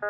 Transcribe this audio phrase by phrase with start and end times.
[0.00, 0.06] Hey,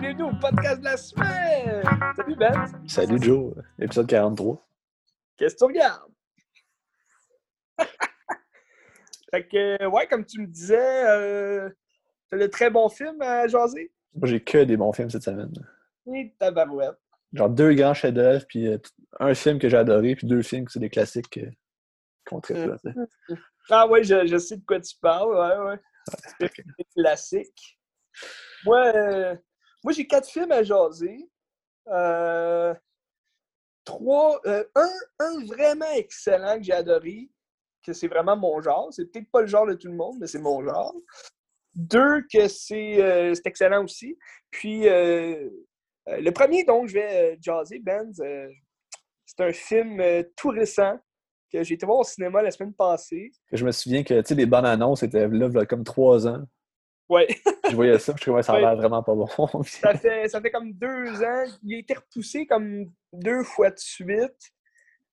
[0.00, 1.82] bienvenue au podcast de la semaine!
[2.16, 2.66] Salut Ben!
[2.88, 4.66] Salut Joe, épisode 43.
[5.36, 6.10] Qu'est-ce que tu regardes?
[9.30, 11.68] fait que, ouais, comme tu me disais, euh,
[12.30, 13.92] t'as de très bons films à jaser?
[14.14, 15.52] Moi, j'ai que des bons films cette semaine.
[16.12, 16.98] Et tabarouette.
[17.32, 18.78] Genre deux grands chefs-d'œuvre, puis euh,
[19.18, 21.50] un film que j'ai adoré, puis deux films qui sont des classiques euh,
[22.26, 22.76] qu'on traite là.
[23.70, 25.80] Ah ouais, je, je sais de quoi tu parles, ouais, ouais.
[26.40, 27.78] C'est des classiques.
[28.64, 29.36] Moi, euh,
[29.84, 31.30] moi j'ai quatre films à jaser.
[31.88, 32.74] Euh,
[33.84, 37.30] trois, euh, un, un vraiment excellent que j'ai adoré,
[37.84, 38.88] que c'est vraiment mon genre.
[38.92, 40.94] C'est peut-être pas le genre de tout le monde, mais c'est mon genre.
[41.74, 44.18] Deux, que c'est euh, c'est excellent aussi.
[44.50, 45.48] Puis, euh,
[46.08, 48.48] euh, le premier dont je vais jaser, Ben, euh,
[49.24, 50.02] c'est un film
[50.36, 50.98] tout récent
[51.50, 53.30] que j'ai été voir au cinéma la semaine passée.
[53.52, 56.42] Je me souviens que, tu sais, les bonnes annonces étaient là, là, comme trois ans.
[57.08, 57.26] Ouais.
[57.70, 59.26] Je voyais ça, je trouvais que ça a l'air vraiment pas bon.
[59.64, 61.44] Ça fait, ça fait comme deux ans.
[61.62, 64.50] Il a été repoussé comme deux fois de suite.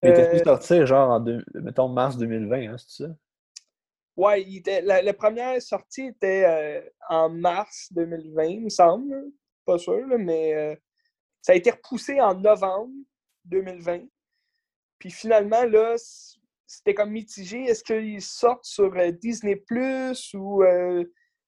[0.01, 3.09] Il était dû sortir genre en, deux- mettons, mars 2020, hein, c'est ça?
[4.19, 9.15] Ouais, il était, la, la première sortie était euh, en mars 2020, il me semble.
[9.65, 10.75] Pas sûr, là, mais euh,
[11.41, 12.93] ça a été repoussé en novembre
[13.45, 14.01] 2020.
[14.99, 15.95] Puis finalement, là,
[16.67, 17.63] c'était comme mitigé.
[17.63, 20.63] Est-ce qu'ils sortent sur euh, Disney Plus ou.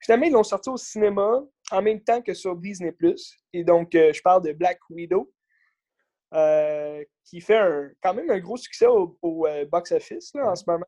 [0.03, 3.37] Finalement, ils l'ont sorti au cinéma en même temps que sur Disney Plus.
[3.53, 5.31] Et donc, je parle de Black Widow,
[7.23, 10.87] qui fait un- quand même un gros succès au, au, box-office en ce moment.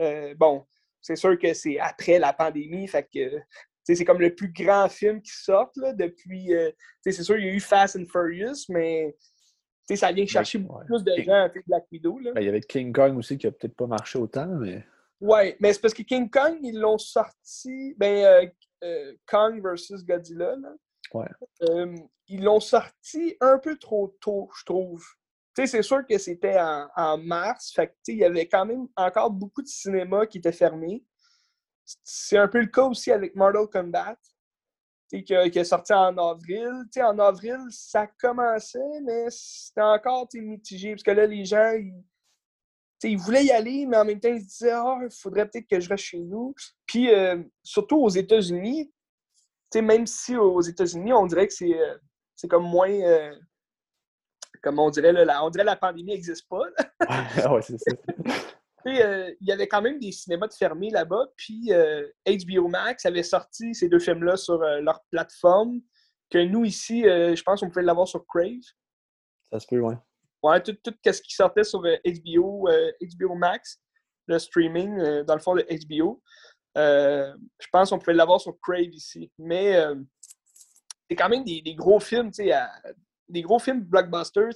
[0.00, 0.66] Euh, bon,
[1.06, 3.38] c'est sûr que c'est après la pandémie, fait que
[3.84, 6.52] c'est comme le plus grand film qui sort là, depuis.
[6.52, 9.16] euh, c'est sûr, il y a eu Fast and Furious, mais
[9.94, 10.84] ça vient chercher beaucoup ouais.
[10.86, 12.18] plus de Et- gens, Black Widow.
[12.18, 12.32] Là.
[12.32, 14.84] Ben, il y avait King Kong aussi qui a peut-être pas marché autant, mais
[15.20, 17.94] Ouais, mais c'est parce que King Kong, ils l'ont sorti.
[17.96, 18.46] Ben, euh,
[18.84, 20.74] euh, Kong versus Godzilla, là.
[21.14, 21.28] Ouais.
[22.28, 25.02] Ils l'ont sorti un peu trop tôt, je trouve.
[25.56, 27.74] Sais, c'est sûr que c'était en, en mars,
[28.08, 31.02] il y avait quand même encore beaucoup de cinémas qui étaient fermés.
[32.04, 34.18] C'est un peu le cas aussi avec Mortal Kombat,
[35.08, 36.84] qui, est sorti en avril.
[36.98, 42.04] En avril, ça commençait, mais c'était encore mitigé, parce que là, les gens, ils,
[43.04, 45.68] ils voulaient y aller, mais en même temps, ils se disaient Ah, il faudrait peut-être
[45.68, 46.54] que je reste chez nous.
[46.84, 48.92] Puis, euh, surtout aux États-Unis,
[49.74, 51.96] même si aux États-Unis, on dirait que c'est euh,
[52.50, 52.90] comme moins.
[52.90, 53.34] euh,
[54.66, 56.64] comme on dirait, là, la, on dirait la pandémie n'existe pas.
[57.08, 57.92] Ah ouais, c'est ça.
[58.88, 61.28] Euh, il y avait quand même des cinémas de fermés là-bas.
[61.36, 65.80] Puis euh, HBO Max avait sorti ces deux films-là sur euh, leur plateforme.
[66.30, 68.58] Que nous, ici, euh, je pense qu'on pouvait l'avoir sur Crave.
[69.52, 69.94] Ça se peut, ouais.
[70.42, 72.90] Ouais, tout, tout ce qui sortait sur euh, HBO, euh,
[73.20, 73.80] HBO Max,
[74.26, 76.20] le streaming, euh, dans le fond de HBO.
[76.76, 79.30] Euh, je pense qu'on pouvait l'avoir sur Crave ici.
[79.38, 79.94] Mais euh,
[81.08, 82.72] c'est quand même des, des gros films, tu sais, à-
[83.28, 84.50] des gros films blockbusters.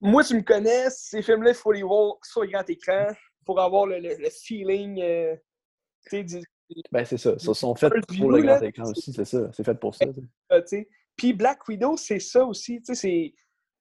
[0.00, 3.08] Moi, tu me connais, ces films-là, il faut les voir sur le grand écran
[3.44, 5.34] pour avoir le, le- le feeling, euh,
[6.12, 6.42] du-
[6.90, 7.32] Ben, c'est ça.
[7.32, 9.50] Ils sont faits pour le grand écran aussi, c'est ça.
[9.52, 10.04] C'est fait pour ça.
[10.52, 10.84] euh.
[11.16, 12.80] Puis Black Widow, c'est ça aussi.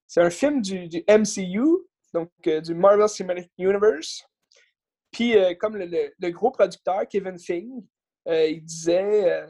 [0.07, 1.61] C'est un film du, du MCU,
[2.13, 4.23] donc euh, du Marvel Cinematic Universe.
[5.11, 7.65] Puis euh, comme le, le- le gros producteur, Kevin Feige,
[8.27, 9.43] euh, il disait,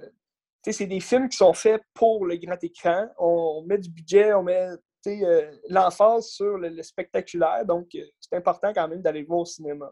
[0.72, 3.08] c'est des films qui sont faits pour le grand écran.
[3.18, 4.70] On, met du budget, on met
[5.08, 7.66] euh, l'emphase sur le, le spectaculaire.
[7.66, 9.92] Donc, euh, c'est important quand même d'aller voir au cinéma.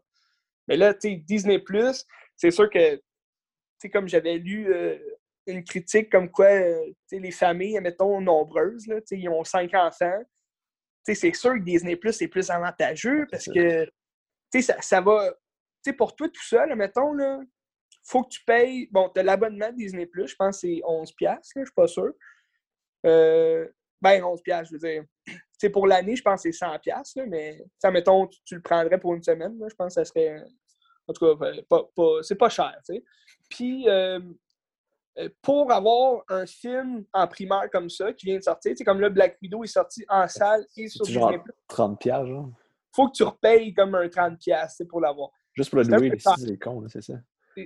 [0.67, 1.63] Mais là, Disney+,
[2.35, 3.01] c'est sûr que,
[3.91, 4.97] comme j'avais lu euh,
[5.47, 10.21] une critique comme quoi euh, les familles, mettons, nombreuses, là, ils ont cinq enfants.
[11.05, 13.91] C'est sûr que Disney Plus c'est plus avantageux parce que tu
[14.53, 15.31] sais, ça, ça va.
[15.83, 17.41] tu sais, Pour toi tout seul, mettons, là,
[18.03, 18.87] faut que tu payes.
[18.91, 21.87] Bon, tu as l'abonnement Disney Plus, je pense que c'est 11$, là, je suis pas
[21.87, 22.11] sûr.
[23.05, 23.67] Euh,
[24.01, 25.03] ben, 11$, je veux dire.
[25.59, 28.61] Sais, pour l'année, je pense que c'est 100$, là, mais ça, mettons, tu, tu le
[28.61, 30.43] prendrais pour une semaine, là, je pense que ça serait.
[31.07, 33.03] En tout cas, pas, pas- c'est pas cher, tu sais.
[33.49, 34.19] Puis, euh,
[35.19, 38.99] euh, pour avoir un film en primaire comme ça, qui vient de sortir, c'est comme
[38.99, 41.35] là, Black Widow est sorti en salle et sur C'est Disney+.
[41.35, 42.49] genre 30 piastres, genre?
[42.95, 45.29] faut que tu repayes comme un 30$ tu sais, pour l'avoir.
[45.53, 47.13] Juste pour le C'est louer, c'est con, c'est ça.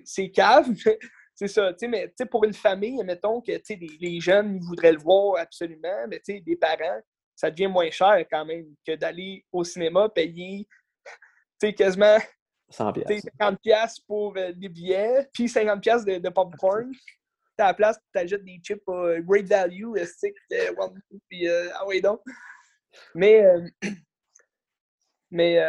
[0.06, 1.00] C'est- cave, mais
[1.36, 1.72] c'est ça.
[1.88, 6.36] Mais pour une famille, mettons que les, les jeunes voudraient le voir absolument, mais tu
[6.36, 7.02] sais, des parents,
[7.36, 10.68] ça devient moins cher quand même que d'aller au cinéma payer
[11.06, 12.18] tu sais, quasiment
[12.70, 13.30] 100 tu sais, piastres.
[13.40, 16.92] 50$ pour euh, des billets, puis 50$ de, de popcorn.
[17.60, 20.36] à la place, tu des chips à great value, stick,
[21.28, 22.22] puis ah oui donc.
[23.16, 23.44] Mais,
[25.32, 25.60] mais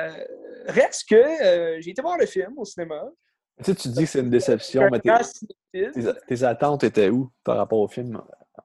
[0.67, 3.11] reste que j'ai été voir le film au cinéma.
[3.59, 7.81] Tu sais, tu dis que c'est une déception, mais tes, attentes étaient où par rapport
[7.81, 8.21] au film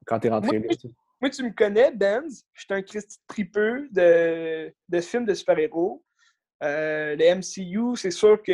[0.06, 0.68] quand tu es rentré là?
[1.22, 2.44] Moi, tu me connais, Benz.
[2.54, 6.04] Je suis un Christy tripeux de, de films de super-héros.
[6.62, 8.52] Euh, le MCU, c'est sûr que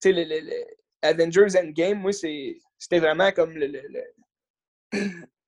[0.00, 0.64] sais, le, le,
[1.02, 3.82] Avengers Endgame, moi, c'était vraiment comme le,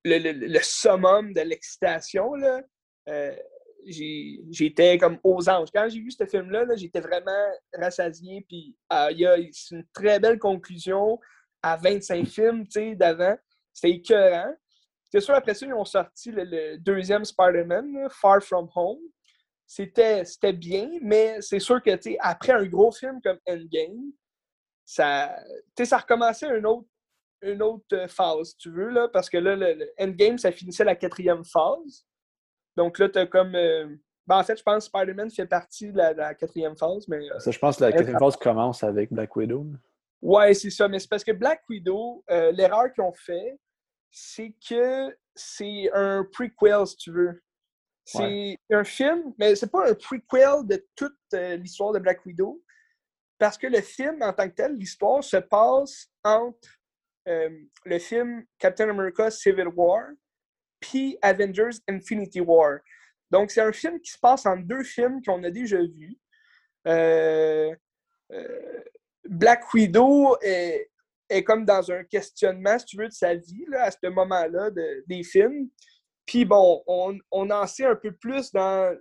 [0.05, 2.33] le summum de l'excitation.
[3.09, 3.37] Euh,
[3.87, 5.69] j'étais comme aux anges.
[5.75, 8.45] Quand j'ai vu ce film-là, j'étais vraiment rassasié.
[8.49, 9.09] Puis ah,
[9.53, 11.19] c'est une très belle conclusion
[11.63, 12.65] à 25 films
[12.97, 13.37] d'avant.
[13.73, 14.55] C'était écœurant.
[15.11, 18.99] C'est sûr, après ça, ils ont sorti le, deuxième Spider-Man, Far From Home.
[19.67, 21.91] C'était bien, mais c'est sûr que
[22.21, 24.13] après un gros film comme Endgame,
[24.85, 25.35] ça,
[25.83, 26.89] ça recommençait une autre,
[27.43, 31.45] une autre phase, tu veux, là, parce que là, le Endgame, ça finissait la quatrième
[31.45, 32.07] phase.
[32.77, 33.55] Donc là, tu as comme.
[33.55, 33.87] Euh,
[34.27, 37.07] ben, en fait, je pense que Spider-Man fait partie de la, quatrième phase.
[37.09, 39.67] Mais, euh, ça, je pense que la quatrième phase commence avec Black Widow.
[40.21, 40.89] Ouais, c'est ça.
[40.89, 43.59] Mais c'est parce que Black Widow, euh, l'erreur qu'ils ont fait,
[44.11, 47.43] c'est que c'est un prequel, si tu veux.
[48.05, 52.63] C'est un film, mais c'est pas un prequel de toute l'histoire de Black Widow.
[53.39, 56.69] Parce que le film, en tant que tel, l'histoire se passe entre
[57.27, 60.11] le film Captain America Civil War
[60.83, 62.81] puis Avengers Infinity War.
[63.31, 66.19] Donc, c'est un film qui se passe en deux films qu'on a déjà vus.
[66.87, 67.75] Euh,
[68.33, 68.83] euh,
[69.25, 70.91] Black Widow est,
[71.47, 74.71] comme dans un questionnement, si tu veux, de sa vie à ce moment-là
[75.07, 75.71] des films.
[76.27, 78.95] Puis bon, on, en sait un peu plus dans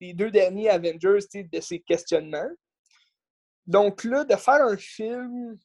[0.00, 2.50] les deux derniers Avengers de ces questionnements.
[3.66, 5.58] Donc là, de faire un film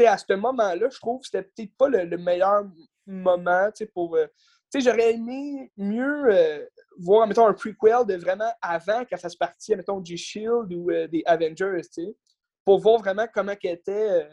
[0.00, 2.64] à ce moment-là, je trouve que c'était peut-être pas le, meilleur
[3.06, 4.16] moment pour.
[4.16, 4.26] Euh,
[4.72, 6.66] sais, j'aurais aimé mieux euh,
[6.98, 11.06] voir, mettons, un prequel de vraiment avant qu'elle fasse partie, mettons, du Shield ou euh,
[11.08, 12.16] des Avengers, tu sais,
[12.64, 14.28] pour voir vraiment comment qu'elle était, euh,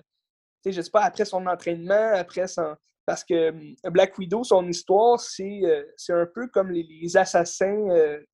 [0.63, 2.75] tu sais, je sais pas, après son entraînement, après son...
[3.05, 3.51] Parce que
[3.89, 5.63] Black Widow, son histoire, c'est
[6.09, 8.27] un peu comme les, assassins, tu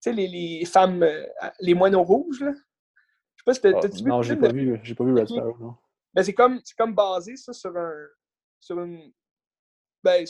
[0.00, 1.06] sais, les, femmes,
[1.60, 2.52] les moineaux rouges, là.
[3.36, 5.58] Je sais pas si t'as, oh, Non, j'ai pas, vu, j'ai pas vu Red Sparrow,
[5.60, 5.74] non.
[6.14, 7.92] Ben, c'est comme, comme basé, ça, sur un...
[8.60, 9.12] Sur une...
[10.02, 10.24] Ben,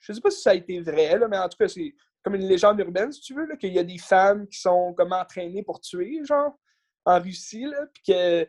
[0.00, 2.46] je sais pas si ça a été vrai, mais en tout cas, c'est comme une
[2.46, 5.80] légende urbaine, si tu veux, qu'il y a des femmes qui sont comme entraînées pour
[5.80, 6.58] tuer, genre,
[7.04, 8.46] en Russie, là, puis que,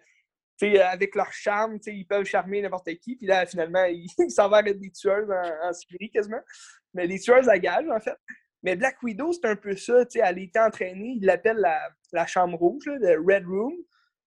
[0.82, 4.92] avec leur charme, ils peuvent charmer n'importe qui, puis là, finalement, ils s'en être des
[4.92, 6.42] tueuses en, Syrie, quasiment.
[6.94, 8.18] Mais des tueuses à gages, en fait.
[8.64, 11.80] Mais Black Widow, c'est un peu ça, tu sais, elle était entraînée, il l'appelle la,
[12.12, 13.74] la, chambre rouge, le Red Room.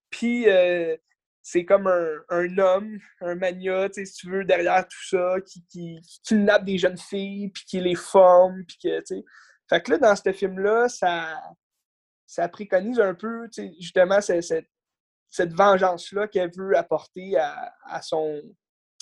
[0.08, 0.96] Puis, euh,
[1.43, 6.65] c'est comme un, homme, un mania, si tu veux, derrière tout ça, qui, qui, kidnappe
[6.65, 9.25] des jeunes filles, puis qui les forme, puis que, tu sais.
[9.69, 11.41] Fait que là, dans ce film-là, ça,
[12.27, 13.49] ça préconise un peu,
[13.81, 14.69] justement, cette,
[15.31, 18.41] cette vengeance-là qu'elle veut apporter à, son,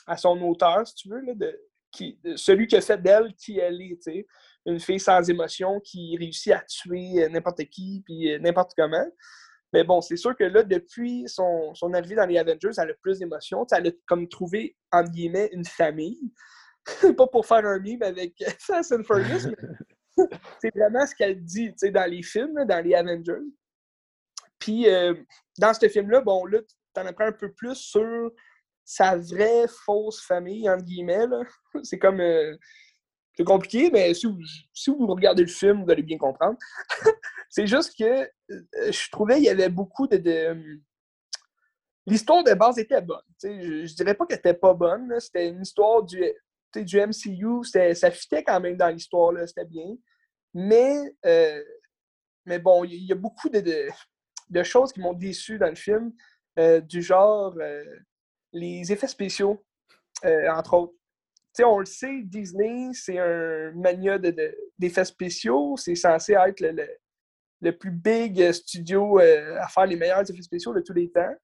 [0.06, 1.60] à son auteur, si tu veux, là, de,
[1.90, 4.26] qui, celui qui a fait d'elle qui elle est, tu sais.
[4.64, 9.06] Une fille sans émotion qui réussit à tuer n'importe qui, puis n'importe comment.
[9.72, 12.94] Mais bon, c'est sûr que là, depuis son, son, arrivée dans les Avengers, elle a
[12.94, 13.64] plus d'émotions.
[13.70, 16.32] Elle a comme trouvé, entre guillemets, une famille.
[17.16, 18.34] pas pour faire un mime avec
[18.70, 20.24] and Furious, mais
[20.60, 23.46] c'est vraiment ce qu'elle dit dans les films, dans les Avengers.
[24.58, 25.14] Puis, euh,
[25.58, 28.30] dans ce film-là, bon, là, tu en apprends un peu plus sur
[28.84, 31.26] sa vraie fausse famille, entre guillemets.
[31.82, 32.20] C'est comme.
[32.20, 32.56] Euh,
[33.40, 36.58] c'est compliqué, mais si vous, regardez le film, vous allez bien comprendre.
[37.48, 40.78] c'est juste que euh, je trouvais qu'il y avait beaucoup de.
[42.04, 43.22] L'histoire de base était bonne.
[43.42, 45.18] je, ne dirais pas qu'elle était pas bonne.
[45.20, 46.22] C'était une histoire du,
[46.76, 47.64] du MCU.
[47.64, 49.32] Ça fitait quand même dans l'histoire.
[49.46, 49.96] C'était bien.
[50.52, 51.64] Mais, euh,
[52.44, 56.12] mais bon, il y, a beaucoup de, choses qui m'ont déçu dans le film.
[56.58, 57.56] Euh, du genre
[58.52, 59.64] les effets spéciaux,
[60.22, 60.99] entre autres
[61.64, 64.18] on le sait, Disney, c'est un mania
[64.78, 65.76] d'effets spéciaux.
[65.76, 66.60] C'est censé être
[67.60, 71.34] le, plus big studio euh, à faire les meilleurs effets spéciaux de tous les temps.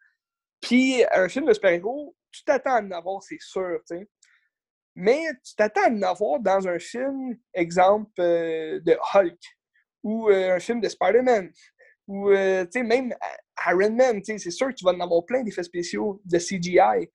[0.60, 3.80] Puis, un film de super-héros, tu t'attends à en avoir, c'est sûr,
[4.94, 9.40] Mais tu t'attends à en avoir dans un film, exemple, euh, de Hulk,
[10.02, 11.50] ou euh, un film de Spider-Man,
[12.08, 13.14] ou même
[13.66, 17.10] Iron Man, c'est sûr que tu vas en avoir plein d'effets spéciaux de CGI.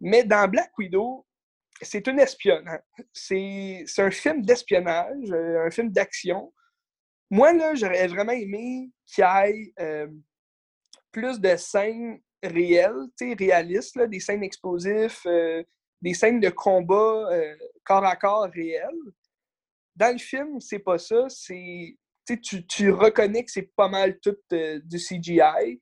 [0.00, 1.25] Mais dans Black Widow,
[1.82, 2.66] c'est une espionne.
[2.68, 2.80] Hein.
[3.12, 6.52] C'est un film d'espionnage, euh, un film d'action.
[7.30, 10.06] Moi, là, j'aurais vraiment aimé qu'il y ait euh,
[11.12, 15.62] plus de scènes réelles, réalistes, des scènes explosives, euh,
[16.00, 17.30] des scènes de combat
[17.84, 18.90] corps à corps réels.
[19.96, 21.26] Dans le film, c'est pas ça.
[21.28, 21.96] C'est,
[22.42, 25.80] tu, tu reconnais que c'est pas mal tout du CGI.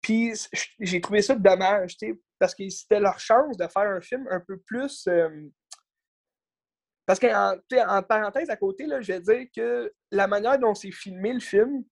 [0.00, 0.32] Puis
[0.80, 1.96] j'ai trouvé ça dommage,
[2.40, 5.06] parce que c'était leur chance de faire un film un peu plus.
[5.06, 5.28] Euh,
[7.06, 7.54] parce qu'en
[7.86, 11.40] en parenthèse à côté, là, je vais dire que la manière dont c'est filmé le
[11.40, 11.84] film,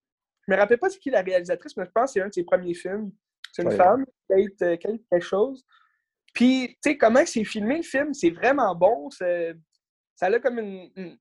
[0.47, 2.33] je me rappelle pas c'est qui la réalisatrice, mais je pense que c'est un de
[2.33, 3.13] ses premiers films.
[3.53, 5.65] C'est une femme, Kate, quelque chose.
[6.33, 9.11] Puis, tu sais, comment c'est filmé le film, c'est vraiment bon.
[9.11, 9.27] Ça
[10.21, 11.19] a comme une,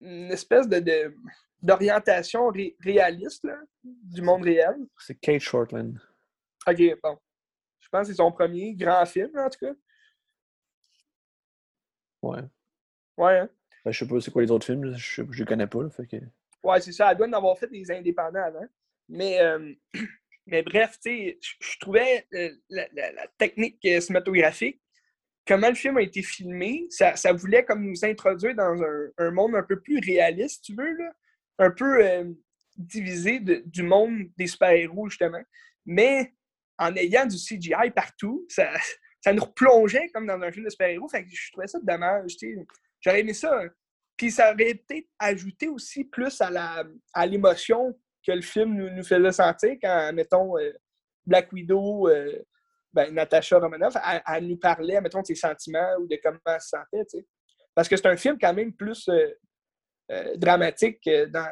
[0.00, 1.14] une, espèce de,
[1.60, 3.46] d'orientation réaliste
[3.84, 4.76] du monde réel.
[4.98, 6.00] C'est Kate Shortland.
[6.66, 7.18] Ok, bon.
[7.92, 9.72] Je pense que c'est son premier grand film, en tout cas.
[12.22, 12.42] Ouais.
[13.16, 13.50] Ouais, hein?
[13.84, 15.88] Ben, je sais pas c'est quoi les autres films, je ne connais pas.
[15.90, 16.16] fait que...
[16.62, 17.10] Ouais, c'est ça.
[17.10, 18.66] Elle doit en avoir fait des indépendants avant.
[19.08, 19.72] Mais euh,
[20.50, 24.80] Mais bref, tu je trouvais euh, la, technique euh, cinématographique,
[25.46, 28.76] comment le film a été filmé, ça, voulait comme nous introduire dans
[29.18, 31.12] un, monde un peu plus réaliste, tu veux, là,
[31.58, 32.24] un peu euh,
[32.76, 35.42] divisé du monde des super-héros, justement.
[35.86, 36.34] Mais
[36.80, 41.08] en ayant du CGI partout, ça, nous replongeait comme dans un film de super-héros.
[41.12, 42.32] Je trouvais ça dommage.
[43.00, 43.62] J'aurais aimé ça.
[44.16, 47.96] Puis ça aurait peut-être ajouté aussi plus à l'émotion
[48.26, 50.72] que le film nous, faisait sentir quand, mettons, euh,
[51.24, 52.42] Black Widow, euh,
[52.92, 53.94] ben, Natasha Romanoff,
[54.26, 57.24] elle, nous parlait, mettons, de ses sentiments ou de comment elle se sentait.
[57.74, 61.48] Parce que c'est un film quand même plus euh, dramatique dans,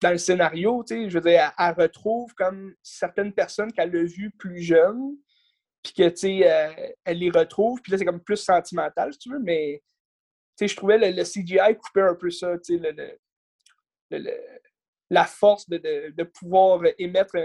[0.00, 1.10] dans le scénario, tu sais.
[1.10, 5.16] Je veux dire, elle, retrouve comme certaines personnes qu'elle a vues plus jeunes,
[5.82, 9.30] puis que, tu sais, elle les retrouve, puis là, c'est comme plus sentimental, si tu
[9.30, 9.82] veux, mais,
[10.56, 12.92] tu sais, je trouvais le, CGI couper un peu ça, tu sais,
[14.10, 14.56] le
[15.10, 17.36] la force de, pouvoir émettre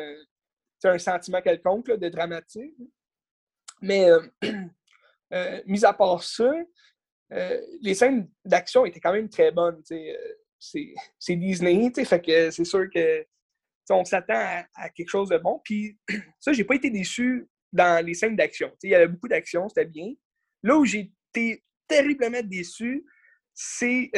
[0.83, 2.75] un, sentiment quelconque de dramatique.
[3.81, 4.21] Mais, euh,
[5.33, 6.51] euh, mis à part ça,
[7.33, 9.81] euh, les scènes d'action étaient quand même très bonnes.
[10.61, 13.25] C'est Disney, fait que c'est sûr que
[13.89, 15.59] on s'attend à, quelque chose de bon.
[15.65, 15.97] Puis
[16.39, 18.71] ça, j'ai pas été déçu dans les scènes d'action.
[18.83, 20.13] Il y avait beaucoup d'action, c'était bien.
[20.63, 23.03] Là où j'ai été terriblement déçu,
[23.53, 24.09] c'est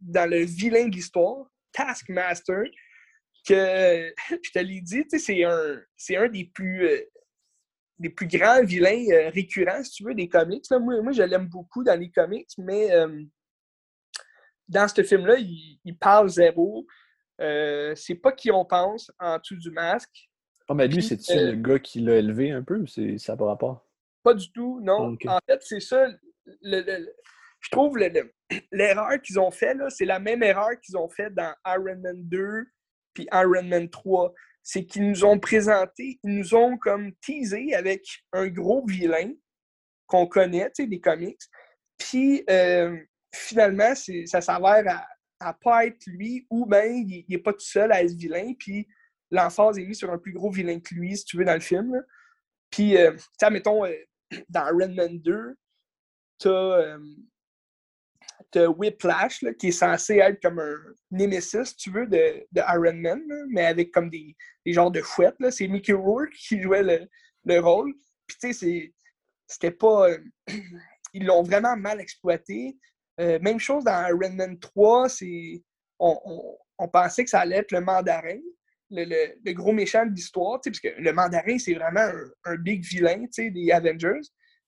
[0.00, 1.46] dans le vilain de l'histoire.
[1.72, 2.64] Taskmaster,
[3.46, 4.12] que
[4.42, 7.00] je te l'ai dit, c'est un, des plus, euh,
[8.22, 10.64] grands vilains euh, récurrents, si tu veux, des comics.
[10.70, 13.22] Moi, je l'aime beaucoup dans les comics, mais euh,
[14.68, 16.86] dans ce film-là, il, parle zéro.
[17.38, 20.28] c'est pas qui on pense en dessous du masque.
[20.68, 23.46] Ah, mais lui, c'est-tu le gars qui l'a élevé un peu ou ça n'a pas
[23.46, 23.86] rapport?
[24.22, 25.16] Pas du tout, non.
[25.26, 26.08] En fait, c'est ça.
[26.62, 27.96] je trouve
[28.72, 32.66] l'erreur qu'ils ont fait, c'est la même erreur qu'ils ont fait dans Iron Man 2
[33.14, 34.34] puis Iron Man 3.
[34.62, 39.30] C'est qu'ils nous ont présenté, ils nous ont comme teasé avec un gros vilain
[40.08, 41.40] qu'on connaît, tu sais, des comics.
[41.96, 42.96] Puis euh,
[43.36, 45.06] finalement, ça s'avère
[45.38, 48.88] à, pas être lui, ou bien il n'est pas tout seul à être vilain, puis
[49.30, 51.60] l'emphase est mise sur un plus gros vilain que lui, si tu veux, dans le
[51.60, 52.02] film.
[52.70, 53.12] Puis, euh,
[53.50, 53.94] mettons, euh,
[54.48, 55.56] dans Iron Man 2,
[56.38, 56.98] tu as
[58.52, 60.76] de Whiplash, qui est censé être comme un
[61.10, 65.36] némésis, tu veux, de, de Iron Man, mais avec comme des, des genres de fouettes.
[65.50, 67.06] C'est Mickey Rourke qui jouait le,
[67.44, 67.94] le rôle.
[68.26, 68.92] Puis, tu sais,
[69.46, 70.10] c'était pas.
[70.10, 70.18] Euh,
[71.12, 72.76] ils l'ont vraiment mal exploité.
[73.20, 75.08] Euh, même chose dans Iron Man 3,
[75.98, 78.38] on, on, pensait que ça allait être le mandarin,
[78.90, 79.04] le,
[79.44, 82.08] le, gros méchant de l'histoire, parce que le mandarin, c'est vraiment
[82.44, 84.20] un, big vilain des Avengers.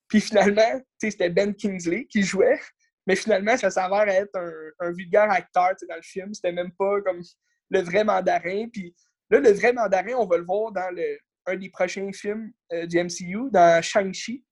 [0.07, 2.59] Puis finalement, c'était Ben Kingsley qui jouait.
[3.05, 4.35] Mais finalement, ça s'avère être
[4.79, 6.33] un, vulgaire acteur dans le film.
[6.33, 7.21] C'était même pas comme
[7.69, 8.67] le vrai mandarin.
[8.71, 8.95] Puis
[9.29, 12.87] là, le vrai mandarin, on va le voir dans le, un des prochains films euh,
[12.87, 14.43] du MCU, dans Shang-Chi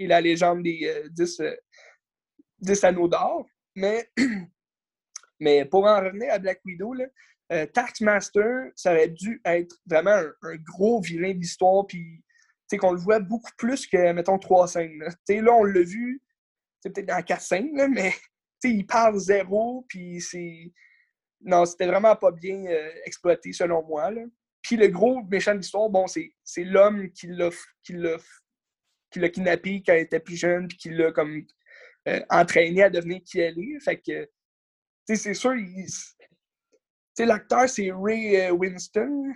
[0.00, 1.42] et la légende des 10,
[2.66, 3.46] euh, euh, anneaux d'or.
[3.74, 4.10] Mais,
[5.40, 7.06] mais pour en revenir à Black Widow, là,
[7.68, 12.22] Taskmaster, ça aurait dû être vraiment un, gros vilain d'histoire, puis
[12.78, 14.98] qu'on le voit beaucoup plus que, mettons, trois scènes.
[14.98, 15.08] Là,
[15.40, 16.20] là on l'a vu
[16.80, 18.12] c'est peut-être dans 4 scènes, mais
[18.64, 20.72] il parle zéro, puis c'est.
[21.40, 24.10] Non, c'était vraiment pas bien euh, exploité selon moi.
[24.10, 24.22] Là.
[24.60, 27.50] Puis le gros méchant de l'histoire, bon, c'est l'homme qui l'a
[27.82, 31.44] qui l'a kidnappé quand il était plus jeune, puis qui l'a comme
[32.08, 33.80] euh, entraîné à devenir qui elle est.
[33.80, 34.28] Fait que,
[35.06, 35.54] c'est sûr,
[37.24, 39.32] l'acteur, c'est Ray euh, Winston.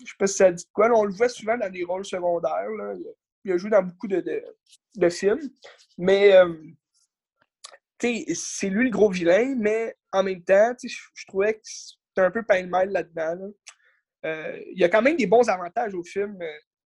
[0.00, 0.90] Je sais pas si ça dit quoi.
[0.92, 2.68] on le voit souvent dans des rôles secondaires.
[3.44, 5.50] Il a joué dans beaucoup de, films.
[5.96, 6.54] Mais euh,
[8.00, 12.42] c'est lui le gros vilain, mais en même temps, je trouvais que c'était un peu
[12.42, 13.52] pain-mal là-dedans.
[14.24, 16.38] Euh, il y a quand même des bons avantages au film,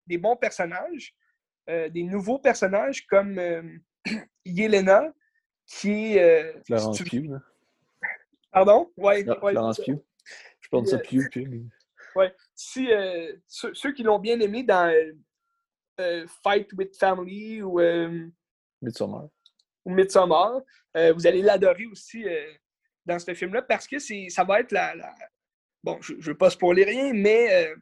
[0.05, 1.15] des bons personnages.
[1.67, 3.39] des nouveaux personnages comme
[4.45, 5.11] Yelena,
[5.65, 6.63] qui est.
[6.65, 7.39] Florence Pugh, là.
[8.51, 8.91] Pardon?
[8.95, 9.99] Ouais, Florence Pugh.
[10.61, 11.65] Je pense ça Pugh, Pugh.
[12.15, 12.33] Ouais.
[12.53, 12.87] Si,
[13.47, 14.93] ceux, qui l'ont bien aimé dans
[16.43, 17.79] Fight with Family ou.
[18.81, 19.27] Midsommar.
[19.83, 20.61] Ou Midsommar,
[20.93, 22.25] vous allez l'adorer aussi
[23.05, 24.95] dans ce film-là parce que ça va être la,
[25.85, 27.75] Bon, je ne veux pas spoiler rien, mais euh,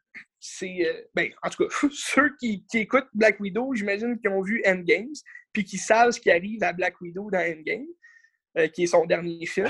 [0.44, 0.86] c'est.
[0.86, 5.14] Euh, ben, en tout cas, ceux qui, écoutent Black Widow, j'imagine qu'ils ont vu Endgames,
[5.54, 7.88] puis qui savent ce qui arrive à Black Widow dans Endgame,
[8.58, 9.70] euh, qui est son dernier film.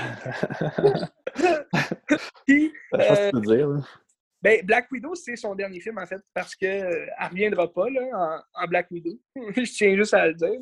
[2.46, 4.00] puis, euh, dire.
[4.42, 8.42] Ben, Black Widow, c'est son dernier film, en fait, parce qu'elle ne reviendra pas là,
[8.54, 9.18] en, Black Widow.
[9.56, 10.60] je tiens juste à le dire.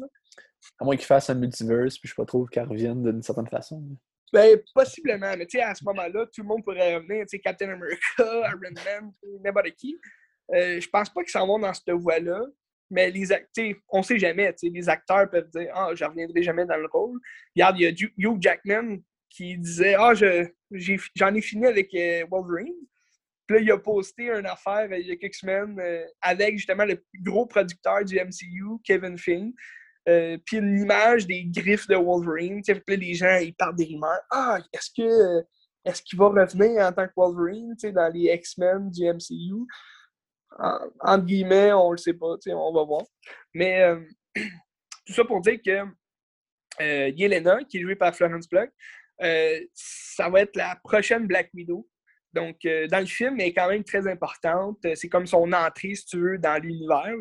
[0.79, 3.23] À moins qu'il fasse un multiverse, puis je ne sais pas trop qu'elle revienne d'une
[3.23, 3.83] certaine façon.
[4.33, 7.39] Ben, possiblement, mais tu sais, à ce moment-là, tout le monde pourrait revenir, tu sais,
[7.39, 9.13] Captain America, Iron Man,
[9.45, 9.99] n'importe qui.
[10.55, 12.41] Euh, je pense pas qu'ils s'en vont dans cette voie-là,
[12.91, 16.43] mais les acteurs, on sait jamais, tu sais, les acteurs peuvent dire «Ah, je reviendrai
[16.43, 17.19] jamais dans le rôle».
[17.57, 18.99] Regarde, il y a Hugh Jackman
[19.29, 22.75] qui disait «Ah, j'en ai, fini avec euh, Wolverine».
[23.47, 26.57] Puis là, il a posté une affaire euh, il y a quelques semaines euh, avec
[26.57, 29.53] justement le gros producteur du MCU, Kevin Feige,
[30.09, 32.63] euh, puis une image des griffes de Wolverine.
[32.63, 34.21] Puis les gens, ils parlent des rumeurs.
[34.31, 35.45] Ah, est-ce que
[35.85, 39.67] est-ce qu'il va revenir en tant que Wolverine dans les X-Men du MCU?
[40.59, 43.03] En, entre guillemets, on le sait pas, on va voir.
[43.55, 44.01] Mais euh,
[45.07, 45.85] tout ça pour dire que
[46.81, 48.71] euh, Yelena, qui est jouée par Florence Pugh,
[49.75, 51.89] ça va être la prochaine Black Widow.
[52.33, 54.79] Donc, dans le film, elle est quand même très importante.
[54.95, 57.15] C'est comme son entrée, si tu veux, dans l'univers.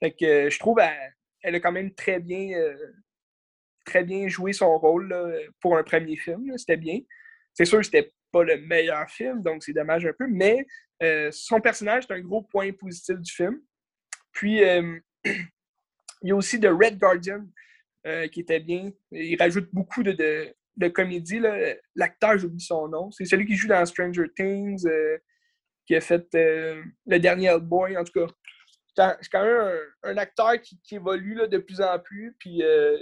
[0.00, 0.78] Fait je trouve,
[1.52, 2.76] a quand même très bien, euh,
[3.84, 5.14] très bien joué son rôle
[5.60, 6.56] pour un premier film.
[6.56, 7.00] C'était bien.
[7.52, 10.66] C'est sûr que c'était pas le meilleur film, donc c'est dommage un peu, mais
[11.02, 13.60] euh, son personnage est un gros point positif du film.
[14.32, 17.46] Puis, euh, il y a aussi The Red Guardian
[18.30, 18.90] qui était bien.
[19.12, 21.40] Il rajoute beaucoup de, de, comédie.
[21.94, 23.10] L'acteur, j'oublie son nom.
[23.10, 24.86] C'est celui qui joue dans Stranger Things,
[25.86, 28.26] qui a fait Le Dernier Boy, en tout cas
[28.96, 32.96] c'est quand même un, acteur qui, évolue là, de plus en plus, puis euh,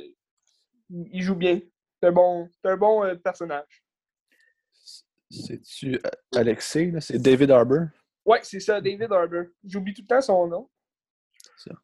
[0.91, 1.61] il joue bien.
[2.01, 3.85] C'est un bon, un bon euh, personnage.
[5.31, 6.01] C'est-tu
[6.35, 6.93] Alexei?
[7.01, 7.87] C'est David Harbour?
[8.25, 9.45] Oui, c'est ça, David Harbour.
[9.65, 10.71] J'oublie tout le temps son nom.
[11.57, 11.77] C'est ça.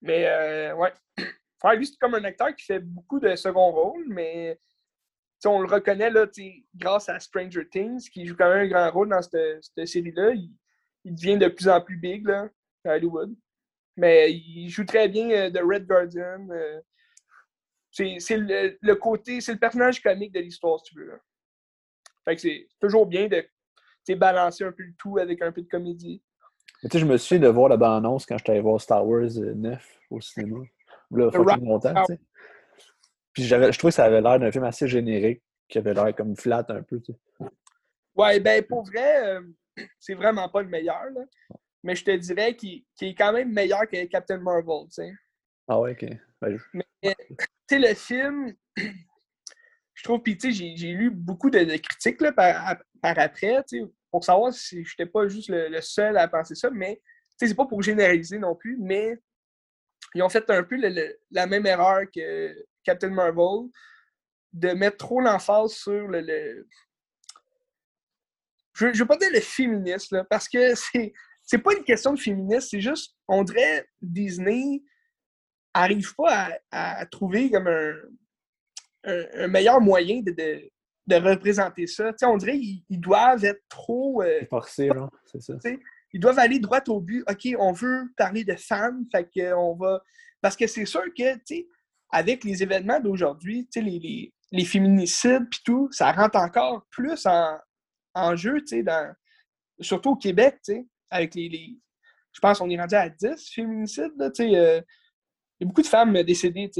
[0.00, 0.92] Mais, euh, ouais.
[1.76, 4.60] Lui, c'est comme un acteur qui fait beaucoup de second rôle, mais
[5.46, 6.26] on le reconnaît là,
[6.74, 10.32] grâce à Stranger Things, qui joue quand même un grand rôle dans cette, cette série-là.
[10.32, 10.50] Il,
[11.04, 12.26] il, devient de plus en plus big.
[12.26, 12.48] Là
[12.84, 13.34] à Hollywood.
[13.96, 16.48] Mais il joue très bien euh, de Red Guardian.
[16.50, 16.80] Euh.
[17.92, 21.20] c'est le, côté, c'est le personnage comique de l'histoire, si tu veux.
[22.24, 25.68] Fait que c'est toujours bien de balancer un peu le tout avec un peu de
[25.68, 26.22] comédie.
[26.82, 29.30] Tu sais, je me suis de voir la bande-annonce quand j'étais allé voir Star Wars
[29.34, 29.76] 9 euh,
[30.10, 30.64] au cinéma.
[31.10, 32.20] Là, fucking longtemps, tu sais.
[33.32, 36.36] Puis je trouvais que ça avait l'air d'un film assez générique, qui avait l'air comme
[36.36, 37.48] flat un peu, tu sais.
[38.14, 39.38] Ouais, ben pour vrai,
[39.98, 41.22] c'est vraiment pas le meilleur, là
[41.84, 45.12] mais je te dirais qu'il est quand même meilleur que Captain Marvel, tu sais.
[45.68, 46.10] Ah ouais, ok.
[46.40, 47.36] Ben, mais, tu
[47.68, 48.54] sais, le film,
[49.94, 53.84] je trouve, puis tu sais, j'ai lu beaucoup de, critiques là, par, après, tu sais,
[54.10, 57.02] pour savoir si je n'étais pas juste le, seul à penser ça, mais tu
[57.38, 59.18] sais, c'est pas pour généraliser non plus, mais
[60.14, 60.76] ils ont fait un peu
[61.30, 63.68] la même erreur que Captain Marvel,
[64.54, 66.66] de mettre trop l'emphase sur le,
[68.72, 71.12] je ne veux pas dire le féminisme, parce que c'est
[71.44, 74.82] c'est pas une question de féminisme, c'est juste, on dirait, Disney
[75.74, 80.70] arrive pas à, trouver comme un, meilleur moyen de,
[81.16, 82.12] représenter ça.
[82.22, 84.22] on dirait qu'ils doivent être trop.
[84.22, 84.88] Euh, Forcés,
[85.26, 85.54] c'est ça.
[86.12, 87.24] Ils doivent aller droit au but.
[87.28, 90.02] OK, on veut parler de femmes, fait qu'on va.
[90.40, 91.68] Parce que c'est sûr que, tu sais,
[92.10, 97.26] avec les événements d'aujourd'hui, tu sais, les, les, féminicides puis tout, ça rentre encore plus
[97.26, 97.58] en,
[98.14, 99.12] en jeu, tu sais, dans...
[99.80, 101.78] surtout au Québec, tu sais avec les,
[102.32, 104.20] Je pense qu'on est rendu à 10 féminicides.
[104.20, 104.82] Euh, il y a
[105.60, 106.70] beaucoup de femmes décédées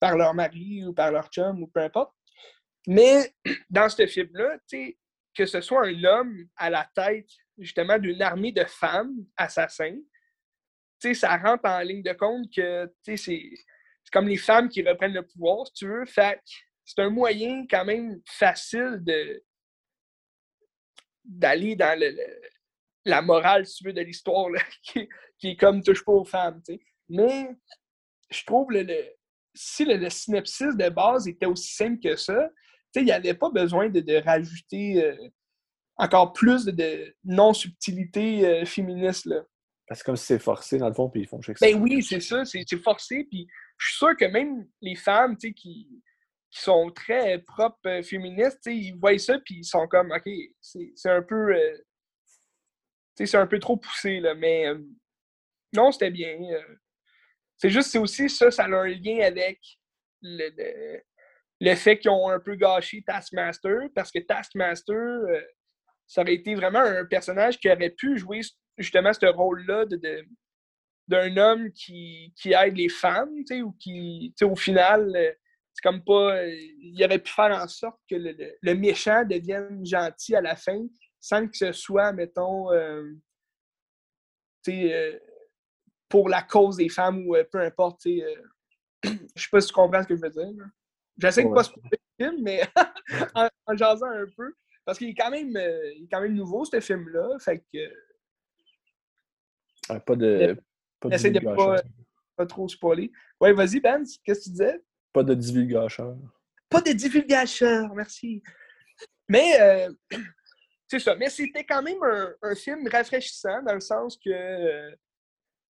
[0.00, 2.12] par leur mari ou par leur chum ou peu importe.
[2.88, 3.32] Mais
[3.70, 4.58] dans ce film-là,
[5.34, 9.98] que ce soit un homme à la tête justement d'une armée de femmes assassins,
[11.14, 13.50] ça rentre en ligne de compte que c'est
[14.12, 16.04] comme les femmes qui reprennent le pouvoir, si tu veux.
[16.06, 16.40] Fait
[16.84, 19.02] c'est un moyen quand même facile
[21.24, 22.16] d'aller dans le,
[23.06, 24.48] la morale, si tu veux, de l'histoire,
[24.82, 25.08] qui,
[25.42, 26.60] est comme touche pas aux femmes.
[27.08, 27.50] Mais
[28.30, 28.86] je trouve le,
[29.54, 32.50] si le, synopsis de base était aussi simple que ça,
[32.94, 35.28] il n'y avait pas besoin de, rajouter euh,
[35.96, 39.28] encore plus de, non-subtilité euh, féministe.
[39.86, 42.02] Parce que comme si c'est forcé, dans le fond, puis ils font chier Ben oui,
[42.02, 43.24] c'est ça, c'est c'est forcé.
[43.30, 43.46] Puis
[43.78, 46.02] je suis sûr que même les femmes, tu sais, qui,
[46.50, 50.10] qui sont très propres euh, féministes, tu sais, ils voient ça, puis ils sont comme,
[50.10, 50.28] OK,
[50.60, 51.54] c'est c'est un peu.
[53.24, 54.20] C'est un peu trop poussé.
[54.36, 54.78] Mais euh,
[55.72, 56.36] non, c'était bien.
[56.38, 56.76] euh.
[57.56, 59.60] c'est juste, c'est aussi ça, ça a un lien avec
[60.20, 61.00] le,
[61.60, 65.40] le, fait qu'ils ont un peu gâché Taskmaster, parce que Taskmaster, euh,
[66.06, 68.40] ça aurait été vraiment un personnage qui aurait pu jouer
[68.76, 69.86] justement ce rôle-là
[71.08, 75.36] d'un homme qui, qui aide les femmes, ou qui, au final,
[75.72, 76.44] c'est comme pas.
[76.46, 80.80] il aurait pu faire en sorte que le méchant devienne gentil à la fin,
[81.20, 83.12] sans que ce soit, mettons, euh,
[84.68, 85.18] euh,
[86.08, 88.34] pour la cause des femmes ou euh, peu importe, euh,
[89.04, 89.10] je
[89.42, 90.66] sais pas si tu comprends ce que je veux dire.
[91.18, 91.54] J'essaie de Ouais.
[91.54, 92.62] pas spoiler le film, mais
[93.34, 94.54] en, en jasant un peu.
[94.84, 97.38] Parce qu'il est quand même, il est quand même nouveau, ce film-là.
[97.40, 97.92] Fait que
[99.88, 100.56] pas de.
[101.00, 101.82] Pas de de pas-
[102.36, 103.10] pas trop spoiler.
[103.40, 104.82] Ouais, vas-y, Ben, qu'est-ce que tu disais?
[105.12, 106.16] Pas de divulgacheur.
[106.68, 108.42] Pas de divulgacheur, merci.
[109.28, 109.92] Mais euh,
[110.88, 111.14] c'est ça.
[111.16, 114.90] Mais c'était quand même un, un film rafraîchissant dans le sens que, euh,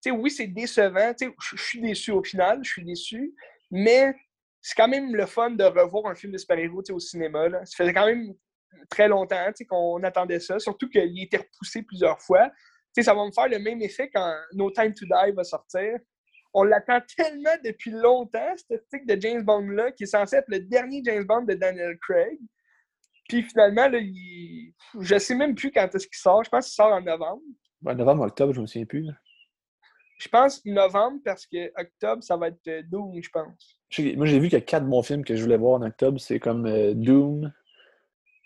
[0.02, 1.14] tu sais, oui, c'est décevant.
[1.14, 3.34] Tu sais, je suis déçu au final, je suis déçu.
[3.70, 4.14] Mais
[4.60, 7.48] c'est quand même le fun de revoir un film de super-héros au cinéma.
[7.48, 7.64] Là.
[7.64, 8.34] Ça faisait quand même
[8.90, 12.48] très longtemps qu'on attendait ça, surtout qu'il été repoussé plusieurs fois.
[12.48, 15.44] Tu sais, ça va me faire le même effet quand No Time to Die va
[15.44, 15.98] sortir.
[16.52, 20.60] On l'attend tellement depuis longtemps, ce truc de James Bond-là, qui est censé être le
[20.60, 22.38] dernier James Bond de Daniel Craig.
[23.28, 24.72] Puis finalement, là, il...
[25.00, 26.44] je sais même plus quand est-ce qu'il sort.
[26.44, 27.42] Je pense qu'il sort en novembre.
[27.82, 29.02] Ouais, novembre, octobre, je me souviens plus.
[29.02, 29.12] là.
[30.18, 33.78] Je pense novembre parce que octobre, ça va être euh, Doom, je pense.
[34.16, 36.18] Moi, j'ai vu qu'il y a quatre bons films que je voulais voir en octobre.
[36.18, 37.52] C'est comme euh, Doom,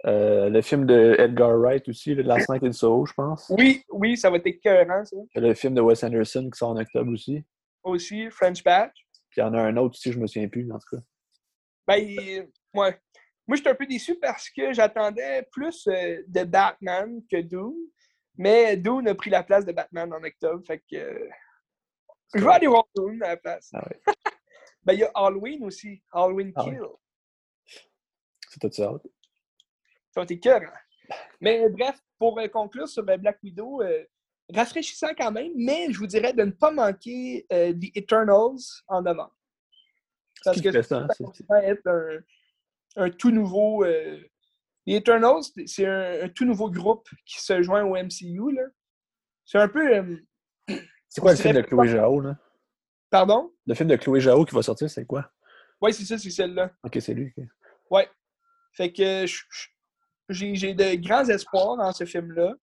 [0.06, 3.46] euh, le film de Edgar Wright aussi, le Last Night in Soho, je pense.
[3.56, 5.16] Oui, oui, ça va être écœurant, ça.
[5.36, 7.44] Le film de Wes Anderson qui sort en octobre aussi.
[7.84, 8.94] Aussi, French Batch.
[9.30, 11.02] Puis il y en a un autre aussi, je me souviens plus, en tout cas.
[11.86, 12.98] Ben, il- ouais.
[13.50, 17.74] Moi, j'étais un peu déçu parce que j'attendais plus euh, de Batman que Doom.
[18.36, 20.64] Mais Doom a pris la place de Batman en octobre.
[20.64, 21.28] Fait que.
[22.32, 23.70] je vais aller voir Doom à la place.
[23.74, 24.00] Ah ouais.
[24.84, 26.00] Ben, il y a Halloween aussi.
[26.12, 26.76] Halloween Ah ouais.
[26.76, 26.86] Kill.
[28.48, 28.92] C'est tout ça.
[30.12, 30.72] Ça va être écœurant.
[31.40, 34.04] Mais bref, pour euh, conclure sur euh, Black Widow, euh,
[34.54, 39.36] rafraîchissant quand même, mais je vous dirais de ne pas manquer The Eternals en novembre.
[40.44, 41.60] Parce que ça, ça, hein?
[41.64, 42.20] Être un,
[42.96, 43.84] un tout nouveau.
[43.84, 44.18] euh,
[44.86, 48.52] The Eternals, c'est- un, un tout nouveau groupe qui se joint au MCU.
[48.52, 48.62] là.
[49.44, 49.94] C'est un peu.
[49.96, 50.16] euh,
[51.08, 52.36] C'est quoi le film de Chloé Zhao, là?
[53.10, 53.52] pardon?
[53.66, 55.30] Le film de Chloé Zhao qui va sortir, c'est quoi?
[55.80, 56.70] Oui, c'est ça, c'est celle-là.
[56.84, 57.32] Ok, c'est lui.
[57.90, 58.08] Ouais.
[58.74, 59.42] Fait que je-
[60.28, 62.54] j'ai de grands espoirs dans ce film-là.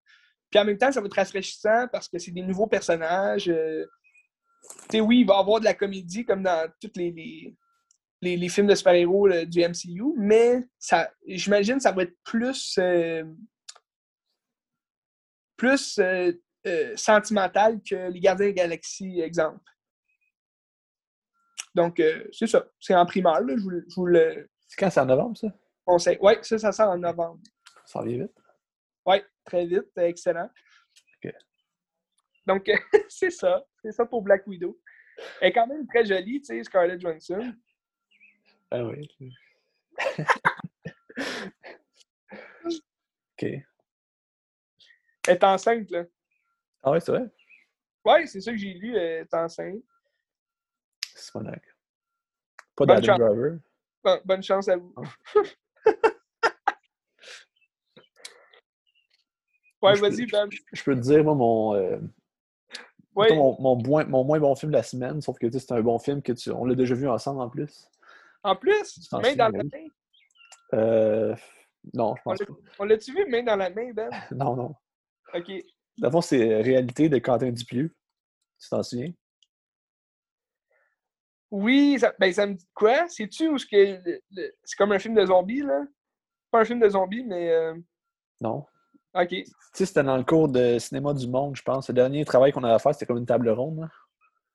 [0.50, 3.50] Puis en même temps, ça va être rafraîchissant parce que c'est des nouveaux personnages.
[3.50, 3.86] euh,
[4.90, 7.56] Tu sais, oui, il va y avoir de la comédie comme dans tous les, les,
[8.22, 12.76] les- les films de super-héros du MCU, mais ça, j'imagine que ça va être plus,
[12.80, 13.24] euh,
[15.56, 16.32] plus euh,
[16.66, 19.62] euh, sentimental que les Gardiens de la Galaxie, exemple.
[21.76, 22.02] Donc,
[22.32, 22.68] c'est ça.
[22.80, 24.90] C'est en primaire, là, je vous, le- je vous le C'est quand?
[24.90, 25.48] C'est en novembre, ça?
[25.86, 26.18] conseille.
[26.22, 27.40] Oui, ça, ça sort en novembre.
[27.86, 28.32] Ça revient vite.
[29.06, 30.50] Oui, très vite, excellent.
[31.24, 31.34] Ok.
[32.46, 32.66] Donc,
[33.10, 33.64] c'est ça.
[33.82, 34.78] C'est ça pour Black Widow.
[35.40, 37.54] Elle est quand même très jolie, tu sais, Scarlett Johansson.
[38.72, 39.10] Ah oui.
[43.34, 43.44] ok.
[43.44, 43.64] Elle
[45.28, 46.04] est enceinte, là.
[46.84, 47.30] Ah ouais, c'est vrai?
[48.06, 49.82] Oui, c'est ça que j'ai lu, elle est enceinte.
[51.16, 51.60] C'est dingue.
[52.76, 53.18] Pas Bonne d'Adam.
[53.18, 53.60] Driver.
[54.04, 54.94] Bon- bonne chance à vous.
[59.82, 60.50] ouais, je peux- vas-y, Ben.
[60.72, 62.00] Je peux te dire, moi, mon, euh,
[63.16, 65.60] Ouais, mon, mon, moins, mon moins bon film de la semaine, sauf que tu sais,
[65.60, 67.90] c'est un bon film que tu, on l'a déjà vu ensemble en plus.
[68.44, 69.88] En plus, main dans la main.
[70.74, 71.36] Euh,
[71.94, 72.54] non, je pense pas.
[72.80, 74.10] On l'a-tu vu, main dans la main, Ben?
[74.32, 74.76] Non, non.
[75.34, 75.52] OK.
[76.12, 77.96] Fond, c'est Réalité de Quentin Dupieux.
[78.62, 79.12] Tu t'en souviens?
[81.50, 83.08] Oui, ça, ben, ça me dit quoi?
[83.08, 84.02] C'est-tu où ce que
[84.64, 85.86] c'est comme un film de zombies, là?
[86.52, 87.50] Pas un film de zombies, mais...
[87.52, 87.74] euh,
[88.42, 88.66] Non.
[89.14, 89.30] OK.
[89.30, 91.88] Tu sais, c'était dans le cours de cinéma du monde, je pense.
[91.88, 93.80] Le dernier travail qu'on avait à faire, c'était comme une table ronde.
[93.80, 93.90] là.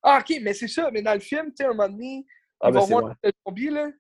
[0.02, 0.90] Ah, OK, mais c'est ça.
[0.90, 2.26] Mais dans le film, tu sais, à un moment donné,
[2.62, 3.12] Ah, ben c'est ouais.
[3.24, 3.90] le zombie, là.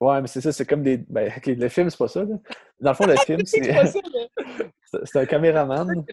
[0.00, 0.98] Ouais, mais c'est ça, c'est comme des.
[0.98, 2.24] Ben, ok, le film, c'est pas ça.
[2.24, 2.36] Là.
[2.80, 4.64] Dans le fond, le film, C'est c'est pas ça, mais...
[4.84, 6.04] c'est- c'est un caméraman,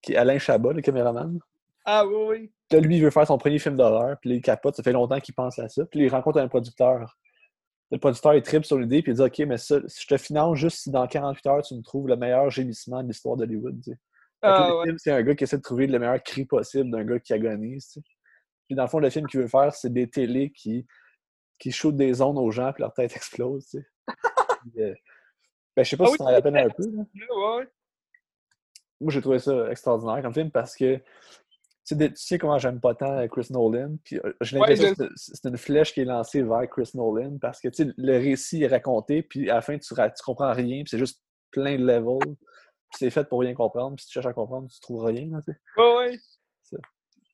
[0.00, 1.38] qui est Alain Chabat, le caméraman.
[1.84, 2.52] Ah, oui, oui.
[2.70, 4.92] Là, lui, il veut faire son premier film d'horreur, puis là, il capote, ça fait
[4.92, 5.84] longtemps qu'il pense à ça.
[5.86, 7.16] Puis là, il rencontre un producteur.
[7.90, 10.16] Le producteur, il tripe sur l'idée, puis il dit Ok, mais ça, si je te
[10.16, 13.80] finance juste si dans 48 heures, tu me trouves le meilleur gémissement de l'histoire d'Hollywood.
[13.82, 13.98] tu sais.
[14.42, 17.04] Ah, le film, c'est un gars qui essaie de trouver le meilleur cri possible d'un
[17.04, 17.86] gars qui agonise.
[17.88, 18.00] tu sais.
[18.68, 20.86] Puis dans le fond, le film qu'il veut faire, c'est des télés qui,
[21.62, 23.66] qui shootent des ondes aux gens puis leur tête explose.
[23.68, 23.86] tu sais.
[24.62, 24.94] Puis, euh,
[25.76, 26.82] ben, je sais pas Ah si oui, t'en rappelles un peu.
[26.90, 27.02] là.
[27.14, 27.68] Là, ouais.
[29.00, 30.96] Moi, j'ai trouvé ça extraordinaire comme film parce que
[31.84, 33.96] tu sais, tu comment j'aime pas tant euh, Chris Nolan.
[34.04, 36.90] Puis euh, j'ai Ouais, l'impression je- que c'est une flèche qui est lancée vers Chris
[36.94, 40.22] Nolan parce que tu sais, le récit est raconté, puis à la fin, tu, tu
[40.24, 41.20] comprends rien, puis c'est juste
[41.50, 42.36] plein de levels.
[42.90, 45.28] Puis c'est fait pour rien comprendre, puis si tu cherches à comprendre, tu trouves rien.
[45.32, 45.58] là, tu sais.
[45.76, 46.18] Ouais, ouais.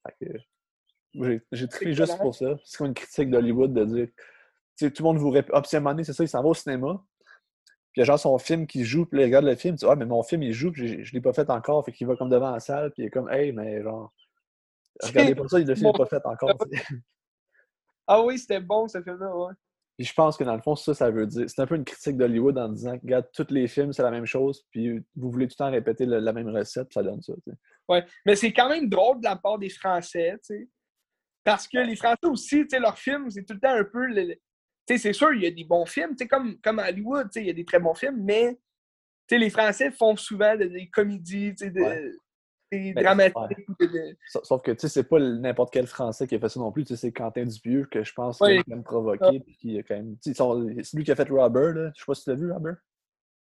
[0.07, 0.39] Fait que, moi,
[1.25, 1.95] j'ai- Excellent.
[1.95, 2.57] juste pour ça.
[2.65, 4.09] C'est comme une critique d'Hollywood de dire.
[4.79, 5.51] Tout le monde vous répète.
[5.55, 7.03] Ah, c'est ça, il s'en va au cinéma.
[7.93, 9.75] Puis il y a genre son film qui joue, puis là, il regarde le film,
[9.77, 11.85] tu dis Ah, mais mon film, il joue, puis je l'ai pas fait encore.
[11.85, 14.13] Fait qu'il va comme devant la salle, puis il est comme Hey, mais genre.
[15.03, 16.51] Regardez pas ça, le film n'est pas fait encore.
[18.07, 19.53] Ah oui, c'était bon ce film-là, ouais.
[19.99, 21.45] Puis je pense que dans le fond, ça, ça veut dire.
[21.51, 24.25] C'est un peu une critique d'Hollywood en disant Regarde, tous les films, c'est la même
[24.27, 27.21] chose, puis vous voulez tout le temps répéter le- la même recette, puis ça donne
[27.21, 27.35] ça.
[27.45, 27.57] tu sais.
[27.89, 28.05] Ouais.
[28.25, 30.69] Mais c'est quand même drôle de la part des Français, tu sais.
[31.49, 34.09] Parce que les Français aussi, leurs films, c'est tout le temps un peu.
[34.87, 37.45] c'est sûr, il y a des bons films, tu sais, comme, comme à Hollywood, il
[37.45, 38.59] y a des très bons films, mais
[39.31, 42.13] les Français font souvent de- des comédies, de- Ouais.
[42.73, 43.67] des Ben, dramatiques.
[43.81, 46.85] de- Sauf que, c'est pas n'importe quel Français qui a fait ça non plus.
[46.97, 48.49] C'est Quentin Dupieux que je pense Oui.
[48.51, 49.41] qu'il a quand même provoqué.
[49.41, 50.17] puis qui a quand même...
[50.23, 51.91] C'est lui qui a fait Robert, là.
[51.95, 52.77] Je sais pas si tu l'as vu, Robert.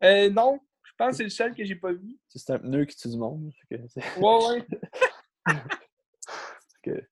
[0.03, 2.17] Euh, non, je pense que c'est le seul que j'ai pas vu.
[2.29, 3.51] C'est un pneu qui tue du monde.
[3.69, 3.75] que,
[4.19, 4.65] Ouais, ouais.
[6.83, 7.07] que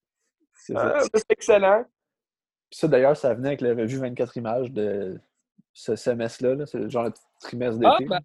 [0.65, 1.83] c'est Ah, c'est excellent.
[2.69, 5.19] Puis ça, d'ailleurs, ça venait avec la revue 24 images de
[5.73, 6.55] ce semestre-là.
[6.55, 6.65] là.
[6.65, 8.09] C'est genre le trimestre Ah, d'été.
[8.09, 8.19] ben,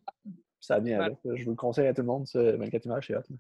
[0.61, 1.05] Ça vient ben.
[1.07, 1.19] avec.
[1.25, 3.21] Je vous le conseille à tout le monde, ce 24 images, c'est hot.
[3.29, 3.37] là.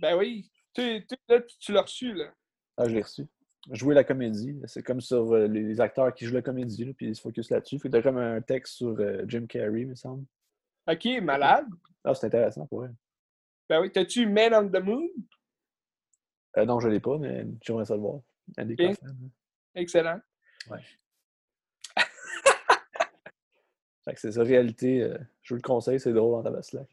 [0.00, 0.50] ben oui.
[0.74, 2.32] Tu, tu, là, tu, tu l'as reçu, là.
[2.76, 3.26] Ah, je l'ai reçu.
[3.70, 4.60] Jouer la comédie.
[4.66, 7.50] C'est comme sur euh, les acteurs qui jouent la comédie, là, puis ils se focus
[7.50, 7.78] là-dessus.
[7.78, 10.24] Fait que t'as comme un texte sur euh, Jim Carrey, il me semble.
[10.86, 11.66] OK, malade.
[12.04, 12.90] Ah, c'est intéressant pour eux.
[13.68, 15.08] Ben oui, t'as-tu Man on the Moon?
[16.56, 18.20] Euh, non, je l'ai pas, mais j'aimerais ça le voir.
[18.58, 18.78] Andy Ok.
[18.96, 19.30] Kaufman, hein.
[19.74, 20.20] Excellent.
[24.04, 25.02] Fait que c'est ça, réalité.
[25.02, 26.86] euh, je vous le conseille, c'est drôle en tabaslac.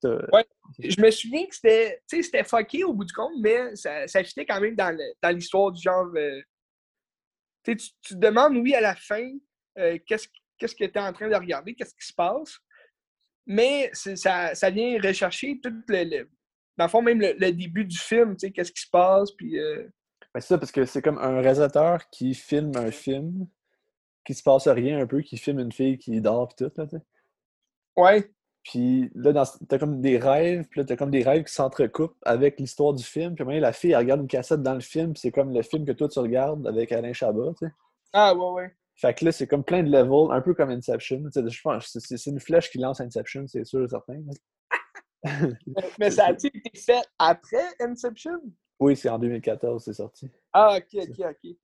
[0.00, 0.46] T'as- Ouais.
[0.78, 4.08] Je me souviens que c'était, tu sais, c'était fucké au bout du compte, mais ça,
[4.08, 6.06] ça fitait quand même dans, le- dans l'histoire du genre.
[6.16, 6.40] euh,
[7.64, 9.30] tu, sais, tu tu te demandes, oui, à la fin,
[9.78, 10.26] euh, qu'est-ce,
[10.58, 12.58] qu'est-ce que tu es en train de regarder, qu'est-ce qui se passe.
[13.46, 16.30] Mais c'est- ça, ça vient rechercher tout le, le-
[16.78, 19.30] Dans le fond, même le, le début du film, tu sais, qu'est-ce qui se passe,
[19.32, 19.58] puis.
[19.58, 19.84] euh,
[20.34, 23.46] Ben, c'est ça, parce que c'est comme un réalisateur qui filme un film,
[24.24, 26.86] qui se passe rien un peu, qui filme une fille qui dort pis tout, là,
[26.86, 27.02] tu sais.
[27.96, 28.30] ouais,
[28.64, 32.16] Puis là, dans- t'as comme des rêves, puis là, t'as comme des rêves qui s'entrecoupent
[32.22, 33.34] avec l'histoire du film.
[33.34, 35.84] Puis la fille, elle regarde une cassette dans le film, puis c'est comme le film
[35.84, 37.72] que toi, tu regardes avec Alain Chabat, tu sais.
[38.12, 38.76] ah, ouais, ouais.
[38.94, 41.22] Fait que là, c'est comme plein de levels, un peu comme Inception.
[41.34, 44.22] Je pense c'est une flèche qui lance Inception, c'est sûr et certain.
[45.98, 48.40] Mais, ça a-tu été fait après Inception?
[48.80, 50.28] Oui, c'est en 2014, c'est sorti.
[50.52, 51.56] Ah, ok, ok, ok.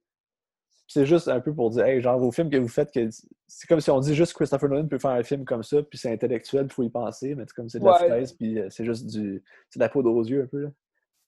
[0.87, 3.09] c'est juste un peu pour dire, hey, genre, vos films que vous faites, que
[3.49, 5.99] c'est comme si on dit juste Christopher Nolan peut faire un film comme ça, puis
[5.99, 8.69] c'est intellectuel, il faut y penser, mais c'est comme c'est de la fraise, puis euh,
[8.71, 9.43] c'est juste du.
[9.69, 10.69] C'est de la poudre aux yeux un peu, là.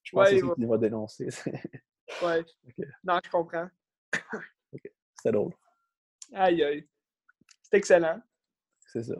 [0.02, 0.54] Je pense Ouais, que c'est ça ouais.
[0.54, 1.28] qu'il va dénoncer.
[2.24, 2.40] Ouais.
[2.40, 2.86] Ok.
[3.04, 3.68] Non, je comprends.
[5.16, 5.52] C'était drôle.
[6.32, 6.88] Aïe, aïe.
[7.62, 8.20] C'est excellent.
[8.88, 9.14] C'est ça.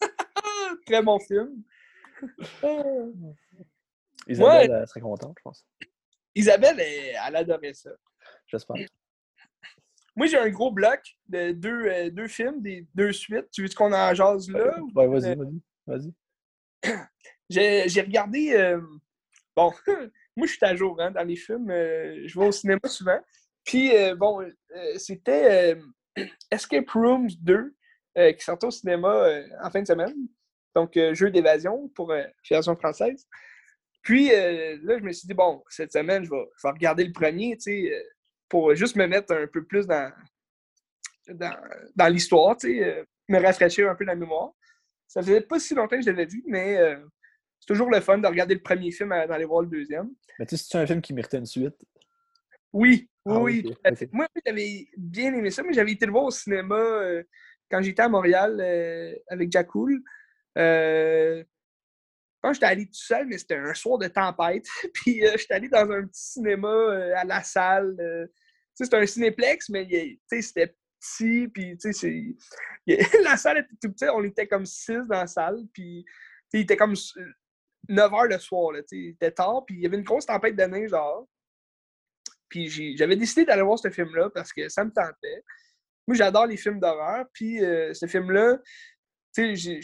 [0.86, 1.62] Très bon film.
[2.62, 2.82] Ah.
[4.26, 5.66] Isabelle elle serait contente, je pense.
[6.34, 7.90] Isabelle, elle, elle adorait ça.
[8.46, 8.76] J'espère.
[10.16, 13.50] Moi, j'ai un gros bloc de deux, euh, deux films, des deux suites.
[13.52, 14.78] Tu veux qu'on en jase là?
[14.80, 15.34] ou- Ouais, vas-y, euh,
[15.86, 16.12] vas-y.
[16.82, 16.98] Vas-y.
[17.88, 18.52] J'ai regardé.
[18.54, 18.80] euh,
[19.56, 19.72] bon,
[20.36, 21.70] moi, je suis à jour hein, dans les films.
[21.70, 23.18] euh, je vais au cinéma souvent.
[23.64, 27.74] Puis, euh, bon, euh, c'était euh, Escape Rooms 2
[28.18, 30.14] euh, qui sortait au cinéma euh, en fin de semaine.
[30.74, 33.26] Donc, euh, jeu d'évasion pour euh, version française.
[34.02, 37.04] Puis, euh, là, je me suis dit, bon, cette semaine, je vais, je vais regarder
[37.04, 38.06] le premier, tu sais,
[38.48, 40.12] pour juste me mettre un peu plus dans,
[41.28, 41.56] dans,
[41.94, 44.52] dans l'histoire, tu sais, me rafraîchir un peu la mémoire.
[45.06, 46.96] Ça faisait pas si longtemps que je l'avais vu, mais euh,
[47.58, 50.10] c'est toujours le fun de regarder le premier film avant d'aller voir le deuxième.
[50.38, 51.74] Mais tu sais, c'est un film qui méritait une suite?
[52.72, 53.74] Oui, oui, Ah oui.
[54.12, 57.22] Moi, j'avais bien aimé ça, mais j'avais été le voir au cinéma euh,
[57.70, 60.00] quand j'étais à Montréal euh, avec Jack Cool.
[60.58, 61.44] Euh,
[62.48, 64.66] que j'étais allé tout seul, mais c'était un soir de tempête.
[64.94, 67.96] Puis euh, j'étais allé dans un petit cinéma euh, à la salle.
[68.00, 68.26] euh,
[68.74, 71.48] c'était un cinéplex, mais c'était petit.
[71.48, 71.76] Puis
[73.22, 74.08] la salle était tout petite.
[74.14, 75.58] On était comme six dans la salle.
[75.74, 76.04] Puis
[76.54, 76.94] il était comme
[77.88, 78.72] 9 h le soir.
[78.72, 79.64] Là, il était tard.
[79.66, 81.28] Puis il y avait une grosse tempête de neige dehors.
[82.48, 85.42] Puis j'avais décidé d'aller voir ce film-là parce que ça me tentait.
[86.06, 87.26] Moi, j'adore les films d'horreur.
[87.34, 88.56] Puis ce film-là,
[89.34, 89.80] tu sais,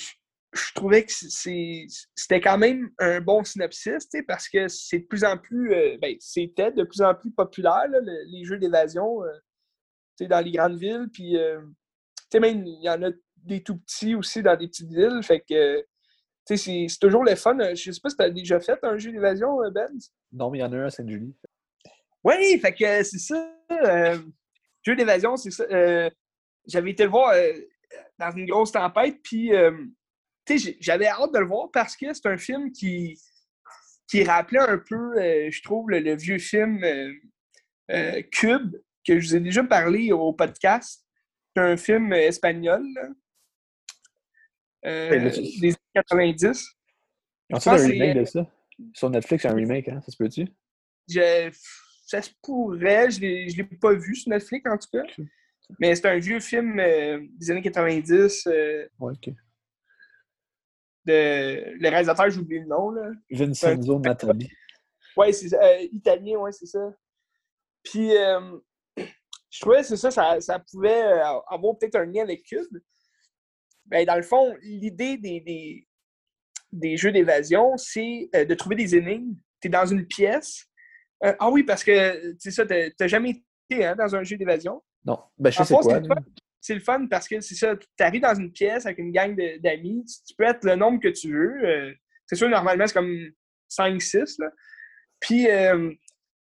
[0.53, 5.37] je trouvais que c'était quand même un bon synopsis, parce que c'est de plus en
[5.37, 7.87] plus, euh, ben, c'était de plus en plus populaire,
[8.27, 11.09] les jeux d'évasion euh, dans les grandes villes.
[11.13, 11.61] Puis, euh,
[12.35, 15.21] même, il y en a des tout petits aussi dans des petites villes.
[15.23, 15.85] Fait que,
[16.45, 17.59] c'est toujours le fun.
[17.75, 19.91] Je sais pas si tu as déjà fait un jeu d'évasion, Ben?
[20.33, 21.35] Non, mais il y en a un à Sainte-Julie.
[22.23, 23.53] Oui, fait que c'est ça.
[24.83, 25.65] jeu d'évasion, c'est ça.
[26.67, 27.35] J'avais été le voir
[28.19, 29.51] dans une grosse tempête, puis
[30.81, 33.19] j'avais hâte de le voir parce que c'est un film qui,
[34.09, 37.13] qui rappelait un peu, euh, je trouve, le, vieux film euh,
[37.91, 41.05] euh, Cube, que je vous ai déjà parlé au podcast.
[41.55, 42.85] C'est un film espagnol
[44.85, 46.65] des années 90.
[47.49, 48.47] Ils ont un remake de ça?
[48.93, 50.01] Sur Netflix, un remake, hein?
[50.03, 50.47] Ça se peut-tu?
[51.09, 53.11] ça se pourrait.
[53.11, 55.03] Je ne l'ai pas vu sur Netflix, en tout cas.
[55.81, 58.47] Mais c'est un vieux film des années 90.
[59.01, 59.15] ouais,
[61.07, 62.91] OK le réalisateur, j'oublie le nom.
[62.91, 63.11] Là.
[63.31, 64.51] Vincenzo Natali.
[65.17, 66.93] Oui, c'est euh, italien, oui, c'est ça.
[67.83, 68.59] Puis, euh,
[69.51, 72.79] je trouvais que ça, ça, ça pouvait euh, avoir peut-être un lien avec Cube.
[73.87, 75.87] Ben, dans le fond, l'idée des,
[76.73, 79.35] des, jeux d'évasion, c'est de trouver des énigmes.
[79.61, 80.67] Tu es dans une pièce.
[81.23, 84.37] ah oui, parce que, tu sais ça, tu n'as jamais été hein, dans un jeu
[84.37, 84.83] d'évasion.
[85.05, 85.21] Non.
[85.39, 86.01] Ben, je sais quoi
[86.67, 89.37] c'est le fun parce que c'est ça, tu arrives dans une pièce avec une gang
[89.61, 91.65] d'amis, tu, peux être le nombre que tu veux.
[91.65, 91.93] Euh,
[92.27, 93.31] c'est sûr, normalement, c'est comme
[93.71, 94.39] 5-6.
[95.21, 95.93] Puis, euh,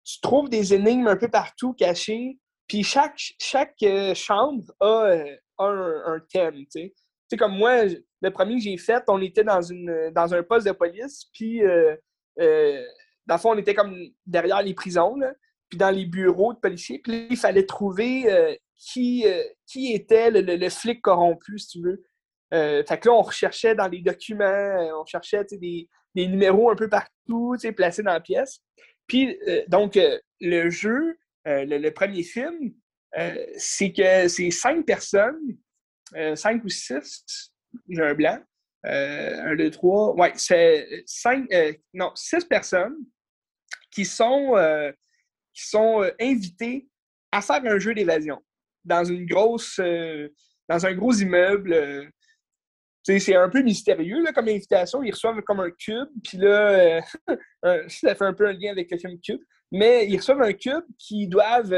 [0.02, 2.38] tu trouves des énigmes un peu partout cachées.
[2.66, 5.14] Puis, chaque, chaque euh, chambre a,
[5.58, 6.64] un, thème.
[6.74, 6.90] Tu
[7.28, 10.66] sais, comme moi, le premier que j'ai fait, on était dans, une, dans un poste
[10.66, 11.26] de police.
[11.34, 15.20] Puis, dans le fond, on était comme derrière les prisons.
[15.68, 17.00] puis dans les bureaux de policiers.
[17.00, 22.04] Puis, il fallait trouver qui, euh, qui était le, flic corrompu, si tu veux.
[22.52, 26.70] Euh, fait que là, on recherchait dans les documents, euh, on cherchait des, des, numéros
[26.70, 28.60] un peu partout, placés dans la pièce.
[29.06, 29.98] Puis, donc,
[30.40, 32.72] le jeu, le, premier film,
[33.58, 35.58] c'est que c'est cinq personnes,
[36.34, 37.52] cinq ou six,
[37.90, 38.38] j'ai un blanc,
[38.84, 41.46] un, deux, trois, ouais, c'est cinq,
[41.92, 42.96] non, six personnes
[43.90, 44.54] qui sont,
[45.52, 46.88] qui sont invitées
[47.30, 48.40] à faire un jeu d'évasion
[48.84, 49.78] dans une grosse.
[49.80, 50.28] Euh,
[50.68, 51.72] dans un gros immeuble.
[51.72, 52.04] Euh,
[53.06, 55.02] c'est un peu mystérieux là, comme invitation.
[55.02, 57.02] Ils reçoivent comme un cube, puis là,
[57.66, 60.54] euh, ça fait un peu un lien avec le film Cube, mais ils reçoivent un
[60.54, 61.74] cube qu'ils doivent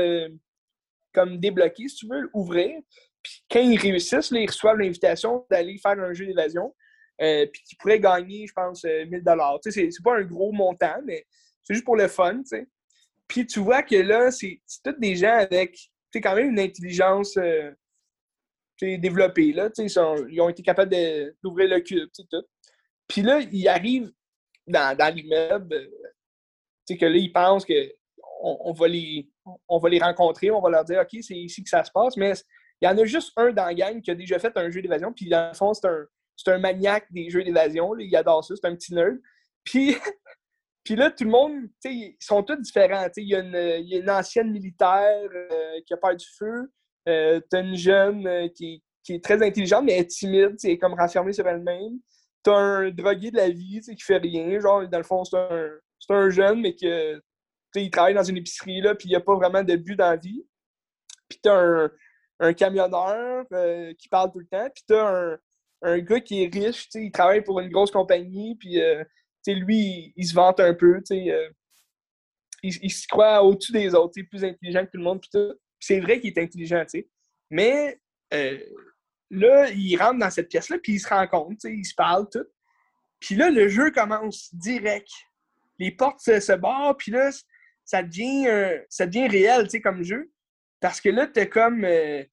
[1.13, 2.79] comme débloquer, si tu veux, ouvrir.
[3.25, 6.73] Puis quand ils réussissent, ils reçoivent l'invitation d'aller faire un jeu d'évasion,
[7.19, 9.59] puis qu'ils pourraient gagner, je pense, 1000 dollars.
[9.65, 11.27] C'est pas un gros montant, mais
[11.65, 12.41] c'est juste pour le fun.
[13.27, 15.77] Puis tu vois que là, c'est tous des gens avec
[16.21, 17.71] quand même une intelligence euh,
[18.81, 19.53] développée.
[19.53, 20.95] Là, ils, ont été capables
[21.43, 22.45] d'ouvrir le cube, tout.
[23.09, 24.13] Puis là, ils arrivent
[24.67, 27.75] dans, dans l'immeuble, euh, que là, ils pensent qu'on
[28.43, 29.29] on va, les,
[29.69, 32.17] on va les rencontrer, on va leur dire OK, c'est ici que ça se passe,
[32.17, 32.33] mais
[32.81, 34.83] il y en a juste un dans la gang qui a déjà fait un jeu
[34.83, 38.55] d'évasion, puis dans le fond, c'est un, un maniaque des jeux d'évasion, il adore ça,
[38.57, 39.19] c'est un petit nerd.
[39.65, 39.97] Puis
[40.87, 43.09] Puis là, tout le monde, ils sont tous différents.
[43.17, 46.73] Il y, a une, ancienne militaire euh, qui a peur du feu.
[47.09, 50.79] Euh, tu as une jeune euh, qui, est très intelligente, mais elle est timide, elle
[50.79, 51.99] comme renfermée sur elle-même.
[52.45, 54.61] Tu as un drogué de la vie qui fait rien.
[54.61, 55.37] Genre, dans le fond, c'est
[56.11, 57.21] un, jeune, mais que
[57.75, 60.11] il travaille dans une épicerie, là, puis il n'y a pas vraiment de but dans
[60.11, 60.47] la vie.
[61.29, 61.91] Puis tu as
[62.39, 63.45] un, camionneur
[63.99, 64.69] qui parle tout le temps.
[64.73, 65.39] Puis tu as un,
[65.83, 68.81] un, gars qui est riche, il travaille pour une grosse compagnie, puis
[69.55, 71.49] lui, il, se vante un peu, euh,
[72.63, 75.21] il, se croit au-dessus des autres, plus intelligent que tout le monde,
[75.79, 76.85] C'est vrai qu'il est intelligent,
[77.51, 78.01] Mais
[78.35, 78.59] euh,
[79.31, 82.47] là, il rentre dans cette pièce-là, puis il se rencontre, il se parle, tout.
[83.21, 85.11] Puis là, le jeu commence direct.
[85.79, 87.31] Les portes se, barrent, puis là,
[87.85, 88.49] ça devient,
[88.89, 90.31] ça devient réel, comme jeu.
[90.81, 91.85] Parce que là, t'as comme...
[91.85, 92.25] Euh,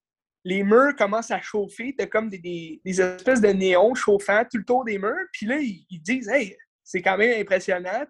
[0.45, 4.83] les murs commencent à chauffer, t'as comme des, espèces de néons chauffants tout le tour
[4.83, 8.05] des murs, puis là, ils, ils disent «Hey, c'est quand même impressionnant.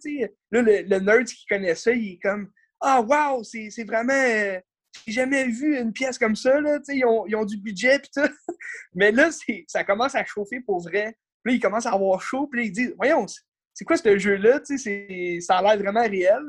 [0.52, 2.50] Là, le, nerd qui connaît ça, il est comme
[2.82, 4.14] Ah, wow, c'est vraiment.
[4.14, 4.60] Euh,
[5.08, 6.60] j'ai jamais vu une pièce comme ça.
[6.62, 8.00] Là, ils, ont, ils ont du budget.
[8.00, 8.22] Pis tout.
[8.94, 9.30] Mais là,
[9.68, 11.16] ça commence à chauffer pour vrai.
[11.44, 12.48] Puis là, il commence à avoir chaud.
[12.48, 13.26] Puis là, il dit Voyons,
[13.74, 16.44] c'est quoi ce jeu-là Ça a l'air vraiment réel.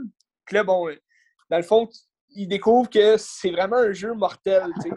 [0.44, 0.88] Puis là, bon,
[1.50, 1.88] dans le fond,
[2.36, 4.64] il découvre que c'est vraiment un jeu mortel.
[4.82, 4.96] Tu peux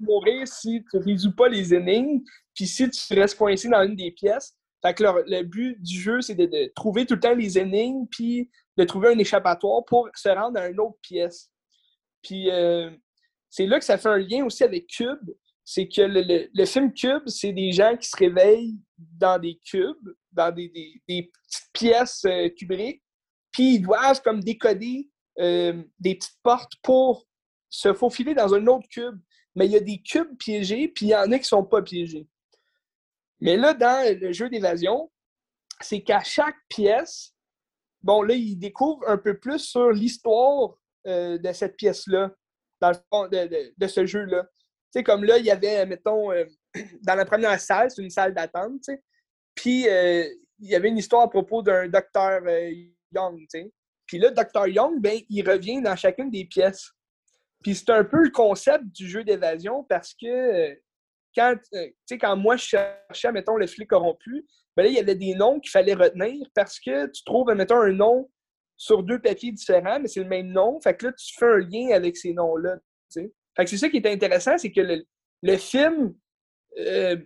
[0.00, 2.20] mourir si tu ne résous pas les énigmes.
[2.54, 4.57] Puis si tu restes coincé dans une des pièces.
[4.82, 8.50] Fait que le, but du jeu, c'est de, trouver tout le temps les énigmes, puis
[8.76, 11.50] de trouver un échappatoire pour se rendre à une autre pièce.
[12.22, 12.90] Puis euh,
[13.50, 15.30] c'est là que ça fait un lien aussi avec Cube.
[15.64, 20.54] c'est que le, film cube, c'est des gens qui se réveillent dans des cubes, dans
[20.54, 20.70] des,
[21.06, 23.02] petites pièces euh, cubriques,
[23.50, 25.08] puis ils doivent comme décoder
[25.40, 27.26] euh, des petites portes pour
[27.68, 29.18] se faufiler dans un autre cube.
[29.54, 31.64] Mais il y a des cubes piégés, puis il y en a qui ne sont
[31.64, 32.28] pas piégés.
[33.40, 35.10] Mais là, dans le jeu d'évasion,
[35.80, 37.34] c'est qu'à chaque pièce,
[38.02, 40.76] bon, là, ils découvrent un peu plus sur l'histoire
[41.06, 42.32] euh, de cette pièce-là,
[42.80, 44.44] dans le fond, de, ce jeu-là.
[44.44, 46.44] Tu sais, comme là, il y avait, mettons, euh,
[47.02, 49.02] dans la première salle, c'est une salle d'attente, tu sais,
[49.54, 50.24] puis euh,
[50.60, 52.42] il y avait une histoire à propos d'un docteur
[53.12, 53.72] Young, tu sais.
[54.06, 54.66] Puis là, Dr.
[54.68, 56.90] Young, ben, il revient dans chacune des pièces.
[57.62, 60.80] Puis c'est un peu le concept du jeu d'évasion parce que
[61.34, 61.54] quand,
[62.10, 65.58] quand moi je cherchais, mettons, le flic corrompu, ben là, il y avait des noms
[65.60, 68.30] qu'il fallait retenir parce que tu trouves, mettons, un nom
[68.76, 70.80] sur deux papiers différents, mais c'est le même nom.
[70.80, 72.78] Fait que là, tu fais un lien avec ces noms-là.
[73.12, 75.02] Fait que c'est ça qui est intéressant, c'est que
[75.42, 76.14] le, film
[76.78, 77.16] euh,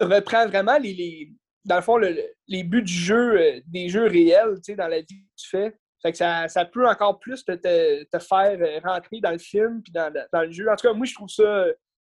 [0.00, 1.30] reprend vraiment les,
[1.66, 5.36] dans le fond, les buts du jeu, euh, des jeux réels, dans la vie que
[5.36, 5.76] tu fais.
[6.00, 9.82] Fait que ça, ça peut encore plus te, te, faire euh, rentrer dans le film
[9.82, 10.66] puis dans, dans, le jeu.
[10.70, 11.66] En tout cas, moi, je trouve ça,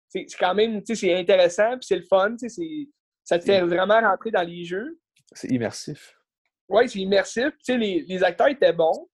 [0.10, 2.50] c'est quand même, c'est intéressant puis c'est le fun, c'est
[3.24, 5.00] ça te fait vraiment rentrer dans les jeux.
[5.34, 6.16] C'est immersif.
[6.70, 7.52] Oui, c'est immersif.
[7.68, 9.10] Les, les, acteurs étaient bons.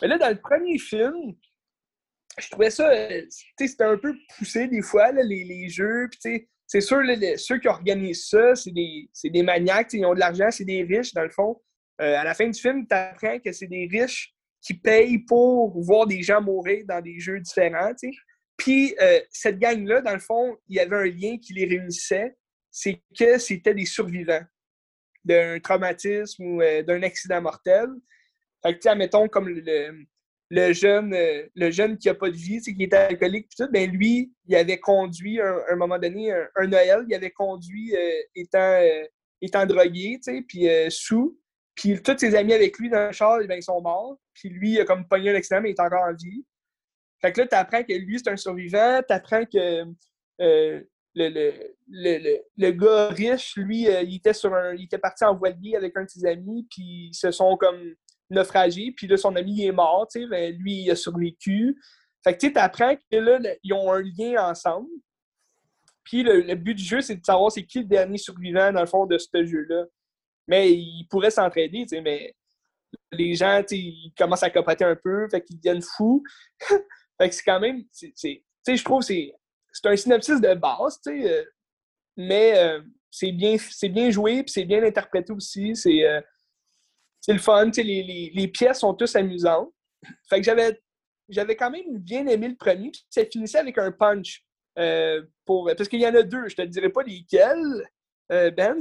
[0.00, 1.34] Mais là, dans le premier film,
[2.38, 2.90] je trouvais ça,
[3.28, 6.08] c'était un peu poussé des fois, les, les, jeux.
[6.66, 7.02] C'est sûr,
[7.36, 11.12] ceux qui organisent ça, c'est des, des, maniaques, ils ont de l'argent, c'est des riches,
[11.12, 11.60] dans le fond.
[12.00, 15.80] Euh, à la fin du film, tu apprends que c'est des riches qui payent pour
[15.82, 17.92] voir des gens mourir dans des jeux différents.
[18.58, 22.36] Puis euh, cette gang-là, dans le fond, il y avait un lien qui les réunissait
[22.70, 24.44] c'est que c'était des survivants
[25.24, 27.88] d'un traumatisme ou euh, d'un accident mortel.
[28.62, 32.76] Fait que, admettons, comme le, jeune, euh, le jeune qui n'a pas de vie, qui
[32.82, 37.14] est alcoolique, tout, ben lui, il avait conduit, à un, moment donné, un, Noël, il
[37.14, 37.94] avait conduit
[38.34, 38.80] étant,
[39.40, 41.38] étant drogué, puis sous.
[41.74, 44.18] Puis tous ses amis avec lui dans le char, ben, ils sont morts.
[44.34, 46.44] Puis lui, il a comme pogné un mais il est encore en vie.
[47.20, 49.00] Fait que là, tu apprends que lui, c'est un survivant.
[49.06, 49.84] Tu apprends que
[50.38, 51.50] le,
[51.88, 55.76] le, le, gars riche, lui, euh, il, était sur un, il était parti en voilier
[55.76, 57.94] avec un de ses amis, puis ils se sont comme
[58.30, 61.80] naufragés, puis là, son ami est mort, tu sais, ben, lui, il a survécu.
[62.22, 64.88] Fait que tu apprends que là, ils ont un lien ensemble.
[66.04, 68.86] Puis le, but du jeu, c'est de savoir c'est qui le dernier survivant, dans le
[68.86, 69.84] fond, de ce jeu-là.
[70.46, 72.34] Mais ils pourraient s'entraider, tu sais, mais
[73.12, 76.22] les gens, tu sais, ils commencent à capoter un peu, fait qu'ils deviennent fous.
[77.18, 79.34] fait que c'est quand même, tu sais, je trouve c'est
[79.72, 81.44] c'est un synopsis de base, tu sais, euh,
[82.16, 85.76] mais euh, c'est bien, bien joué, puis c'est bien interprété aussi.
[85.76, 86.20] C'est euh,
[87.28, 89.72] le fun, les, les, pièces sont tous amusantes.
[90.28, 90.80] Fait que j'avais
[91.28, 94.44] j'avais quand même bien aimé le premier, puis ça finissait avec un punch.
[95.44, 97.86] pour, parce qu'il y en a deux, je te dirai pas lesquels,
[98.30, 98.80] Ben,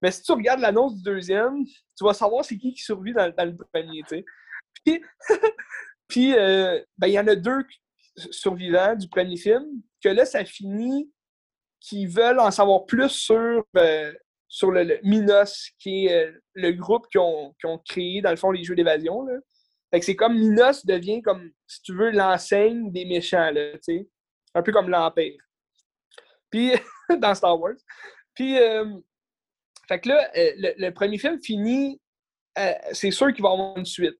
[0.00, 3.26] mais si tu regardes l'annonce du deuxième, tu vas savoir c'est qui qui survit dans,
[3.26, 4.24] le premier, tu sais.
[4.84, 5.02] Puis,
[6.12, 6.32] puis
[6.98, 7.64] ben, il y en a deux
[8.30, 9.64] survivants du premier film,
[10.02, 11.10] que là, ça finit
[11.80, 14.12] qu'ils veulent en savoir plus sur, euh,
[14.46, 17.54] sur le, Minos, qui est euh, le groupe qui ont,
[17.88, 19.26] créé, dans le fond, les jeux d'évasion.
[20.00, 23.72] C'est comme Minos devient comme, si tu veux, l'enseigne des méchants, là,
[24.54, 25.42] un peu comme l'Empire.
[26.50, 26.72] Puis,
[27.18, 27.76] dans Star Wars.
[28.34, 28.84] Puis, euh,
[29.88, 31.98] fait que là, le, premier film finit,
[32.92, 34.18] c'est sûr qu'il va y avoir une suite,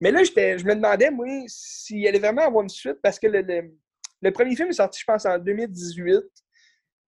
[0.00, 4.30] Mais là, je me demandais, moi, s'il allait vraiment avoir une suite, parce que le,
[4.32, 6.20] premier film est sorti, je pense, en 2018.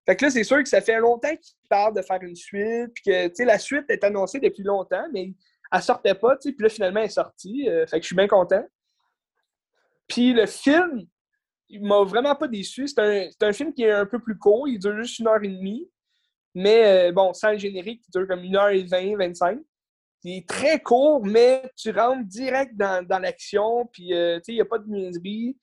[0.06, 2.92] Fait que là, c'est sûr que ça fait longtemps qu'il parle de faire une suite,
[2.94, 5.32] puis que, la suite est annoncée depuis longtemps, mais
[5.70, 7.68] elle sortait pas, puis là, finalement, elle est sortie.
[7.68, 8.64] Euh, fait que je suis bien content.
[10.08, 11.06] Puis le film,
[11.68, 12.86] il m'a vraiment pas déçu.
[12.88, 15.42] C'est un, un, film qui est un peu plus court, il dure juste une heure
[15.42, 15.88] et demie,
[16.54, 19.60] mais euh, bon, sans le générique, il dure comme une heure et vingt, vingt-cinq.
[20.24, 24.60] Il est très court, mais tu rentres direct dans, dans l'action, puis, euh, il n'y
[24.60, 25.56] a pas de niaiserie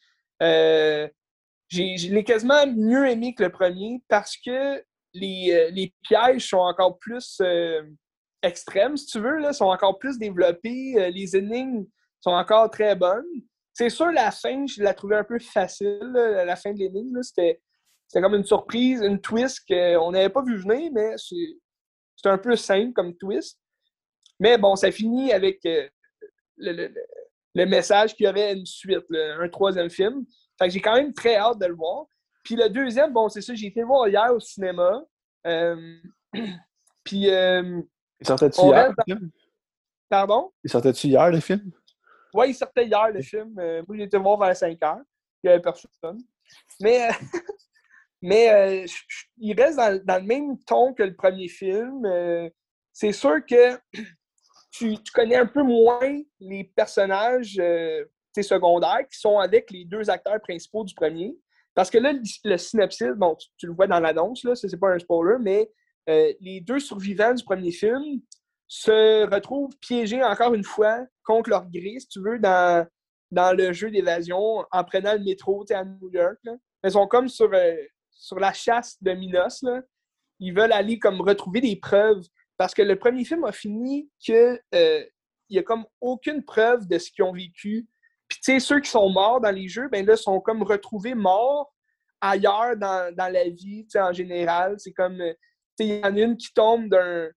[1.70, 4.84] je l'ai quasiment mieux aimé que le premier parce que
[5.14, 7.82] les, euh, les pièges sont encore plus euh,
[8.42, 10.94] extrêmes, si tu veux, là, sont encore plus développés.
[10.98, 11.86] Euh, les énigmes
[12.22, 13.26] sont encore très bonnes.
[13.74, 17.22] C'est sûr, la fin, je la trouvais un peu facile, la fin de l'énigme.
[17.24, 17.62] C'était
[18.14, 22.92] comme une surprise, une twist qu'on n'avait pas vu venir, mais c'est un peu simple
[22.92, 23.58] comme twist.
[24.40, 25.90] Mais bon, ça finit avec le,
[27.56, 30.26] le, message qu'il y aurait une suite, un troisième film.
[30.58, 32.06] Fait que j'ai quand même très hâte de le voir.
[32.44, 35.04] Puis le deuxième, bon, c'est ça, j'ai été le voir hier au cinéma.
[35.48, 35.98] Euh,
[37.04, 37.30] puis.
[37.30, 37.82] Euh,
[38.20, 39.32] il sortait-tu hier, le film?
[40.10, 40.52] Pardon?
[40.64, 41.72] Il sortait-tu hier, le film?
[42.34, 43.58] Oui, il sortait hier, le film.
[43.60, 45.02] Euh, moi, j'ai été le voir vers 5 heures.
[45.44, 46.20] Il n'y avait personne.
[46.82, 47.10] Mais,
[48.22, 48.86] Mais euh,
[49.38, 52.06] il reste dans, le même ton que le premier film.
[52.06, 52.50] Euh,
[52.92, 53.80] c'est sûr que
[54.72, 58.06] tu, connais un peu moins les personnages euh,
[58.42, 61.36] secondaires qui sont avec les deux acteurs principaux du premier.
[61.76, 62.14] Parce que là,
[62.44, 65.70] le, synopsis, bon, tu, le vois dans l'annonce, là, c'est pas un spoiler, mais
[66.08, 68.22] les deux survivants du premier film
[68.68, 72.88] se retrouvent piégés encore une fois contre leur gré, si tu veux, dans,
[73.32, 76.38] dans le jeu d'évasion en prenant le métro à New York.
[76.84, 77.76] Ils sont comme sur, euh,
[78.12, 79.64] sur la chasse de Minos.
[80.40, 82.24] Ils veulent aller comme retrouver des preuves.
[82.60, 85.06] Parce que le premier film a fini qu'il euh,
[85.50, 87.88] n'y a comme aucune preuve de ce qu'ils ont vécu.
[88.28, 91.16] Puis tu sais, ceux qui sont morts dans les jeux, ben là, sont comme retrouvés
[91.16, 91.74] morts
[92.20, 94.76] ailleurs dans, la vie, en général.
[94.78, 95.34] C'est comme, euh,
[95.80, 97.30] il y en a une qui tombe d'un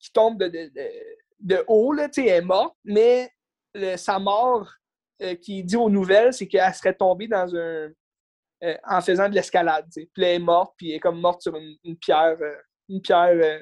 [0.00, 0.70] qui tombe de, de,
[1.38, 3.30] de, haut, là, elle est morte, mais
[3.96, 4.68] sa mort
[5.22, 7.88] euh, qui dit aux nouvelles, c'est qu'elle serait tombée dans un.
[8.64, 9.86] Euh, en faisant de l'escalade.
[9.94, 12.38] Puis elle est morte, puis elle est comme morte sur une, pierre,
[12.88, 13.60] une pierre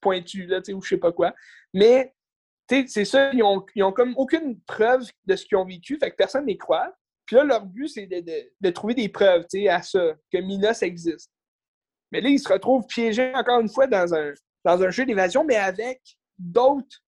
[0.00, 1.34] pointue, là, ou je sais pas quoi.
[1.74, 2.14] Mais
[2.68, 6.10] c'est ça, ils ont, ils ont, comme aucune preuve de ce qu'ils ont vécu, fait
[6.10, 6.94] que personne n'y croit.
[7.26, 10.82] Puis là, leur but, c'est de, de, de, trouver des preuves à ça, que Minos
[10.82, 11.30] existe.
[12.12, 14.32] Mais là, ils se retrouvent piégés encore une fois dans un,
[14.64, 16.00] dans un jeu d'évasion, mais avec
[16.38, 16.98] d'autres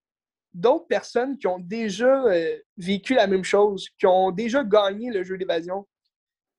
[0.52, 5.24] d'autres personnes qui ont déjà euh, vécu la même chose, qui ont déjà gagné le
[5.24, 5.86] jeu d'évasion.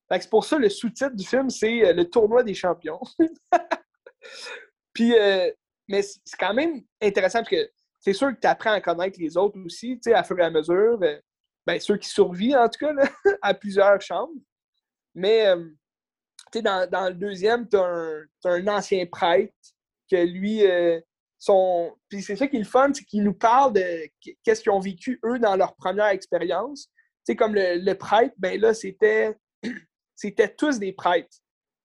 [0.09, 3.01] C'est pour ça le sous-titre du film, c'est euh, le tournoi des champions.
[4.93, 5.51] Puis, euh,
[5.87, 7.69] mais c'est quand même intéressant parce que
[7.99, 10.43] c'est sûr que tu apprends à connaître les autres aussi, tu sais, à fur et
[10.43, 10.97] à mesure.
[10.97, 12.93] ben, ceux qui survivent, en tout cas,
[13.41, 14.33] à plusieurs chambres.
[15.15, 15.45] Mais,
[16.51, 19.53] tu sais, dans, dans, le deuxième, tu as, un ancien prêtre
[20.09, 20.63] que lui,
[22.09, 24.07] puis c'est ça qui est le fun, c'est qu'ils nous parlent de
[24.43, 26.89] qu'est-ce qu'ils ont vécu eux dans leur première expérience.
[27.23, 29.35] C'est comme le, prêtre, ben là, c'était,
[30.15, 31.37] c'était tous des prêtres.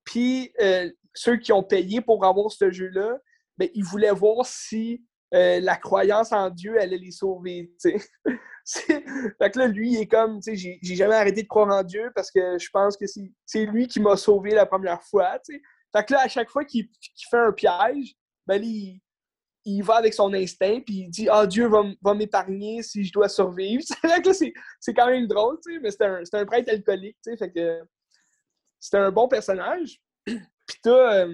[0.05, 3.17] Puis euh, ceux qui ont payé pour avoir ce jeu-là,
[3.59, 5.03] ben, ils voulaient voir si
[5.33, 7.71] euh, la croyance en Dieu allait les sauver.
[7.83, 12.31] fait que là, lui, il est comme, j'ai, jamais arrêté de croire en Dieu parce
[12.31, 13.05] que je pense que
[13.45, 15.37] c'est, lui qui m'a sauvé la première fois.
[15.45, 16.89] Fait que là, à chaque fois qu'il,
[17.29, 18.15] fait un piège,
[18.47, 19.01] ben, il,
[19.65, 23.27] il va avec son instinct, puis il dit Ah, Dieu va, m'épargner si je dois
[23.27, 23.83] survivre.
[24.79, 27.81] c'est quand même drôle, mais c'est un, un, prêtre alcoolique, fait que
[28.79, 30.01] c'est un bon personnage.
[30.25, 31.33] puis t'as, euh,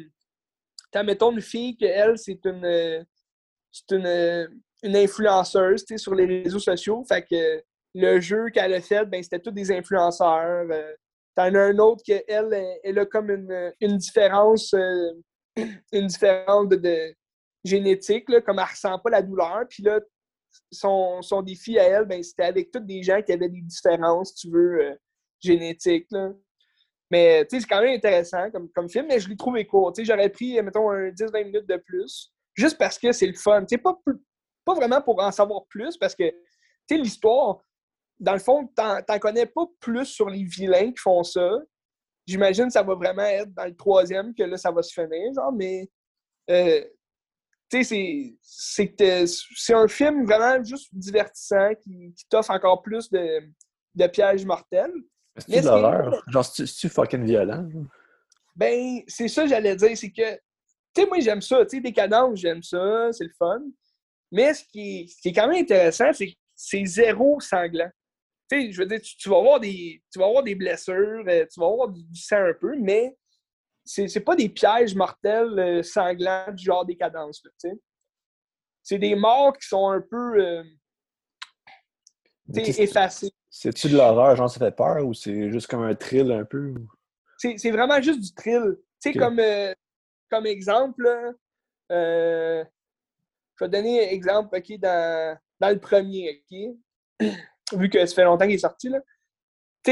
[1.03, 3.05] mettons, une fille que elle, c'est une,
[3.71, 7.03] c'est une, une influenceuse sur les réseaux sociaux.
[7.07, 7.63] Fait que
[7.95, 10.67] le jeu qu'elle a fait, ben, c'était tous des influenceurs.
[10.69, 10.93] Euh,
[11.35, 15.11] t'en as un autre qui, elle, elle a comme une, une différence, euh,
[15.91, 17.15] une différence de
[17.63, 19.63] génétique, là, comme elle ressent pas la douleur.
[19.69, 19.99] Puis là,
[20.71, 24.35] son, son défi à elle, ben, c'était avec tous des gens qui avaient des différences,
[24.35, 24.95] tu veux, euh,
[25.39, 26.07] génétiques.
[26.11, 26.31] Là.
[27.11, 29.93] Mais c'est quand même intéressant comme, comme film, mais je l'ai trouvé court.
[29.97, 33.63] J'aurais pris, mettons, un 10-20 minutes de plus, juste parce que c'est le fun.
[33.83, 33.99] Pas,
[34.65, 36.23] pas vraiment pour en savoir plus, parce que
[36.89, 37.59] l'histoire,
[38.19, 41.59] dans le fond, t'en connais pas plus sur les vilains qui font ça.
[42.25, 45.33] J'imagine que ça va vraiment être dans le troisième que là, ça va se finir,
[45.33, 45.87] genre, mais
[46.49, 46.83] euh,
[47.69, 48.37] c'est
[49.73, 53.41] un film vraiment juste divertissant qui, t'offre encore plus de,
[53.95, 54.93] de pièges mortels.
[55.37, 56.23] C'est de l'horreur?
[56.27, 57.67] Genre, c'est-tu fucking violent?
[58.55, 61.91] Ben, c'est ça j'allais dire, c'est que, tu sais, moi, j'aime ça, tu sais, des
[61.91, 63.61] cadences, j'aime ça, c'est le fun.
[64.31, 67.89] Mais ce qui est, qui est quand même intéressant, c'est que c'est zéro sanglant.
[68.49, 71.45] Tu sais, je veux dire, tu, vas avoir des, tu vas avoir des blessures, euh,
[71.51, 73.15] tu vas avoir du sang un peu, mais
[73.83, 77.41] c'est pas des pièges mortels euh, sanglants du genre des cadences.
[78.81, 80.63] C'est des morts qui sont un peu euh,
[82.55, 83.31] effacés.
[83.57, 86.73] C'est-tu de l'horreur, genre ça fait peur ou c'est juste comme un thrill un peu?
[87.37, 88.77] C'est vraiment juste du thrill.
[89.01, 89.73] Tu sais, comme, euh,
[90.29, 91.05] comme exemple,
[91.89, 92.65] je
[93.59, 97.27] vais donner un exemple dans, dans le premier, OK?
[97.79, 98.99] Vu que ça fait longtemps qu'il est sorti, là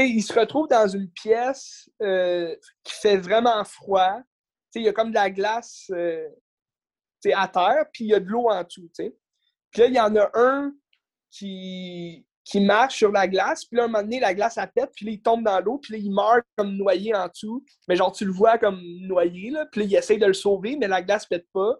[0.02, 4.20] il se retrouve dans une pièce euh, qui fait vraiment froid.
[4.74, 6.28] Il y a comme de la glace euh,
[7.32, 8.90] à terre, puis il y a de l'eau en dessous.
[8.96, 9.12] Puis
[9.76, 10.74] là, il y en a un
[11.30, 14.90] qui, qui marche sur la glace, puis là, un moment donné, la glace, elle pète,
[14.94, 17.64] puis là, il tombe dans l'eau, puis là, il meurt comme noyé en dessous.
[17.88, 20.76] Mais genre, tu le vois comme noyé, là, puis là, il essaie de le sauver,
[20.76, 21.76] mais la glace pète pas.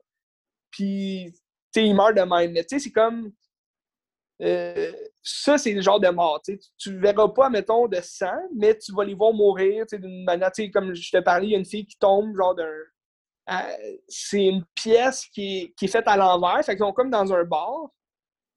[0.71, 1.33] Puis,
[1.73, 2.53] tu sais, il meurt de même.
[2.53, 3.31] Mais tu sais, c'est comme
[4.43, 4.93] euh,
[5.23, 6.41] ça, c'est le genre de mort.
[6.43, 10.51] Tu ne verras pas, mettons, de sang, mais tu vas les voir mourir d'une manière.
[10.73, 12.69] Comme je te parlais, il y a une fille qui tombe, genre d'un.
[13.51, 16.65] Euh, c'est une pièce qui est, faite à l'envers.
[16.65, 17.91] Fait qu'ils sont comme dans un bar,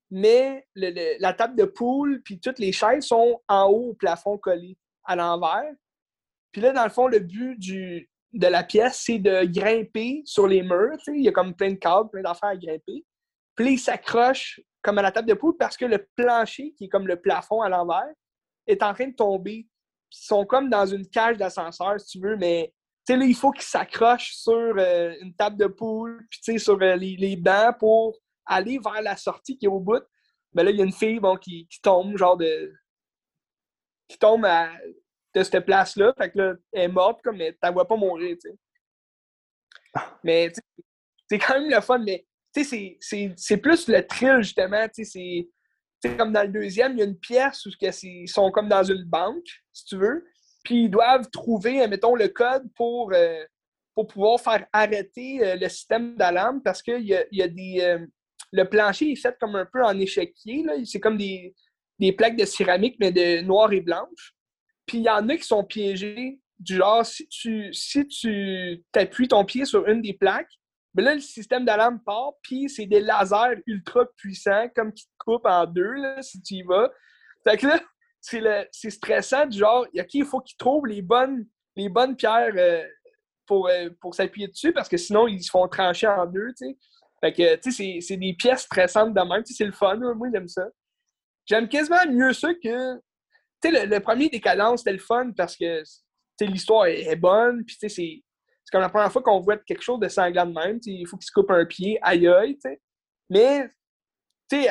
[0.09, 4.77] mais la table de poule puis toutes les chaises sont en haut au plafond collé
[5.03, 5.73] à l'envers.
[6.51, 10.63] Puis là, dans le fond, le but de la pièce, c'est de grimper sur les
[10.63, 10.97] murs.
[11.07, 13.05] Il y a comme plein de câbles, plein d'affaires à grimper.
[13.55, 16.89] Puis il s'accroche comme à la table de poule parce que le plancher, qui est
[16.89, 18.07] comme le plafond à l'envers,
[18.65, 19.67] est en train de tomber.
[20.11, 22.73] Ils sont comme dans une cage d'ascenseur, si tu veux, mais
[23.09, 27.35] là, il faut qu'ils s'accrochent sur euh, une table de poule, puis sur euh, les,
[27.37, 28.17] bancs pour
[28.47, 30.03] aller vers la sortie qui est au bout.
[30.53, 32.73] Mais là, il y a une fille qui, tombe, genre de.
[34.07, 34.71] qui tombe à,
[35.35, 36.13] de cette place-là.
[36.17, 38.55] Fait que là, elle est morte, comme, mais t'en vois pas mourir, tu sais.
[40.23, 40.51] Mais,
[41.29, 45.47] c'est quand même le fun, mais, c'est plus le thrill, justement, c'est
[46.17, 49.03] comme dans le deuxième, il y a une pièce où ils sont comme dans une
[49.03, 50.25] banque, si tu veux,
[50.63, 53.43] puis ils doivent trouver, mettons, le code pour, euh,
[53.95, 57.77] pour pouvoir faire arrêter euh, le système d'alarme parce qu'il y a, y a des.
[57.81, 58.05] Euh,
[58.51, 61.53] le plancher est fait comme un peu en échiquier, c'est comme des,
[62.17, 64.33] plaques de céramique, mais de noir et blanche.
[64.85, 69.27] Puis il y en a qui sont piégés, du genre, si tu si tu t'appuies
[69.27, 70.51] ton pied sur une des plaques,
[70.95, 75.05] mais ben là, le système d'alarme part, puis c'est des lasers ultra puissants, comme qui
[75.05, 76.91] te coupent en deux, là, si tu y vas.
[77.43, 77.79] Fait que là,
[78.71, 81.45] c'est stressant, du genre, il faut qu'ils trouvent les bonnes,
[81.75, 82.83] les bonnes pierres euh,
[83.45, 86.67] pour, euh, pour s'appuyer dessus, parce que sinon, ils se font trancher en deux, tu
[86.67, 86.77] sais.
[87.21, 90.47] Fait que, tu sais, c'est des pièces stressantes de même, c'est le fun, moi, j'aime
[90.47, 90.67] ça.
[91.45, 92.95] J'aime quasiment mieux ça que
[93.61, 95.81] tu sais, le, premier Décadence, c'était le fun parce que
[96.41, 98.21] l'histoire est, bonne, puis c'est
[98.71, 100.79] comme la première fois qu'on voit quelque chose de sanglant de même.
[100.85, 102.57] Il faut qu'il se coupe un pied, aïe aïe.
[102.61, 102.79] sais.
[103.29, 103.67] Mais
[104.51, 104.67] sais,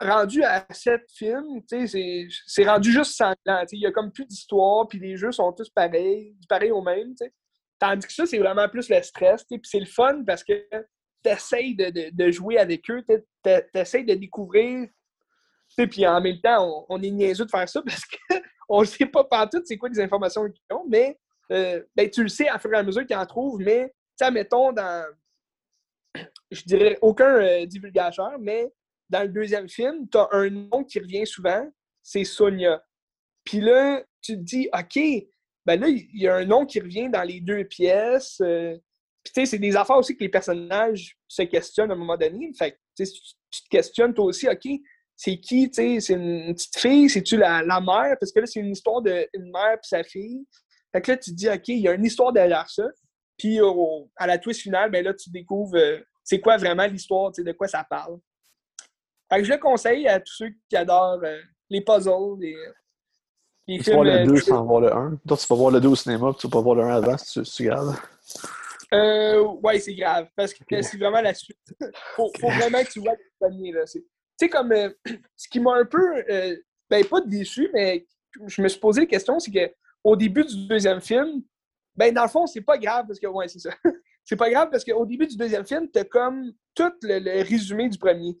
[0.00, 3.64] rendu à sept films, c'est rendu juste sanglant.
[3.72, 7.14] Il y a comme plus d'histoire, puis les jeux sont tous pareils, pareils au même.
[7.16, 7.32] sais.
[7.78, 9.44] Tandis que ça, c'est vraiment plus le stress.
[9.44, 10.52] Puis c'est le fun parce que
[11.24, 13.04] tu essaies de, de, jouer avec eux,
[13.44, 14.88] tu essaies de découvrir
[15.76, 19.24] puis en même temps, on, est niaiseux de faire ça parce qu'on ne sait pas
[19.24, 21.18] partout c'est quoi les informations qu'ils ont, mais
[21.52, 23.92] euh, ben, tu le sais à fur et à mesure qu'ils en trouvent, mais
[24.32, 25.06] mettons dans,
[26.50, 28.72] je dirais aucun euh, divulgateur, mais
[29.08, 31.68] dans le deuxième film, tu as un nom qui revient souvent,
[32.02, 32.84] c'est Sonia.
[33.44, 35.00] Puis là, tu te dis, OK,
[35.66, 38.40] ben là, il y a un nom qui revient dans les deux pièces.
[38.40, 38.76] Euh,
[39.22, 42.16] puis tu sais, c'est des affaires aussi que les personnages se questionnent à un moment
[42.16, 42.50] donné.
[42.56, 44.66] Fait tu te questionnes toi aussi, OK,
[45.16, 48.16] c'est qui, tu sais, c'est une petite fille, c'est-tu la, mère?
[48.18, 50.46] Parce que là, c'est une histoire d'une mère et sa fille.
[50.92, 52.84] Fait que là, tu te dis, OK, il y a une histoire derrière ça.
[53.36, 53.58] Puis
[54.16, 57.68] à la twist finale, ben là, tu découvres euh, c'est quoi vraiment l'histoire, de quoi
[57.68, 58.18] ça parle.
[59.30, 62.56] Fait que je le conseille à tous ceux qui adorent euh, les puzzles, les,
[63.66, 63.84] les tu films.
[63.84, 65.18] Tu voir le 2 euh, sans voir le 1.
[65.26, 66.96] Toi, tu vas voir le 2 au cinéma, puis tu vas pas voir le 1
[66.96, 67.96] avant si tu, regardes.
[68.92, 71.58] Euh, ouais, c'est grave, parce que c'est vraiment la suite.
[72.16, 73.84] faut, faut vraiment que tu vois le premier, là
[74.40, 74.90] sais, comme euh,
[75.36, 76.56] ce qui m'a un peu, euh,
[76.88, 78.06] ben pas déçu, mais
[78.46, 81.42] je me suis posé la question, c'est qu'au début du deuxième film,
[81.94, 83.70] ben dans le fond, c'est pas grave parce que, ouais, c'est ça.
[84.24, 87.98] c'est pas grave parce qu'au début du deuxième film, t'as comme tout le, résumé du
[87.98, 88.36] premier.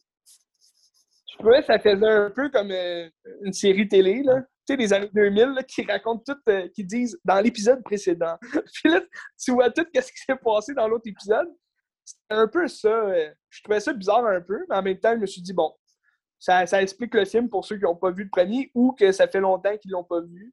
[1.30, 3.08] Je trouvais que ça faisait un peu comme euh,
[3.42, 4.42] une série télé, là.
[4.66, 8.36] Tu sais, des années 2000, qui racontent tout, qui disent dans l'épisode précédent.
[8.74, 9.00] Puis là,
[9.42, 11.48] tu vois tout ce qui s'est passé dans l'autre épisode.
[12.04, 13.12] C'est un peu ça.
[13.48, 15.72] je trouvais ça bizarre un peu, mais en même temps, je me suis dit, bon,
[16.40, 19.28] ça, explique le film pour ceux qui n'ont pas vu le premier ou que ça
[19.28, 20.52] fait longtemps qu'ils ne l'ont pas vu.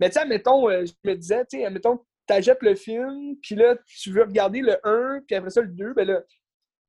[0.00, 3.36] Mais tu sais, mettons, euh, je me disais, tu sais, mettons, tu achètes le film,
[3.40, 6.22] puis là, tu veux regarder le 1, puis après ça, le 2, ben là,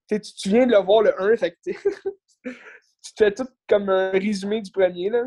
[0.09, 1.73] tu, tu viens de le voir le 1, fait que tu
[2.43, 5.23] te fais tout comme un résumé du premier, là.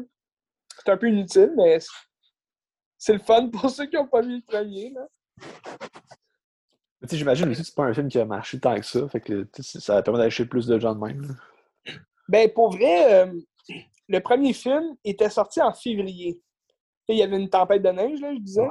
[0.79, 1.79] C'est un peu inutile, mais
[2.97, 5.07] c'est le fun pour ceux qui n'ont pas vu le premier, là.
[7.11, 9.49] J'imagine aussi que c'est pas un film qui a marché tant que ça, fait que
[9.61, 11.37] ça permet d'aller plus de gens de même.
[12.29, 13.41] Ben, pour vrai, euh,
[14.09, 16.41] le premier film était sorti en février.
[17.09, 18.68] il y avait une tempête de neige, là, je disais.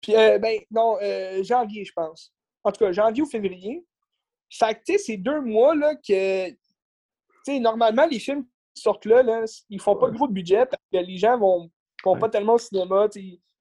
[0.00, 2.32] Puis, euh, ben, non, euh, janvier, je pense.
[2.64, 3.84] En tout cas, janvier ou février.
[4.50, 6.48] Fait que, tu sais, c'est deux mois, là, que.
[6.50, 6.56] Tu
[7.44, 8.46] sais, normalement, les films
[8.78, 9.22] qui sortent là,
[9.68, 11.70] ils font pas de gros budget parce que les gens vont,
[12.04, 13.06] vont pas tellement au cinéma.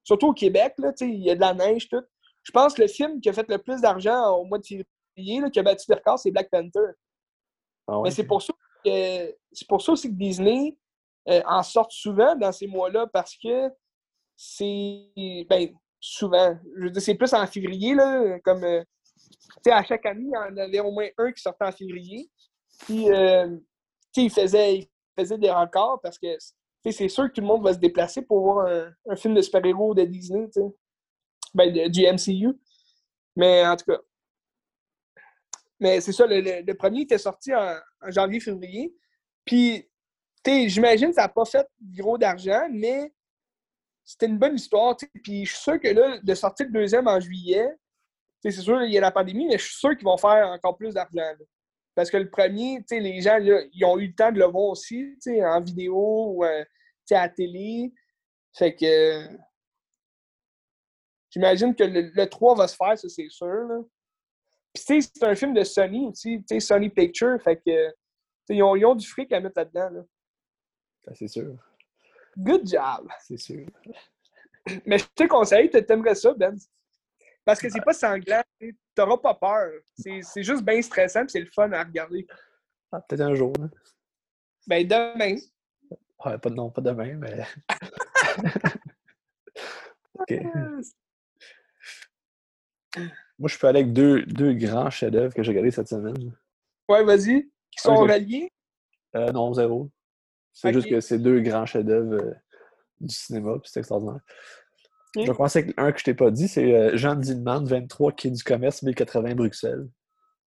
[0.03, 2.03] Surtout au Québec, il y a de la neige, tout.
[2.43, 5.41] Je pense que le film qui a fait le plus d'argent au mois de février,
[5.41, 6.93] là, qui a battu le record, c'est Black Panther.
[7.87, 8.53] Ah Mais c'est pour ça
[8.85, 10.77] que c'est pour ça aussi que Disney
[11.29, 13.69] euh, en sort souvent dans ces mois-là parce que
[14.35, 16.57] c'est ben souvent.
[16.77, 18.83] Je veux dire, c'est plus en février, là, comme euh,
[19.65, 22.29] à chaque année, il y en avait au moins un qui sortait en février.
[22.79, 23.57] Puis euh,
[24.15, 24.87] il faisait, il
[25.17, 26.27] faisait des records parce que
[26.89, 28.67] c'est sûr que tout le monde va se déplacer pour voir
[29.09, 30.47] un, film de super-héros de Disney,
[31.53, 32.57] ben, du MCU.
[33.35, 33.99] Mais en tout cas,
[35.79, 37.75] mais c'est ça, le, premier était sorti en,
[38.07, 38.95] janvier-février.
[39.45, 39.87] Puis,
[40.45, 43.13] j'imagine que ça n'a pas fait gros d'argent, mais
[44.03, 44.95] c'était une bonne histoire.
[45.23, 47.69] Puis je suis sûr que là, de sortir le deuxième en juillet,
[48.41, 50.77] c'est sûr, il y a la pandémie, mais je suis sûr qu'ils vont faire encore
[50.77, 51.21] plus d'argent.
[51.97, 54.65] Parce que le premier, les gens, là, ils ont eu le temps de le voir
[54.65, 56.63] aussi, en vidéo ou euh,
[57.09, 57.91] à la télé.
[58.55, 59.27] Fait que.
[61.31, 63.83] J'imagine que le, 3 va se faire, ça, c'est sûr.
[64.71, 67.41] Puis, tu sais, c'est un film de Sony aussi, tu sais, Sony Pictures.
[67.41, 67.91] Fait que.
[68.49, 69.89] Ils ont, ils ont, du fric à mettre là-dedans.
[69.89, 70.01] Là.
[71.03, 71.57] Ben, c'est sûr.
[72.37, 73.09] Good job.
[73.21, 73.65] C'est sûr.
[74.85, 76.55] Mais je te conseille, t'aimerais ça, Ben.
[77.43, 78.43] Parce que c'est pas sanglant,
[78.97, 79.71] t'auras pas peur.
[79.95, 82.27] C'est juste bien stressant c'est le fun à regarder.
[82.91, 83.53] Ah, peut-être un jour.
[84.65, 85.37] Ben demain.
[86.25, 87.45] Ouais, pas, non, pas demain, mais.
[90.15, 90.33] OK.
[93.37, 96.35] Moi, je peux aller avec deux, deux grands chefs-d'œuvre que j'ai regardés cette semaine.
[96.89, 97.43] Ouais, vas-y.
[97.69, 98.51] Qui sont reliés?
[99.15, 99.91] Euh, non, zéro.
[100.51, 102.33] C'est juste que c'est deux grands chefs-d'œuvre euh,
[102.99, 104.21] du cinéma, puis c'est extraordinaire.
[105.17, 108.11] Je vais commencer avec un que je t'ai pas dit, c'est euh, Jean Dinman, 23,
[108.13, 109.87] qui est du commerce, 1080 Bruxelles.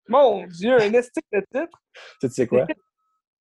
[0.09, 1.83] Mon Dieu, un esthétique de titre!
[2.21, 2.67] Tu sais quoi?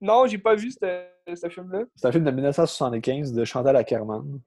[0.01, 1.83] Non, j'ai pas vu ce, film-là.
[1.97, 4.39] C'est un film de 1975 de Chantal Ackerman.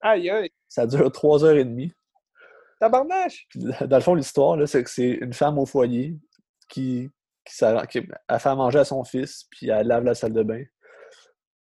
[0.00, 0.50] Aïe, aïe.
[0.66, 1.92] Ça dure trois heures et demie.
[2.80, 3.46] Tabarnache!
[3.54, 6.18] Dans le fond, l'histoire, c'est que c'est une femme au foyer
[6.68, 7.08] qui,
[7.44, 10.64] qui, qui, a fait manger à son fils, puis elle lave la salle de bain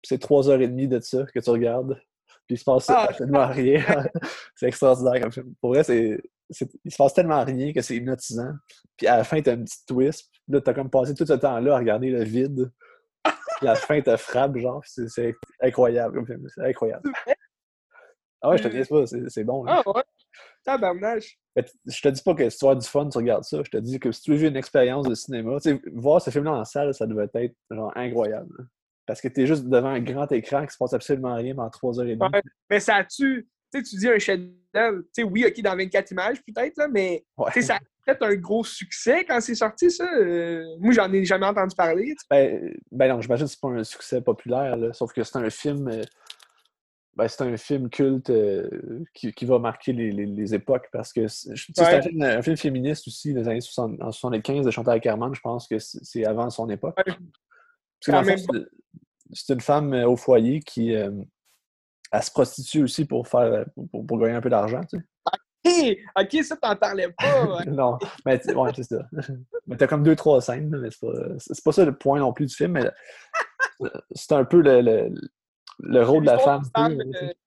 [0.05, 2.01] c'est trois heures et demie de ça que tu regardes.
[2.47, 3.83] Puis il se passe ah, absolument rien.
[4.55, 5.55] c'est extraordinaire comme film.
[5.61, 6.21] Pour vrai, c'est,
[6.85, 8.53] il se passe tellement rien que c'est hypnotisant.
[8.97, 10.31] Puis à la fin, t'as un petit twist.
[10.49, 12.71] Là, t'as comme passé tout ce temps-là à regarder le vide.
[13.25, 14.83] Puis à la fin, te frappe, genre.
[14.85, 16.47] C'est, incroyable comme film.
[16.55, 17.11] C'est incroyable.
[18.43, 19.65] Ah ouais, je te dis pas, c'est, bon.
[19.67, 20.03] Ah ouais?
[20.65, 21.39] Tabarnage.
[21.57, 23.63] Je te dis pas que si tu as du fun, tu regardes ça.
[23.65, 25.57] Je te dis que si tu veux vivre une expérience de cinéma,
[25.95, 28.69] voir ce film-là en salle, ça devait être genre incroyable.
[29.07, 31.71] Parce que tu es juste devant un grand écran qui se passe absolument rien pendant
[31.71, 32.31] trois heures et demie.
[32.71, 33.49] mais ça a-tu.
[33.73, 37.25] Tu tu dis un chef-d'œuvre, tu sais, oui, OK, dans 24 images peut-être, mais
[37.61, 40.09] ça a peut-être un gros succès quand c'est sorti, ça.
[40.15, 42.15] Euh, moi, j'en ai jamais entendu parler.
[42.31, 45.51] Ben, ben, non, j'imagine que c'est pas un succès populaire, là, sauf que c'est un
[45.51, 45.89] film.
[45.89, 46.03] Euh,
[47.17, 48.69] ben, c'est un film culte euh,
[49.15, 53.47] qui, qui, va marquer les, les, époques parce que c'est un, film féministe aussi des
[53.47, 55.33] années 60, en 75 de Chantal Ackerman.
[55.33, 56.97] Je pense que c'est avant son époque
[59.33, 61.11] c'est une femme euh, au foyer qui euh,
[62.13, 65.05] elle se prostitue aussi pour faire euh, pour, gagner un peu d'argent, tu sais.
[66.17, 67.65] OK, ça, t'en parlais pas.
[67.67, 69.09] non, mais ouais, c'est ça.
[69.67, 71.13] mais t'as comme deux, trois scènes, mais c'est pas,
[71.65, 72.91] pas ça le point non plus du film, mais
[74.15, 75.15] c'est un peu le, le,
[75.79, 76.63] le rôle de la femme.
[76.77, 76.99] femme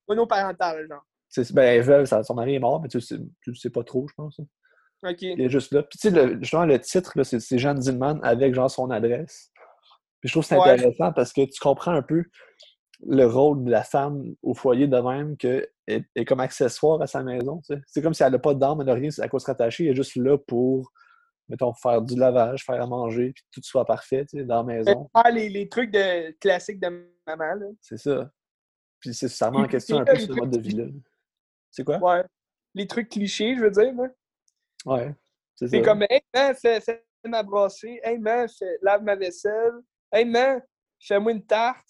[0.07, 1.05] monoparentale, genre.
[1.53, 4.13] Ben, elle veut, son mari est mort, mais tu sais, tu sais pas trop, je
[4.15, 4.39] pense.
[5.03, 5.21] OK.
[5.21, 5.83] Il est juste là.
[5.83, 9.51] Puis, tu sais, justement, le titre, c'est Jeanne Dillman avec, genre, son adresse
[10.27, 12.23] je trouve que c'est intéressant parce que tu comprends un peu
[13.05, 17.23] le rôle de la femme au foyer de même qu'elle est, comme accessoire à sa
[17.23, 17.61] maison.
[17.85, 19.91] C'est comme si elle n'a pas d'âme, elle n'a rien à quoi se rattacher, elle
[19.91, 20.91] est juste là pour,
[21.47, 25.09] mettons, faire du lavage, faire à manger, puis que tout soit parfait dans la maison.
[25.15, 27.73] Faire les, les trucs de, classiques de maman.
[27.81, 28.31] C'est ça.
[28.99, 30.85] Puis c'est ça en question un peu ce mode de vie-là.
[31.69, 31.97] C'est quoi?
[31.99, 32.23] Ouais.
[32.73, 33.93] Les trucs clichés, je veux dire.
[33.93, 34.09] Là.
[34.85, 35.15] Ouais.
[35.55, 37.99] C'est comme, hey, man, fais, fais ma brassée.
[38.03, 38.47] Hey, man,
[38.81, 39.73] lave ma vaisselle.
[40.11, 40.61] Hey man,
[40.99, 41.85] fais-moi une tarte.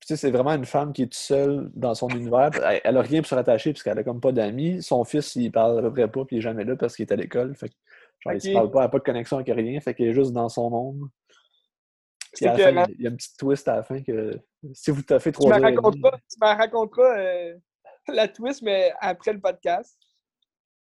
[0.00, 2.50] Tu sais, c'est vraiment une femme qui est toute seule dans son univers.
[2.84, 4.82] Elle, n'a rien pour se rattacher parce qu'elle a comme pas d'amis.
[4.82, 7.06] Son fils, il parle à peu près pas puis il est jamais là parce qu'il
[7.06, 7.54] est à l'école.
[7.54, 7.70] Fait
[8.20, 9.80] genre, il se parle pas, elle n'a pas de connexion avec rien.
[9.80, 11.08] Fait qu'il est juste dans son monde.
[12.34, 14.38] Puis à la fin, il y a un petit twist à la fin que
[14.72, 15.74] si vous fait trois tu heures.
[15.74, 17.54] Racontes pas, tu me raconteras euh,
[18.08, 19.96] la twist, mais après le podcast.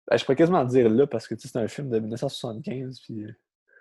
[0.08, 3.00] Ben, je pourrais quasiment le dire là parce que c'est un film de 1975.
[3.00, 3.26] Puis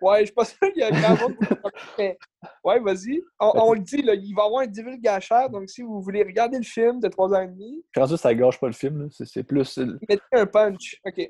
[0.01, 1.35] Ouais, je suis pas sûr qu'il y a grand monde
[1.97, 2.17] mais...
[2.63, 3.21] Ouais, vas-y.
[3.39, 6.57] On, le dit, là, il va y avoir un divulgateur, donc si vous voulez regarder
[6.57, 7.83] le film de 3 ans et demi.
[7.93, 9.77] Quand ça, ça gâche pas le film, c'est plus.
[9.77, 10.99] Mettez un punch.
[11.05, 11.15] OK.
[11.15, 11.27] Tu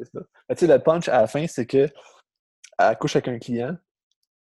[0.55, 1.89] sais, le punch à la fin, c'est que
[2.77, 3.75] elle couche avec un client.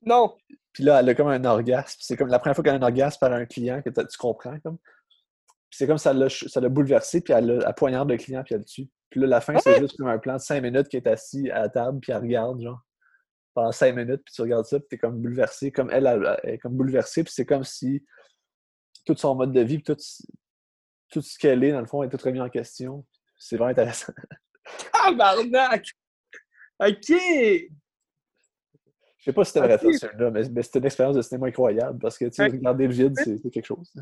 [0.02, 0.34] Non.
[0.72, 1.98] Puis là, elle a comme un orgasme.
[2.00, 4.58] C'est comme la première fois qu'elle a un orgasme par un client que tu comprends
[4.60, 4.78] comme.
[4.78, 8.66] Puis c'est comme ça l'a bouleversé, puis elle, a, poignarde le client, puis elle le
[8.66, 8.88] tue.
[9.10, 11.50] Puis là, la fin, c'est juste comme un plan de 5 minutes qui est assis
[11.50, 12.80] à la table, puis elle regarde, genre
[13.56, 16.58] pendant cinq minutes, puis tu regardes ça, puis t'es comme bouleversé, comme elle, elle, est
[16.58, 18.04] comme bouleversée, puis c'est comme si
[19.06, 19.96] tout son mode de vie, tout,
[21.10, 23.06] tout ce qu'elle est, dans le fond, est tout remis en question.
[23.38, 24.12] C'est vraiment intéressant.
[24.92, 25.86] Ah, barnac!
[26.80, 27.08] OK!
[27.08, 27.68] Je
[29.20, 32.00] sais pas si c'était vrai ça, celui-là, mais, mais c'était une expérience de cinéma incroyable
[32.00, 33.94] parce que, tu sais, regarder le vide, c'est quelque chose.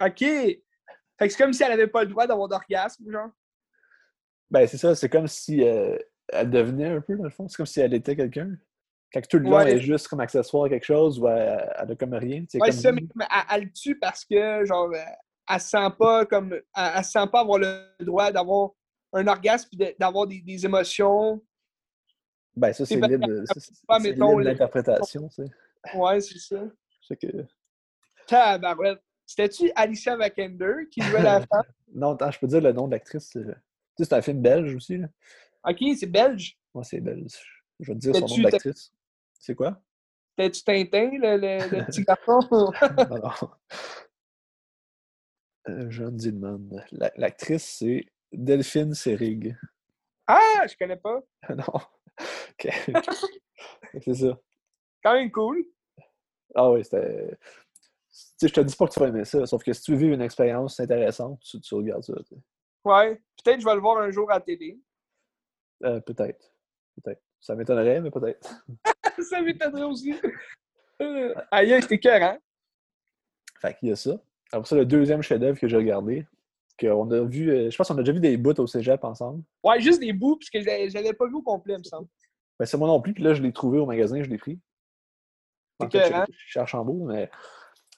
[0.00, 0.18] OK!
[0.18, 0.58] Fait
[1.20, 3.30] que c'est comme si elle avait pas le droit d'avoir d'orgasme, genre?
[4.50, 5.96] Ben, c'est ça, c'est comme si euh,
[6.28, 7.48] elle devenait un peu, dans le fond.
[7.48, 8.56] C'est comme si elle était quelqu'un.
[9.12, 11.94] Quand tout le long, elle est juste comme accessoire à quelque chose ou elle, a
[11.98, 12.44] comme rien.
[12.54, 12.72] Ouais, comme...
[12.72, 13.02] ça, mais,
[13.52, 16.58] elle, le tue parce que, genre, elle se sent pas comme.
[16.74, 18.70] Elle, se sent pas avoir le droit d'avoir
[19.12, 21.42] un orgasme et d'avoir des, des, émotions.
[22.56, 25.50] Ben, ça, c'est libre, de l'interprétation, tu sais.
[25.94, 26.62] Ouais, c'est ça.
[27.02, 27.44] C'est que.
[28.26, 29.02] Tabarouette.
[29.26, 31.62] C'était-tu Alicia Vikander qui jouait la femme?
[31.94, 33.30] non, attends, je peux dire le nom de l'actrice.
[33.30, 33.54] Tu sais,
[34.04, 34.98] c'est un film belge aussi.
[34.98, 35.08] Là.
[35.64, 36.58] Ok, c'est belge.
[36.74, 37.64] Ouais, c'est belge.
[37.80, 38.92] Je vais te dire son nom d'actrice.
[39.38, 39.80] C'est quoi?
[40.36, 42.40] T'es-tu Tintin, le, le, petit garçon?
[42.50, 43.30] non,
[45.68, 46.68] Euh, Jeanne Dillman.
[47.16, 49.56] L'actrice, c'est Delphine Serig.
[50.26, 51.20] Ah, je connais pas.
[51.50, 51.64] non.
[51.68, 52.68] OK.
[54.00, 54.40] c'est ça.
[55.02, 55.64] Quand même cool.
[56.54, 57.36] Ah oui, c'était.
[58.10, 59.94] Tu sais, je te dis pas que tu vas aimer ça, sauf que si tu
[59.96, 62.12] veux une expérience intéressante, tu, tu regardes ça.
[62.84, 63.14] Ouais.
[63.42, 64.80] Peut-être que je vais le voir un jour à la télé.
[65.84, 66.52] Euh, peut-être.
[67.02, 67.22] Peut-être.
[67.40, 68.64] Ça m'étonnerait, mais peut-être.
[69.30, 70.14] ça m'étonnerait aussi.
[71.00, 72.38] Euh, aïe, c'était cœur, hein?
[73.60, 74.20] Fait qu'il y a ça.
[74.52, 76.26] Après ça, le deuxième chef-d'œuvre que j'ai regardé,
[76.78, 79.42] qu'on a vu, euh, je pense qu'on a déjà vu des bouts au cégep ensemble.
[79.64, 82.08] Ouais, juste des bouts, parce que je l'avais pas vu au complet, il me semble.
[82.58, 84.60] Ben, c'est moi non plus, puis là, je l'ai trouvé au magasin, je l'ai pris.
[85.80, 87.30] C'est que, je, cherche en beau, mais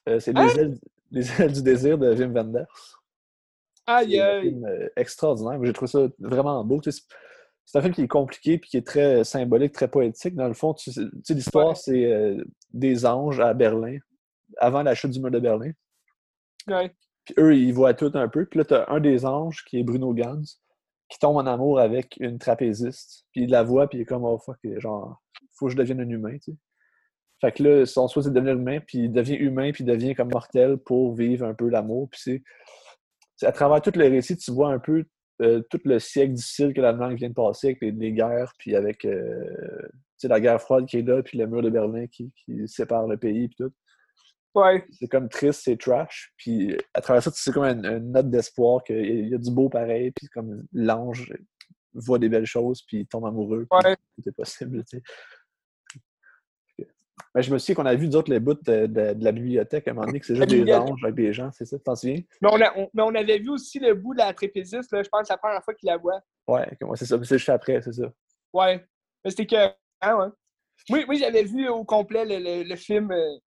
[0.09, 0.47] euh, c'est hein?
[0.47, 0.79] les, ailes,
[1.11, 3.03] les ailes du désir de Wim Wenders.
[3.87, 4.39] Aïe, aïe!
[4.39, 5.63] un film extraordinaire.
[5.63, 6.81] J'ai trouvé ça vraiment beau.
[7.67, 10.35] C'est un film qui est compliqué puis qui est très symbolique, très poétique.
[10.35, 12.37] Dans le fond, tu sais, l'histoire, c'est
[12.73, 13.99] des anges à Berlin,
[14.59, 15.73] avant la chute du mur de Berlin.
[16.67, 18.47] Puis eux, ils voient tout un peu.
[18.47, 20.43] Puis là, t'as un des anges, qui est Bruno Gans,
[21.09, 23.27] qui tombe en amour avec une trapéziste.
[23.33, 25.23] Puis il la voit, puis il est comme, oh fuck, genre,
[25.59, 26.57] faut que je devienne un humain, tu sais.
[27.41, 29.87] Fait que là, son souhait, c'est de devenir humain, puis il devient humain, puis il
[29.87, 32.09] devient comme mortel pour vivre un peu l'amour.
[32.11, 32.43] Puis
[33.37, 35.05] c'est à travers tout le récit, tu vois un peu
[35.43, 39.05] euh, tout le siècle difficile que l'Allemagne vient de passer avec les, guerres, puis avec
[39.05, 39.89] euh,
[40.23, 43.17] la guerre froide qui est là, puis le mur de Berlin qui, qui sépare le
[43.17, 43.73] pays, puis tout.
[44.93, 46.33] C'est comme triste, c'est trash.
[46.37, 50.13] Puis à travers ça, c'est comme une, note d'espoir qu'il y a du beau pareil.
[50.13, 51.33] Puis comme l'ange
[51.93, 53.67] voit des belles choses, puis il tombe amoureux.
[53.71, 53.97] Ouais.
[53.97, 55.03] Tout est possible, tu sais.
[57.35, 59.95] Mais je me souviens qu'on a vu d'autres les bouts de, la bibliothèque à un
[59.95, 61.77] moment donné, que c'est juste des anges avec des gens, c'est ça?
[61.77, 62.21] Tu t'en souviens?
[62.41, 65.29] Mais on, mais on, avait vu aussi le bout de la trépéziste, là, je pense,
[65.29, 66.21] la première fois qu'il la voit.
[66.47, 67.17] Ouais, c'est ça.
[67.23, 68.13] C'est juste après, c'est ça.
[68.53, 68.85] Ouais.
[69.25, 69.75] Mais c'était que.
[70.01, 70.29] Hein, ouais.
[70.91, 73.39] Oui, oui j'avais vu au complet le, le, film euh,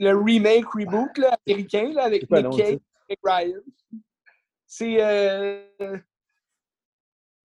[0.00, 2.78] le remake, reboot là, américain là, avec Nick Cage
[3.08, 3.60] et Ryan.
[4.66, 5.98] C'est euh,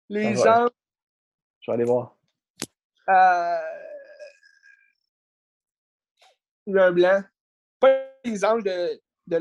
[0.09, 0.67] les gens.
[1.61, 2.17] Je vais aller voir.
[3.09, 3.57] Euh,
[6.67, 7.23] un blanc.
[7.79, 9.37] Pas les anges de, de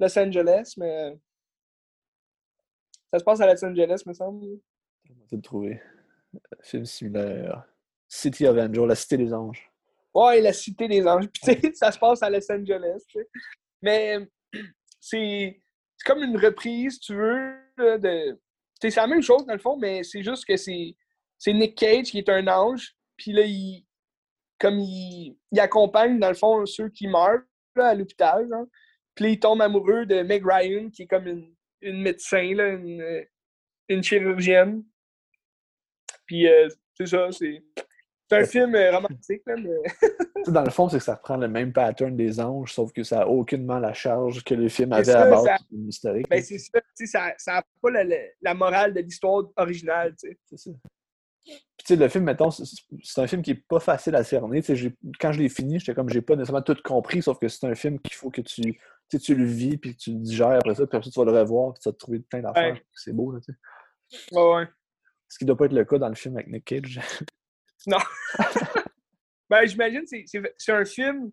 [0.00, 1.18] Los Angeles, mais
[3.12, 4.60] ça se passe à Los Angeles, me semble.
[5.10, 5.80] On va le trouver.
[6.62, 7.64] Film similaire.
[8.08, 9.70] City of Angels, la cité des anges.
[10.14, 11.28] Ouais, la cité des anges.
[11.32, 13.04] Puis, ça se passe à Los Angeles.
[13.82, 14.18] Mais
[15.00, 15.60] c'est
[16.04, 18.38] comme une reprise, tu veux, de.
[18.80, 20.94] C'est la même chose, dans le fond, mais c'est juste que c'est
[21.52, 22.94] Nick Cage qui est un ange.
[23.16, 23.84] Puis là, il,
[24.58, 27.42] comme il, il, accompagne, dans le fond, ceux qui meurent
[27.76, 28.48] à l'hôpital.
[29.14, 33.24] Puis il tombe amoureux de Meg Ryan, qui est comme une, une médecin, là, une,
[33.88, 34.84] une chirurgienne.
[36.26, 37.62] Puis euh, c'est ça, c'est.
[38.30, 39.70] C'est un film euh, romantique, là, mais.
[40.52, 43.20] dans le fond, c'est que ça reprend le même pattern des anges, sauf que ça
[43.20, 46.28] n'a aucunement la charge que le film avait à base historique.
[46.28, 46.58] Ben, c'est
[47.06, 48.04] ça, ça n'a pas la,
[48.42, 50.14] la, morale de l'histoire originale.
[50.18, 50.70] C'est ça.
[51.84, 54.62] Puis, le film, mettons, c'est un film qui n'est pas facile à cerner.
[55.20, 57.74] Quand je l'ai fini, j'étais comme, j'ai pas nécessairement tout compris, sauf que c'est un
[57.74, 58.78] film qu'il faut que tu,
[59.08, 61.32] tu le vis, puis que tu le digères après ça, puis après ça, tu vas
[61.32, 62.78] le revoir, puis tu vas te trouver plein d'affaires.
[62.92, 64.36] C'est beau, là, tu sais.
[64.36, 64.68] Ouais, ouais.
[65.28, 67.00] Ce qui ne doit pas être le cas dans le film avec Nick Cage.
[67.86, 67.98] Non.
[69.50, 71.30] ben, j'imagine que c'est un film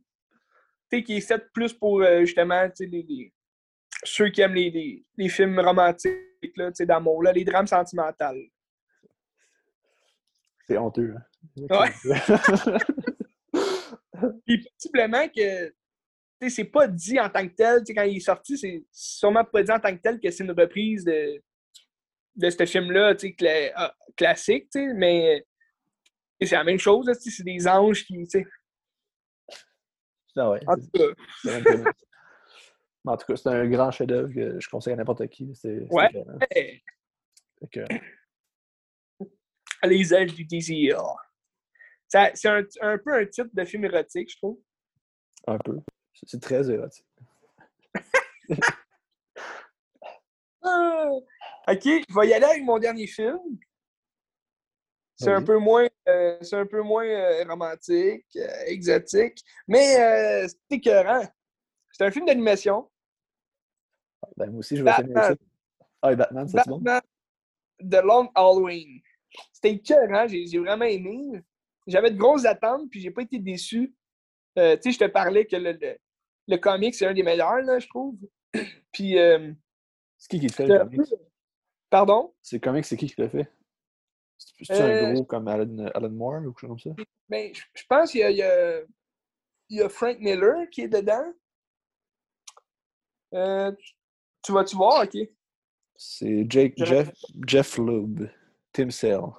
[0.89, 3.33] qui est fait plus pour euh, justement les,
[4.03, 6.13] ceux qui aiment les, les, films romantiques
[6.81, 8.35] d'amour, les drames sentimentaux.
[10.67, 11.15] C'est honteux.
[11.15, 11.65] Hein?
[11.69, 11.91] Ouais.
[14.45, 15.73] Puis possiblement que
[16.49, 17.83] c'est pas dit en tant que tel.
[17.87, 20.51] Quand il est sorti, c'est sûrement pas dit en tant que tel que c'est une
[20.51, 21.41] reprise de,
[22.35, 25.45] de ce film-là cla ah, classique, mais
[26.41, 28.27] c'est la même chose, c'est des anges qui.
[30.37, 30.59] Ah ouais.
[30.67, 31.05] En tout cas.
[33.05, 35.53] en tout cas, c'est un grand chef-d'œuvre que je conseille à n'importe qui.
[35.89, 36.81] Ouais.
[39.85, 41.01] Les ailes du désir.
[42.07, 44.59] C'est un, un, peu un titre de film érotique, je trouve.
[45.47, 45.79] Un peu.
[46.13, 47.07] C'est très érotique.
[50.67, 51.09] Ah!
[51.67, 53.37] ok, je vais y aller avec mon dernier film.
[55.15, 60.57] C'est un peu moins, euh, c'est un peu moins euh, romantique, euh, exotique, mais c'est
[60.71, 61.23] écœurant.
[61.91, 62.89] C'est un film d'animation.
[64.35, 65.35] Ben, moi aussi, je vais ça.
[66.01, 66.83] Ah, Batman, c'est bon?
[67.79, 69.01] The Long Halloween.
[69.51, 70.27] C'était cœur, hein?
[70.27, 71.41] J'ai vraiment aimé.
[71.87, 73.93] J'avais de grosses attentes, puis j'ai pas été déçu.
[74.57, 75.77] Euh, tu sais, je te parlais que le,
[76.47, 78.17] le, comic, c'est un des meilleurs, là, je trouve.
[78.91, 79.19] puis.
[79.19, 79.51] Euh,
[80.17, 81.01] c'est qui qui le fait, le comic?
[81.89, 82.33] Pardon?
[82.41, 83.51] C'est le comic, c'est qui qui le fait?
[84.37, 87.03] C'est un euh, gros comme Alan, Alan, Moore ou quelque chose comme ça?
[87.29, 88.81] Ben, je pense qu'il y, a,
[89.69, 91.33] y a Frank Miller qui est dedans.
[94.41, 95.17] tu vas-tu voir, ok?
[95.95, 97.11] C'est Jake, Jeff,
[97.47, 98.29] Jeff Lube,
[98.75, 99.31] Tim Sale.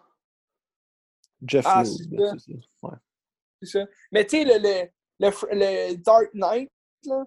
[1.46, 3.84] Jeff ah, c'est ça.
[4.10, 4.88] Mais tu sais, le,
[5.20, 6.70] le, le, Dark Knight,
[7.04, 7.24] là,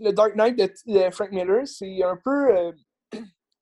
[0.00, 2.72] le Dark Knight de, Frank Miller, c'est un peu euh,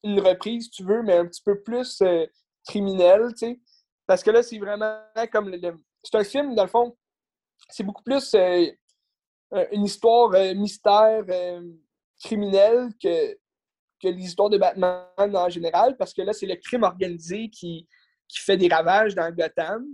[0.02, 2.26] une reprise, si tu veux, mais un petit peu plus euh,
[2.66, 3.60] criminel, tu sais.
[4.06, 6.96] Parce que là, c'est vraiment comme le, c'est un film, dans le fond,
[7.68, 8.66] c'est beaucoup plus euh,
[9.72, 11.24] une histoire mystère
[12.18, 13.38] criminelle que
[14.02, 17.88] que l'histoire de Batman en général, parce que là, c'est le crime organisé qui,
[18.28, 19.86] qui fait des ravages dans Gotham.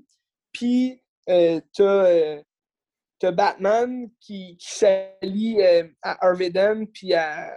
[0.53, 2.43] Puis, euh, tu as, euh,
[3.33, 7.57] Batman qui, s'allie euh, à Harvey Dent puis à,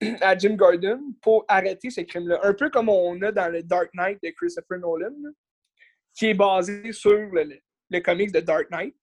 [0.20, 2.40] à Jim Gordon pour arrêter ces crimes-là.
[2.42, 5.14] Un peu comme on a dans le Dark Knight de Christopher Nolan,
[6.14, 7.60] qui est basé sur le,
[7.90, 8.96] le, comics de Dark Knight.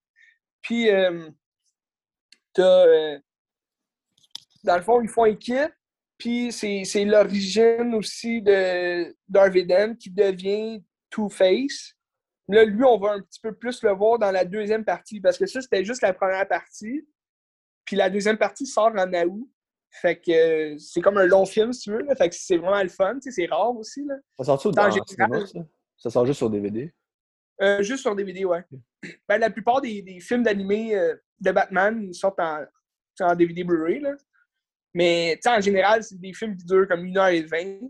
[0.62, 0.90] Puis,
[2.54, 3.20] tu as
[4.66, 5.72] dans le fond, ils font équipe,
[6.18, 11.96] puis c'est l'origine aussi de Dent qui devient Two-Face.
[12.48, 15.38] Là, lui, on va un petit peu plus le voir dans la deuxième partie, parce
[15.38, 17.08] que ça, c'était juste la première partie.
[17.86, 19.50] Puis la deuxième partie sort en août.
[20.02, 22.06] Fait que c'est comme un long film, si tu veux.
[22.16, 23.18] Fait que c'est vraiment le fun.
[23.22, 24.04] C'est rare aussi.
[24.06, 24.16] Là.
[24.38, 25.60] Ça sort dans, général, ça?
[25.98, 26.10] ça?
[26.10, 26.94] sort juste sur DVD?
[27.62, 28.64] Euh, juste sur DVD, ouais.
[29.28, 32.66] Ben, la plupart des, des films d'animé euh, de Batman sortent en,
[33.22, 34.04] en DVD Blu-ray.
[34.96, 37.82] Mais en général, c'est des films qui durent comme 1h20.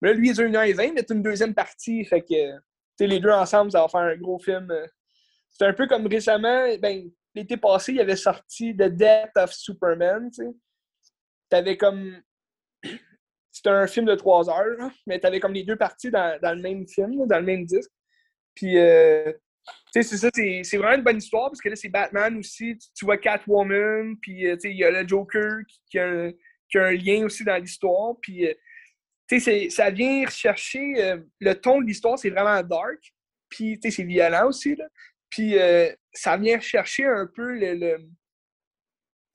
[0.00, 2.02] Mais là, lui, il dure 1h20, mais c'est une deuxième partie.
[2.06, 4.70] Fait que les deux ensemble, ça va faire un gros film.
[4.70, 4.86] Euh.
[5.50, 10.30] C'est un peu comme récemment, ben, l'été passé, il avait sorti The Death of Superman.
[11.50, 12.22] T'avais comme.
[13.52, 16.62] C'était un film de trois heures, mais t'avais comme les deux parties dans, dans, le
[16.62, 17.90] même film, dans le même disque.
[18.54, 19.30] Puis, euh,
[19.92, 22.78] c'est ça, c'est vraiment une bonne histoire parce que là, c'est Batman aussi.
[22.96, 25.60] Tu, vois Catwoman, puis euh, il y a le Joker
[25.90, 26.32] qui, a un,
[26.70, 28.14] qui, a un, lien aussi dans l'histoire.
[28.22, 33.00] Puis, euh, ça vient rechercher euh, le ton de l'histoire, c'est vraiment dark.
[33.48, 34.76] Puis, c'est violent aussi.
[34.76, 34.86] Là.
[35.28, 35.56] Puis,
[36.12, 37.98] ça vient rechercher un peu le,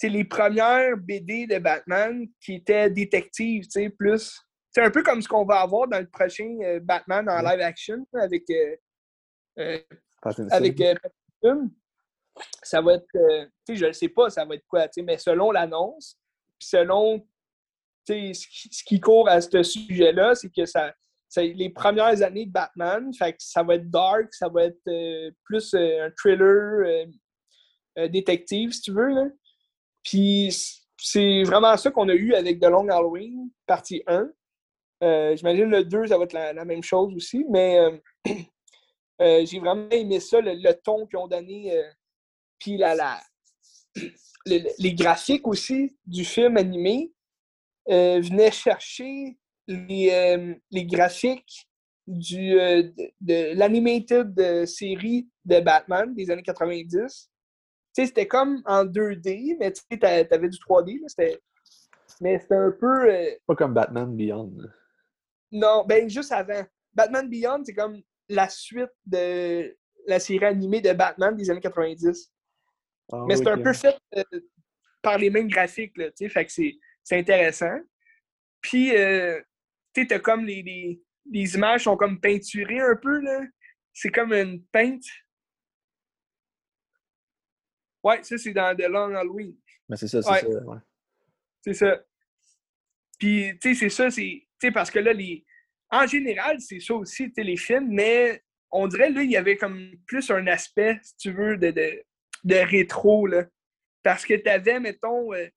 [0.03, 3.65] les premières BD de Batman qui étaient détectives,
[3.97, 4.41] plus.
[4.71, 8.05] C'est un peu comme ce qu'on va avoir dans le prochain Batman en live action
[8.13, 8.43] avec
[10.51, 11.63] avec euh,
[12.63, 15.17] ça va être, euh, tu sais, je ne sais pas, ça va être quoi, mais
[15.17, 16.17] selon l'annonce,
[16.59, 17.25] selon
[18.07, 20.93] ce qui court à ce sujet-là, c'est que ça,
[21.27, 24.87] c'est les premières années de Batman, fait que ça va être dark, ça va être
[24.87, 27.07] euh, plus un thriller
[28.09, 29.09] détective, si tu veux.
[29.09, 29.27] Là.
[30.03, 30.55] Puis
[30.97, 34.29] c'est vraiment ça qu'on a eu avec The Long Halloween, partie 1.
[35.35, 38.01] J'imagine le 2, ça va être la même chose aussi, mais
[39.21, 41.77] euh, j'ai vraiment aimé ça, le, ton qu'ils ont donné.
[41.77, 41.89] Euh,
[42.59, 43.21] puis la,
[44.45, 47.11] les graphiques aussi du film animé
[47.89, 49.37] euh, venaient chercher
[49.67, 51.67] les, les graphiques
[52.07, 57.31] du, de, l'animated série de Batman des années 90.
[57.93, 60.99] c'était comme en 2D, mais tu avais du 3D.
[62.21, 63.37] mais c'était un peu.
[63.47, 64.53] Pas comme Batman Beyond.
[65.51, 66.63] Non, ben juste avant.
[66.93, 69.75] Batman Beyond, c'est comme la suite de
[70.07, 72.31] la série animée de Batman des années 90.
[73.11, 74.23] Ah Mais c'est un peu fait euh,
[75.01, 77.79] par les mêmes graphiques, là, fait que c'est intéressant.
[78.61, 79.39] Puis, euh,
[79.93, 81.01] tu sais, comme les, les,
[81.31, 83.41] les, images sont comme peinturées un peu, là.
[83.93, 85.05] C'est comme une peinte.
[88.03, 89.55] Ouais, ça, c'est dans The Long Halloween.
[89.87, 90.77] Mais c'est ça, c'est ça, ouais.
[91.61, 92.03] C'est ça.
[93.19, 94.21] Puis, tu sais, c'est ça, c'est...
[94.59, 95.44] Tu sais, parce que là, les,
[95.95, 98.41] en général, c'est ça aussi, les films, mais
[98.71, 101.71] on dirait, là, il y avait comme plus un aspect, si tu veux, de,
[102.43, 103.45] de, rétro, là.
[104.03, 105.47] Parce que tu avais, mettons, euh,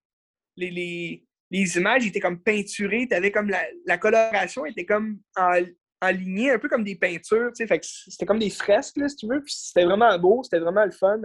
[0.56, 5.18] les, les, les, images étaient comme peinturées, tu avais comme la, la, coloration était comme
[5.36, 8.96] en, lignée, un peu comme des peintures, tu sais, fait que c'était comme des fresques,
[8.98, 11.20] là, si tu veux, c'était vraiment beau, c'était vraiment le fun,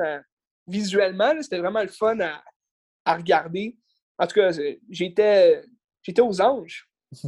[0.68, 2.43] visuellement, c'était vraiment le fun à,
[3.05, 3.78] à regarder.
[4.18, 4.51] En tout cas,
[4.89, 5.64] j'étais
[6.01, 6.89] j'étais aux anges.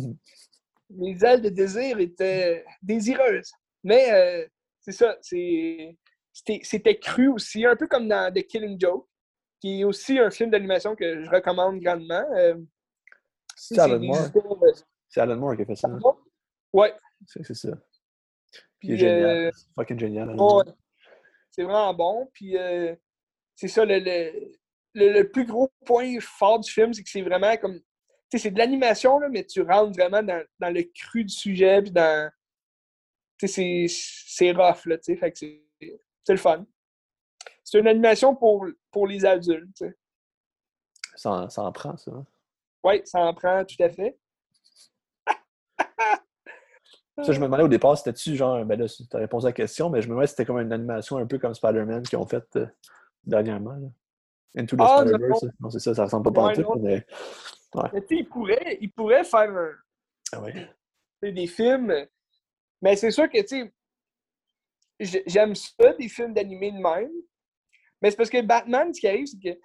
[0.89, 3.51] mes ailes de désir étaient désireuses.
[3.83, 4.47] Mais euh,
[4.81, 9.07] c'est ça, c'était cru aussi, un peu comme dans The Killing Joke,
[9.59, 12.25] qui est aussi un film d'animation que je recommande grandement.
[12.35, 12.55] Euh,
[13.55, 14.29] C'est Alan Moore.
[15.07, 15.89] C'est Alan Moore qui a fait ça.
[16.73, 16.93] Ouais.
[17.25, 17.69] C'est ça.
[18.79, 19.51] Puis il est génial.
[19.55, 20.35] C'est fucking génial.
[21.51, 22.29] C'est vraiment bon.
[22.33, 22.57] Puis
[23.55, 27.55] c'est ça, le, le, le, plus gros point fort du film, c'est que c'est vraiment
[27.57, 27.79] comme.
[28.31, 32.29] C'est de l'animation, mais tu rentres vraiment dans, dans, le cru du sujet, puis dans.
[33.37, 35.33] Tu sais, c'est rough, là, tu sais.
[36.23, 36.65] C'est le fun.
[37.63, 39.97] C'est une animation pour, pour les adultes, tu sais.
[41.15, 42.11] Ça, ça en prend, ça.
[42.11, 42.25] Hein?
[42.83, 44.17] Oui, ça en prend, tout à fait.
[47.23, 49.53] Ça, je me demandais au départ, c'était-tu genre, ben là, tu as répondu à la
[49.53, 52.19] question, mais je me demandais si c'était comme une animation un peu comme Spider-Man qu'ils
[52.19, 52.67] ont fait euh,
[53.23, 53.71] dernièrement.
[53.71, 53.87] Là.
[54.57, 55.45] Into the ah, Spider-Verse.
[55.61, 57.05] Non, c'est ça, ça ressemble pas ouais, tout, mais.
[57.75, 57.89] Ouais.
[57.93, 59.71] Mais tu sais, il pourrait, il pourrait faire un,
[60.31, 60.41] ah
[61.21, 61.93] des films.
[62.81, 63.71] Mais c'est sûr que, tu
[64.99, 67.11] sais, j'aime ça, des films d'animé de même.
[68.01, 69.57] Mais c'est parce que Batman, ce qui arrive, c'est qu'il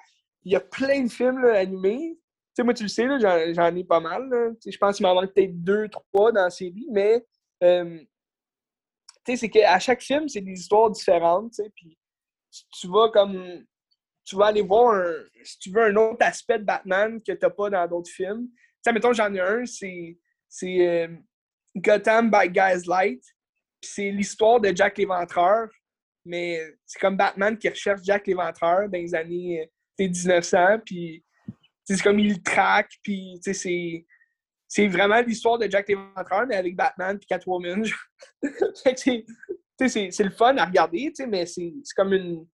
[0.45, 2.17] y a plein de films là, animés.
[2.17, 3.07] Tu sais, moi, tu le sais,
[3.55, 4.57] j'en ai pas mal.
[4.67, 7.25] Je pense qu'il m'en manque peut-être deux, trois dans la série, mais
[7.63, 7.99] euh,
[9.25, 11.97] tu sais, c'est qu'à chaque film, c'est des histoires différentes, puis
[12.73, 13.65] tu vas comme
[14.31, 15.13] tu vas aller voir, un,
[15.43, 18.47] si tu veux, un autre aspect de Batman que tu n'as pas dans d'autres films.
[18.47, 20.17] Tu sais, mettons, j'en ai un, c'est
[20.65, 21.09] euh,
[21.75, 23.25] Gotham by Gaslight.
[23.83, 25.69] C'est l'histoire de Jack l'Éventreur,
[26.25, 29.69] mais c'est comme Batman qui recherche Jack l'Éventreur dans les années
[29.99, 31.25] 1900, euh, puis
[31.85, 34.07] c'est comme il traque, puis c'est
[34.69, 37.85] c'est vraiment l'histoire de Jack l'Éventreur, mais avec Batman et Catwoman.
[38.85, 39.25] c'est
[40.21, 42.47] le fun à regarder, mais c'est comme une,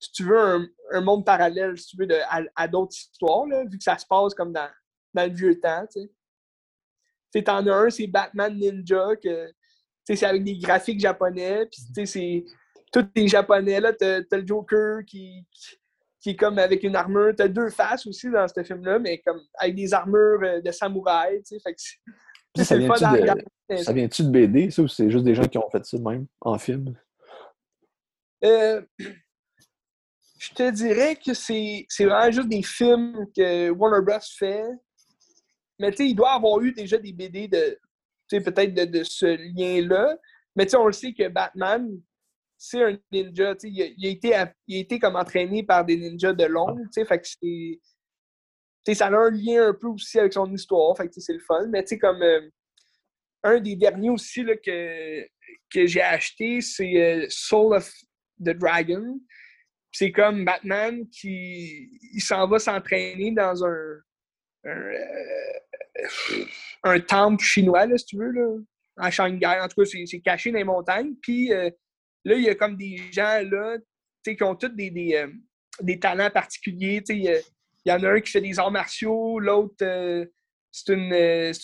[0.00, 2.16] si tu veux, un, monde parallèle, si tu veux, de,
[2.56, 4.68] à, d'autres histoires, là, vu que ça se passe comme dans,
[5.12, 6.00] dans le vieux temps, tu
[7.32, 7.42] sais.
[7.42, 9.52] T'en as un, c'est Batman Ninja, que
[10.04, 12.44] c'est avec des graphiques japonais, puis c'est
[12.92, 15.46] tous les japonais, là, t'as le Joker qui,
[16.20, 19.40] qui, est comme avec une armure, t'as deux faces aussi dans ce film-là, mais comme
[19.58, 24.24] avec des armures euh, de samouraï, tu sais, fait que ça, vient-tu de, ça vient-tu
[24.24, 26.96] de BD, ça, ou c'est juste des gens qui ont fait ça même, en film?
[28.44, 28.82] Euh,
[30.40, 34.18] je te dirais que c'est vraiment juste des films que Warner Bros.
[34.38, 34.64] fait.
[35.78, 37.78] Mais tu sais, il doit avoir eu déjà des BD de
[38.30, 40.16] peut-être de, ce lien-là.
[40.56, 41.86] Mais tu sais, on le sait que Batman,
[42.56, 43.54] c'est un ninja.
[43.64, 44.28] Il a, il, a été,
[44.66, 46.86] il a été comme entraîné par des ninjas de longue.
[46.94, 47.78] Fait que
[48.86, 48.94] c'est.
[48.94, 50.96] ça a un lien un peu aussi avec son histoire.
[50.96, 51.66] Fait que c'est le fun.
[51.68, 52.48] Mais tu sais, comme euh,
[53.42, 55.22] un des derniers aussi là, que,
[55.70, 57.92] que j'ai acheté, c'est euh, Soul of
[58.42, 59.20] the Dragon
[59.92, 64.00] c'est comme Batman qui il s'en va s'entraîner dans un,
[64.64, 64.92] un,
[66.86, 68.56] euh, temple chinois, là, si tu veux, là,
[68.96, 69.58] à Shanghai.
[69.60, 71.14] En tout cas, c'est caché dans les montagnes.
[71.20, 71.70] Puis euh,
[72.24, 73.78] là, il y a comme des gens là,
[74.24, 77.02] qui ont tous des, euh, talents particuliers.
[77.08, 77.42] Il
[77.86, 79.74] y, en a un qui fait des arts martiaux, l'autre,
[80.72, 81.12] c'est une,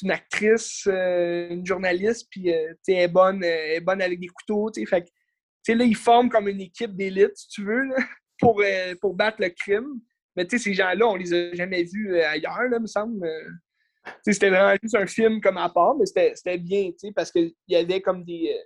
[0.03, 4.71] une, actrice, une journaliste, puis elle est bonne, est bonne avec des couteaux.
[4.89, 5.07] Fait
[5.67, 7.89] sais, là, ils forment comme une équipe d'élite, si tu veux,
[8.39, 10.01] pour, euh, pour battre le crime.
[10.37, 13.27] Mais tu sais, ces gens-là, on les a jamais vus euh, ailleurs, là, me semble.
[13.27, 13.51] Euh.
[14.23, 17.55] c'était vraiment juste un film comme à part, mais c'était bien, tu sais, parce qu'il
[17.69, 18.57] y avait comme des.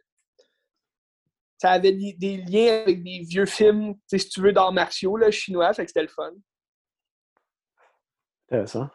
[1.58, 5.72] ça avait des, liens avec des vieux films, si tu veux, d'arts martiaux, là, chinois,
[5.72, 6.32] fait que c'était le fun.
[8.48, 8.88] Intéressant.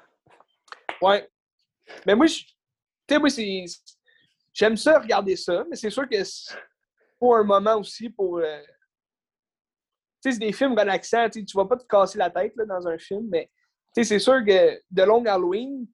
[1.02, 1.30] Ouais.
[2.06, 2.44] Mais moi, tu
[3.10, 3.66] sais, moi, c'est.
[4.54, 6.24] J'aime ça regarder ça, mais c'est sûr que
[7.20, 8.38] pour un moment aussi pour.
[8.38, 8.62] Euh,
[10.22, 12.88] tu sais, c'est des films relaxants, tu vas pas te casser la tête là, dans
[12.88, 13.50] un film, mais
[13.96, 15.88] tu sais, c'est sûr que de Long Halloween,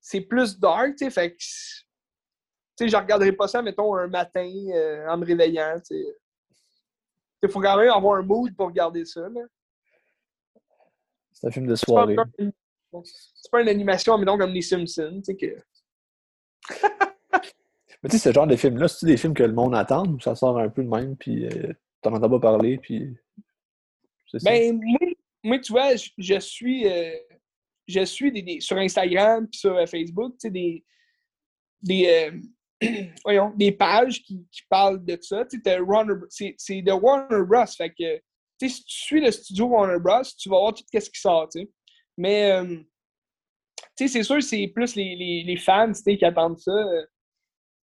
[0.00, 1.36] c'est plus dark, tu sais, fait que.
[1.36, 6.16] Tu sais, je regarderai pas ça, mettons, un matin euh, en me réveillant, tu sais.
[7.42, 9.42] Il faut quand même avoir un mood pour regarder ça, là.
[11.32, 12.16] C'est un film de soirée.
[13.04, 15.62] C'est pas, une animation, mais donc comme les Simpsons, tu sais, que.
[18.02, 20.20] Mais tu sais, ce genre de film-là, c'est des films que le monde attend ou
[20.20, 23.16] ça sort un peu de même, puis euh, t'en entends pas parler, puis.
[24.44, 24.78] Ben,
[25.42, 26.86] moi, tu vois, je, suis.
[26.86, 27.12] Euh,
[27.86, 30.84] je suis des, sur Instagram puis sur euh, Facebook, tu sais, des.
[31.80, 32.40] Des,
[33.24, 35.44] voyons, des pages qui, qui, parlent de ça.
[35.44, 35.60] Tu
[36.28, 37.66] sais, c'est de Warner Bros.
[37.76, 38.16] Fait que,
[38.60, 41.20] tu sais, si tu suis le studio Warner Bros., tu vas voir tout ce qui
[41.20, 41.70] sort, tu sais.
[42.16, 42.64] Mais,
[43.96, 46.72] tu sais, c'est sûr, c'est plus les, les, les fans, tu sais, qui attendent ça.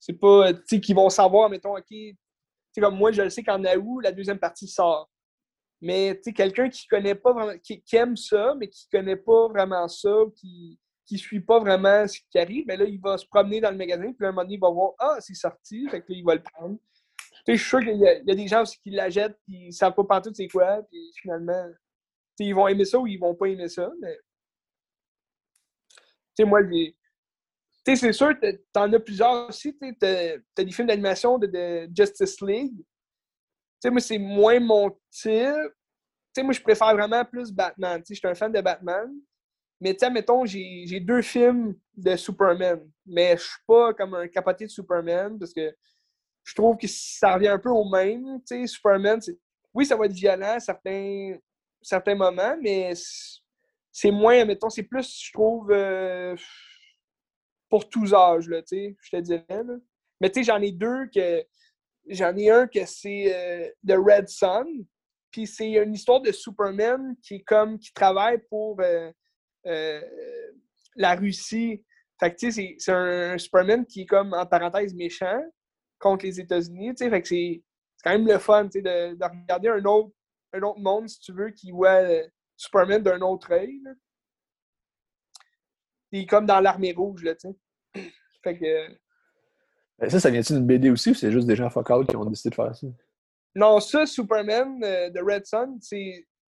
[0.06, 2.15] C'est pas, tu sais, qu'ils vont savoir, mettons, OK, tu
[2.72, 5.10] sais, comme moi, je le sais qu'en août, la deuxième partie sort.
[5.82, 9.48] Mais, tu sais, quelqu'un qui connaît pas vraiment, qui, aime ça, mais qui connaît pas
[9.48, 13.18] vraiment ça, qui, qui suit pas vraiment ce qui arrive, mais ben là, il va
[13.18, 15.34] se promener dans le magasin, puis à un moment donné, il va voir, ah, c'est
[15.34, 16.77] sorti, fait que là, il va le prendre.
[16.77, 19.73] Tu sais, je suis sûr qu'il y, a des gens aussi qui l'achètent, puis ils
[19.73, 23.18] savent pas partout c'est quoi, puis finalement, tu sais, ils vont aimer ça ou ils
[23.18, 24.19] vont pas aimer ça, mais.
[26.38, 26.95] Tu sais, moi, j'ai
[27.86, 28.34] sais, c'est sûr,
[28.74, 29.78] t'en as plusieurs aussi.
[29.78, 32.78] Tu as, des films d'animation de, Justice League.
[32.78, 32.84] Tu
[33.82, 35.53] sais, moi, c'est moins mon type.
[36.34, 37.99] Tu sais, moi, je préfère vraiment plus Batman.
[37.99, 39.12] Tu sais, je suis un fan de Batman.
[39.82, 42.82] Mais tu sais, mettons, j'ai deux films de Superman.
[43.06, 45.76] Mais je suis pas comme un capoté de Superman parce que
[46.44, 48.40] je trouve que ça revient un peu au même.
[48.48, 49.20] Tu sais, Superman,
[49.74, 51.36] oui, ça va être violent à certains,
[51.82, 52.94] certains moments, mais
[53.91, 56.36] c'est moins, mettons, c'est plus, je trouve, euh,
[57.76, 59.45] pour tous âges, là, je te dirais.
[59.49, 59.76] Là.
[60.22, 61.45] Mais tu sais, j'en ai deux que.
[62.07, 64.65] J'en ai un que c'est euh, The Red Sun.
[65.30, 70.02] Puis c'est une histoire de Superman qui est comme qui travaille pour euh,
[70.95, 71.84] la Russie.
[72.18, 75.43] Fait que tu sais, c'est un Superman qui est comme en parenthèse méchant
[75.99, 76.93] contre les États-Unis.
[76.97, 77.61] Fait que c'est
[78.06, 80.14] quand même le fun, de, de, regarder un autre,
[80.53, 82.07] un autre monde, si tu veux, qui voit
[82.56, 83.81] Superman d'un autre œil.
[86.14, 87.56] Il est comme dans l'armée rouge, là, tu sais.
[88.44, 88.88] Fait que...
[89.98, 92.26] Ben, ça, ça vient-tu d'une BD aussi ou c'est juste des gens focal qui ont
[92.26, 92.88] décidé de faire ça?
[93.56, 95.80] Non, ça, Superman euh, de Red Sun,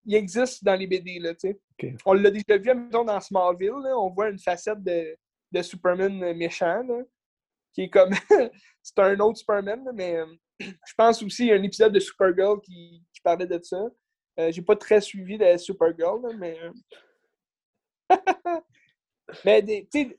[0.06, 1.96] il existe dans les BD, là, tu sais.
[2.06, 5.16] On l'a déjà vu, mettons, dans Smallville, là, on voit une facette de,
[5.52, 7.02] de Superman méchant, là,
[7.74, 8.12] qui est comme...
[8.84, 10.26] c'est un autre Superman, mais euh,
[10.60, 13.90] je pense aussi qu'il y a un épisode de Supergirl qui, qui parlait de ça.
[14.40, 16.58] Euh, j'ai pas très suivi de Supergirl, mais.
[16.60, 16.72] Euh,
[19.46, 20.18] mais, tu sais,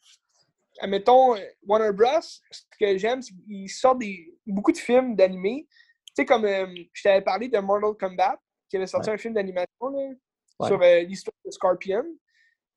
[0.81, 5.67] admettons, Warner Bros., ce que j'aime, c'est qu'ils sortent des, beaucoup de films d'animés.
[6.07, 9.35] Tu sais, comme euh, je t'avais parlé de Mortal Kombat, qui avait sorti un film
[9.35, 10.19] d'animation
[10.67, 12.05] sur l'histoire de Scorpion.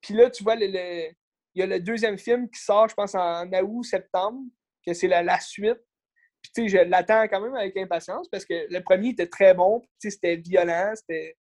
[0.00, 3.14] Puis là, tu vois, le, il y a le deuxième film qui sort, je pense,
[3.14, 4.40] en août, septembre,
[4.86, 5.80] que c'est la, la suite.
[6.42, 9.54] Puis, tu sais, je l'attends quand même avec impatience parce que le premier était très
[9.54, 9.80] bon.
[9.80, 10.92] Tu sais, c'était violent.
[10.94, 11.36] C'était.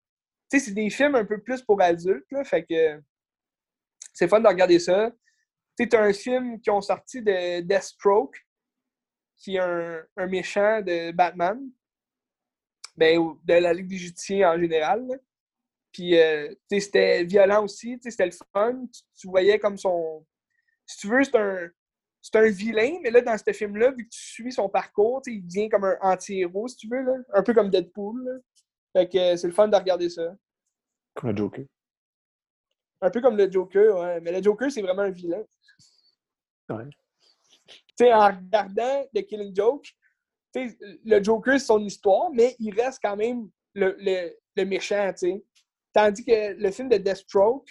[0.50, 2.44] Tu sais, c'est des films un peu plus pour adultes, là.
[2.46, 3.02] Fait que
[4.14, 5.12] c'est fun de regarder ça.
[5.78, 8.38] Sais, un film qui ont sorti de Deathstroke,
[9.38, 11.60] qui est un, méchant de Batman.
[12.96, 15.02] Ben, de la Ligue des Justiciers en général.
[15.92, 18.00] Puis, euh, c'était violent aussi.
[18.02, 18.86] C'était le fun.
[19.16, 20.26] tu voyais comme son.
[20.86, 21.70] Si tu veux, c'est un
[22.24, 25.46] c'est un vilain, mais là, dans ce film-là, vu que tu suis son parcours, il
[25.46, 27.18] devient comme un anti-héros, si tu veux, là.
[27.34, 28.42] un peu comme Deadpool.
[28.94, 30.34] Fait que c'est le fun de regarder ça.
[31.16, 31.66] Comme le Joker.
[33.04, 34.22] Un peu comme le Joker, ouais.
[34.22, 35.44] Mais le Joker, c'est vraiment un vilain.
[36.70, 36.86] Ouais.
[37.68, 39.86] Tu sais, en regardant The Killing Joke,
[40.56, 45.28] le Joker, c'est son histoire, mais il reste quand même le, le, le méchant, tu
[45.28, 45.46] sais.
[45.92, 47.70] Tandis que le film de Deathstroke,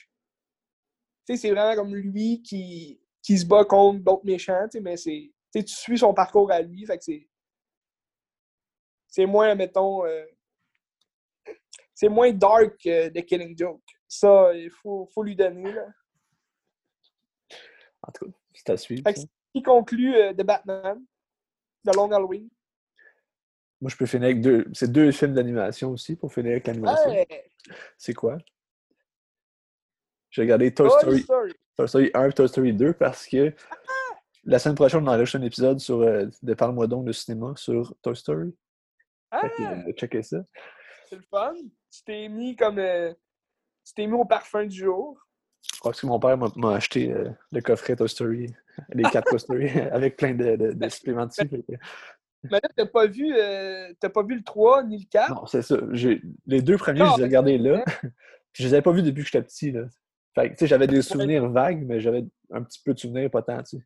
[1.26, 5.32] c'est vraiment comme lui qui qui se bat contre d'autres méchants, mais c'est.
[5.54, 7.28] Tu suis son parcours à lui, fait que c'est.
[9.08, 10.04] C'est moins, mettons.
[10.04, 10.26] Euh,
[11.94, 13.82] c'est moins dark que The Killing Joke.
[14.12, 15.72] Ça, il faut, faut lui donner.
[15.72, 15.86] Là.
[18.02, 19.10] En tout cas, c'est à suivre.
[19.54, 21.02] Qui conclut euh, The Batman,
[21.82, 22.50] The Long Halloween.
[23.80, 24.66] Moi, je peux finir avec deux.
[24.74, 27.10] C'est deux films d'animation aussi pour finir avec l'animation.
[27.96, 28.36] C'est quoi?
[30.28, 31.24] J'ai regardé Toy, Story.
[31.74, 33.54] Toy Story 1 et Toy Story 2 parce que
[34.44, 37.94] la semaine prochaine, on enregistre un épisode sur euh, de Parle-moi donc de cinéma sur
[38.02, 38.54] Toy Story.
[39.30, 39.48] Ah!
[39.48, 40.44] Fait checker ça.
[41.08, 41.54] C'est le fun.
[41.90, 42.78] Tu t'es mis comme.
[42.78, 43.14] Euh,
[43.84, 45.18] tu t'es mis au parfum du jour?
[45.74, 48.46] Je crois que mon père m'a acheté euh, le coffret Toy Story,
[48.92, 51.48] les quatre Toy Story, avec plein de, de, de suppléments dessus.
[52.44, 53.32] Mais là, t'as pas vu
[54.00, 55.30] t'as pas vu le 3 ni le 4?
[55.30, 55.76] Non, c'est ça.
[56.46, 57.84] Les deux premiers, je les ai regardés là.
[58.52, 59.70] je les avais pas vus depuis que j'étais petit.
[59.70, 59.84] Là.
[60.34, 63.30] Fait que, tu sais, j'avais des souvenirs vagues, mais j'avais un petit peu de souvenirs
[63.30, 63.84] pas tant, tu sais.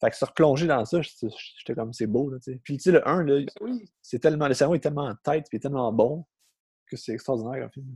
[0.00, 2.60] Fait que se replonger dans ça, j'étais comme, c'est beau, là, tu sais.
[2.62, 5.46] Puis, tu sais, le 1, là, ben c'est tellement, le cerveau est tellement en tête,
[5.50, 6.24] puis tellement bon,
[6.86, 7.86] que c'est extraordinaire, en film.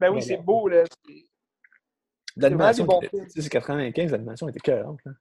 [0.00, 0.84] Ben oui, c'est beau, là.
[2.36, 2.86] L'animation,
[3.28, 5.12] c'est 95, l'animation était cohérente, là.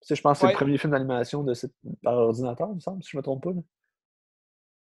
[0.00, 1.72] Tu sais, je pense que c'est le premier film d'animation de cette...
[2.02, 3.60] par ordinateur, il me semble, si je me trompe pas, là.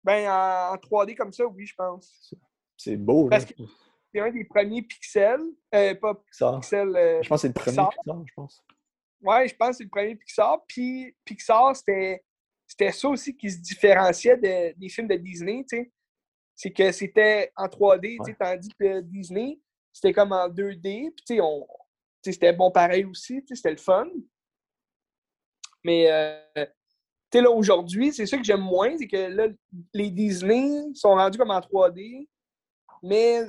[0.02, 2.34] Ben, en 3D comme ça, oui, je pense.
[2.76, 3.38] C'est beau, là
[4.16, 5.40] c'est un des premiers pixels.
[5.74, 6.60] Euh, pas Pixar.
[6.72, 8.64] Euh, je pense que c'est le premier Pixar, je pense.
[9.20, 10.64] Ouais, je pense que c'est le premier Pixar.
[10.66, 12.24] Puis Pixar, c'était,
[12.66, 15.92] c'était ça aussi qui se différenciait des films de Disney, tu sais.
[16.56, 19.60] C'est que c'était en 3D, tu sais, tandis que Disney,
[19.92, 21.12] c'était comme en 2D.
[21.26, 21.66] Puis, on,
[22.22, 24.08] c'était bon pareil aussi, c'était le fun.
[25.84, 26.66] Mais, euh,
[27.30, 29.48] tu là, aujourd'hui, c'est ça que j'aime moins, c'est que là,
[29.92, 32.28] les Disney sont rendus comme en 3D,
[33.02, 33.42] mais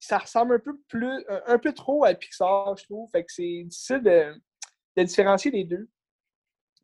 [0.00, 3.10] ça ressemble un peu plus, un, peu trop à Pixar, je trouve.
[3.10, 4.34] Fait que c'est difficile de,
[4.96, 5.88] de, différencier les deux.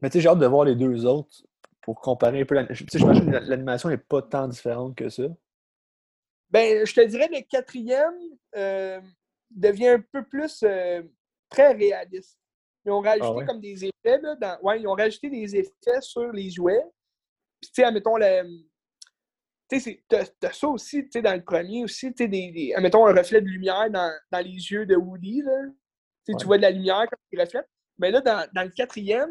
[0.00, 1.42] Mais tu sais, j'ai hâte de voir les deux autres
[1.82, 2.56] pour comparer un peu.
[2.70, 5.24] J'imagine que l'animation n'est pas tant différente que ça.
[6.50, 8.14] Ben, je te dirais le quatrième
[8.56, 9.00] euh,
[9.50, 11.02] devient un peu plus euh,
[11.48, 12.38] très réaliste.
[12.84, 13.46] Il Ils ont rajouté ouais?
[13.46, 14.34] comme des effets, là.
[14.36, 14.58] Dans...
[14.62, 16.82] Ouais, ils ont rajouté des effets sur les jouets.
[17.60, 18.42] Puis, tu sais, admettons, le.
[19.68, 22.28] Tu sais, c'est- t'as t'as ça aussi, tu sais, dans le premier aussi, tu sais,
[22.28, 25.52] des, des- admettons, un reflet de lumière dans, dans les yeux de Woody, là.
[25.66, 25.72] Tu
[26.24, 26.38] sais, Ouais.
[26.40, 27.68] Tu vois de la lumière comme il reflète.
[27.98, 29.30] Mais là, dans, dans le quatrième,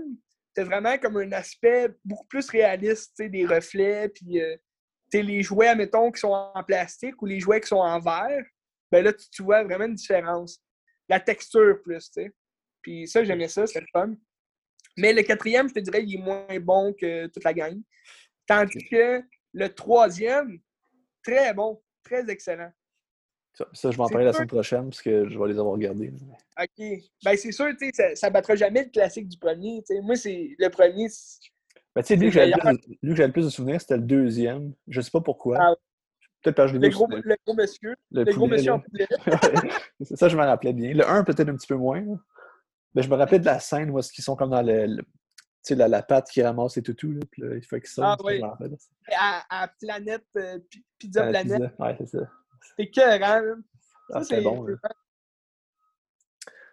[0.54, 4.56] t'as vraiment comme un aspect beaucoup plus réaliste, tu sais, des reflets, puis euh,
[5.14, 8.46] les jouets, admettons, qui sont en plastique ou les jouets qui sont en verre,
[8.92, 10.62] ben là, tu, tu vois vraiment une différence.
[11.08, 12.34] La texture plus, tu sais.
[12.82, 14.14] Puis ça, j'aimais ça, c'était le fun.
[14.98, 17.80] Mais le quatrième, je te dirais, il est moins bon que toute la gang.
[18.46, 19.24] Tandis que
[19.54, 20.60] le troisième,
[21.24, 22.72] très bon, très excellent.
[23.54, 25.60] Ça, ça, je vais en C'est parler la semaine prochaine parce que je vais les
[25.60, 26.12] avoir regardés.
[26.12, 26.86] OK.
[27.24, 29.84] Ben, c'est sûr, tu sais, ça, ça battra jamais le classique du premier.
[30.02, 31.08] Moi, c'est le premier.
[31.96, 33.50] Ben, tu sais, lui, que j'avais le plus de- lui que j'avais le plus de
[33.50, 34.74] souvenirs, c'était le deuxième.
[34.88, 35.58] Je sais pas pourquoi.
[35.60, 35.76] Ah,
[36.42, 37.96] Peut-être parce que je l'ai Le vu gros, le gros monsieur.
[38.12, 39.08] Le Le gros monsieur en poulet.
[40.16, 40.94] Ça, je me rappelais bien.
[40.94, 42.00] Le 1, peut-être un petit peu moins.
[42.00, 42.16] là.
[42.96, 44.86] Mais je me rappelais de la scène où ils sont comme dans le.
[44.86, 47.76] le- tu sais, la, la pâte qui ramasse les toutous, là, puis là, il faut
[47.78, 48.22] qu'ils sortent.
[48.24, 48.42] Ah, oui.
[49.14, 51.62] À, à Planète, euh, Pi- Pizza Ah, Planète.
[51.72, 51.84] pizza.
[51.84, 52.20] Ouais, c'est ça.
[52.78, 53.42] C'est écœurant.
[54.14, 54.66] Ah, Ça, c'est- bon.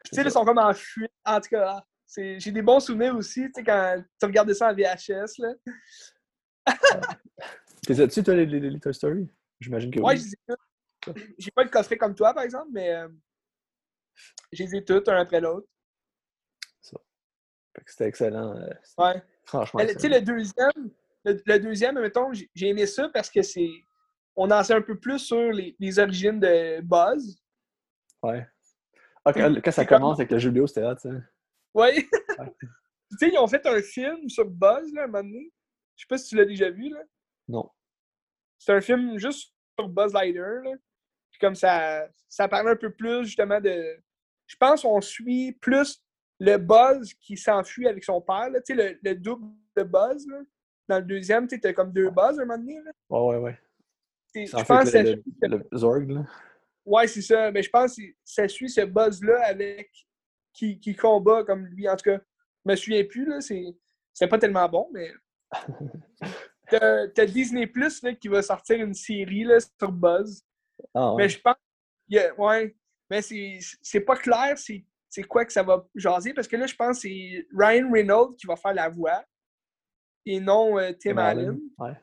[0.05, 1.11] Tu sais, ils sont comme en fuite.
[1.25, 1.85] En tout cas,
[2.15, 5.55] j'ai des bons souvenirs aussi, tu sais, quand tu regardais ça en VHS, là.
[7.87, 9.29] T'es as-tu, toi, les, les, les Toy Story?
[9.61, 11.15] J'imagine que Ouais, oui.
[11.39, 13.09] J'ai pas le coffret comme toi, par exemple, mais euh,
[14.53, 15.69] je les ai toutes, un après l'autre.
[16.83, 18.57] Que C'était excellent.
[18.57, 19.23] euh, Ouais.
[19.45, 19.81] Franchement.
[19.87, 20.91] Tu sais, le deuxième,
[21.25, 23.69] le, le deuxième, mettons, j'ai j'ai aimé ça parce que c'est.
[24.35, 27.39] On en sait un peu plus sur les, les origines de Buzz.
[28.23, 28.47] Ouais.
[29.27, 31.11] Ah, quand, quand ça comme- commence avec le jeu vidéo, c'était hot, ça.
[31.11, 31.21] Ouais.
[31.77, 31.95] Ouais.
[33.11, 35.53] tu sais, ils ont fait un film sur Buzz, là, un moment donné.
[35.95, 37.03] Je sais pas si tu l'as déjà vu, là.
[37.49, 37.71] Non.
[38.59, 40.73] C'est un film juste sur Buzz Lightyear, là.
[41.31, 44.03] Puis comme ça, ça parle un peu plus, justement, de...
[44.47, 46.03] Je pense qu'on suit plus
[46.39, 48.61] le Buzz qui s'enfuit avec son père, là.
[48.63, 49.47] Tu sais, le, le double
[49.77, 50.41] de Buzz, là.
[50.89, 52.91] Dans le deuxième, tu sais, comme deux Buzz, un moment donné, là.
[53.11, 53.59] Ouais, ouais,
[54.33, 54.47] ouais.
[54.47, 56.25] Ça Je pense que que ça le, le, le Zorg, là.
[56.87, 57.51] Ouais, c'est ça.
[57.51, 59.91] Mais je pense que ça suit ce buzz-là avec
[60.57, 61.89] qui, qui combat comme lui.
[61.89, 63.41] En tout cas, je me souviens plus, là.
[63.41, 63.77] C'est
[64.13, 65.13] c'est pas tellement bon, mais.
[66.69, 70.43] T'as Disney Plus qui va sortir une série là, sur Buzz.
[70.93, 71.23] Ah, ouais.
[71.23, 71.55] Mais je pense.
[72.39, 72.77] ouais.
[73.09, 76.67] Mais c'est c'est pas clair c'est c'est quoi que ça va jaser parce que là,
[76.67, 79.25] je pense que c'est Ryan Reynolds qui va faire la voix
[80.25, 81.49] et non euh, Tim Tim Allen.
[81.49, 81.61] Allen.
[81.79, 81.97] Ouais.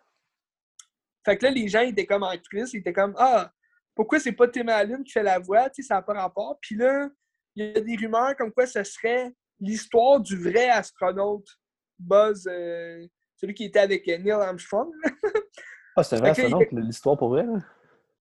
[1.25, 3.51] Fait que là, les gens ils étaient comme en crise, ils étaient comme Ah,
[3.93, 5.69] pourquoi c'est pas Tim Allen qui fait la voix?
[5.69, 6.57] Tu sais, ça n'a pas rapport.
[6.61, 7.09] Puis là,
[7.55, 11.47] il y a des rumeurs comme quoi ce serait l'histoire du vrai astronaute
[11.99, 13.07] Buzz, euh,
[13.37, 14.91] celui qui était avec euh, Neil Armstrong.
[15.95, 17.59] Ah, c'est un vrai astronaute, l'histoire pour vrai, là?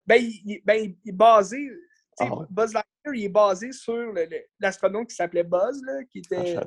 [0.07, 1.57] Ben, il, ben, il est basé.
[1.59, 2.47] tu sais, Ah ouais.
[2.51, 4.13] Buzz Lightyear, il est basé sur
[4.59, 6.61] l'astronaute qui s'appelait Buzz, là, qui Ah, était,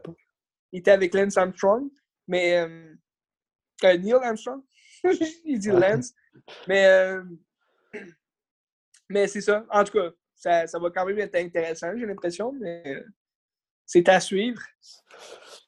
[0.71, 1.89] il était avec Lance Armstrong.
[2.27, 2.57] Mais.
[2.57, 2.95] euh,
[3.83, 4.61] euh, Neil Armstrong?
[5.43, 5.69] il dit.
[5.69, 6.13] Lance.
[6.67, 7.17] Mais.
[9.09, 9.65] mais c'est ça.
[9.69, 10.09] En tout cas,
[10.43, 12.51] ça, ça va quand même être intéressant, j'ai l'impression.
[12.59, 13.03] Mais euh,
[13.85, 14.61] c'est à suivre.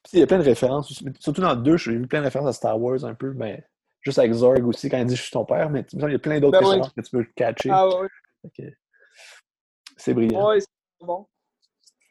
[0.04, 2.24] Puis, il y a plein de références Surtout dans le 2, j'ai vu plein de
[2.26, 3.64] références à Star Wars un peu, mais
[4.02, 6.18] juste avec Zorg aussi, quand il dit je suis ton père, mais il y a
[6.18, 6.70] plein d'autres Ben oui.
[6.74, 7.70] références que tu peux catcher.
[7.72, 8.08] Ah ouais,
[8.42, 8.76] Fait que
[9.96, 10.48] C'est brillant.
[10.48, 11.26] ouais, c'est bon.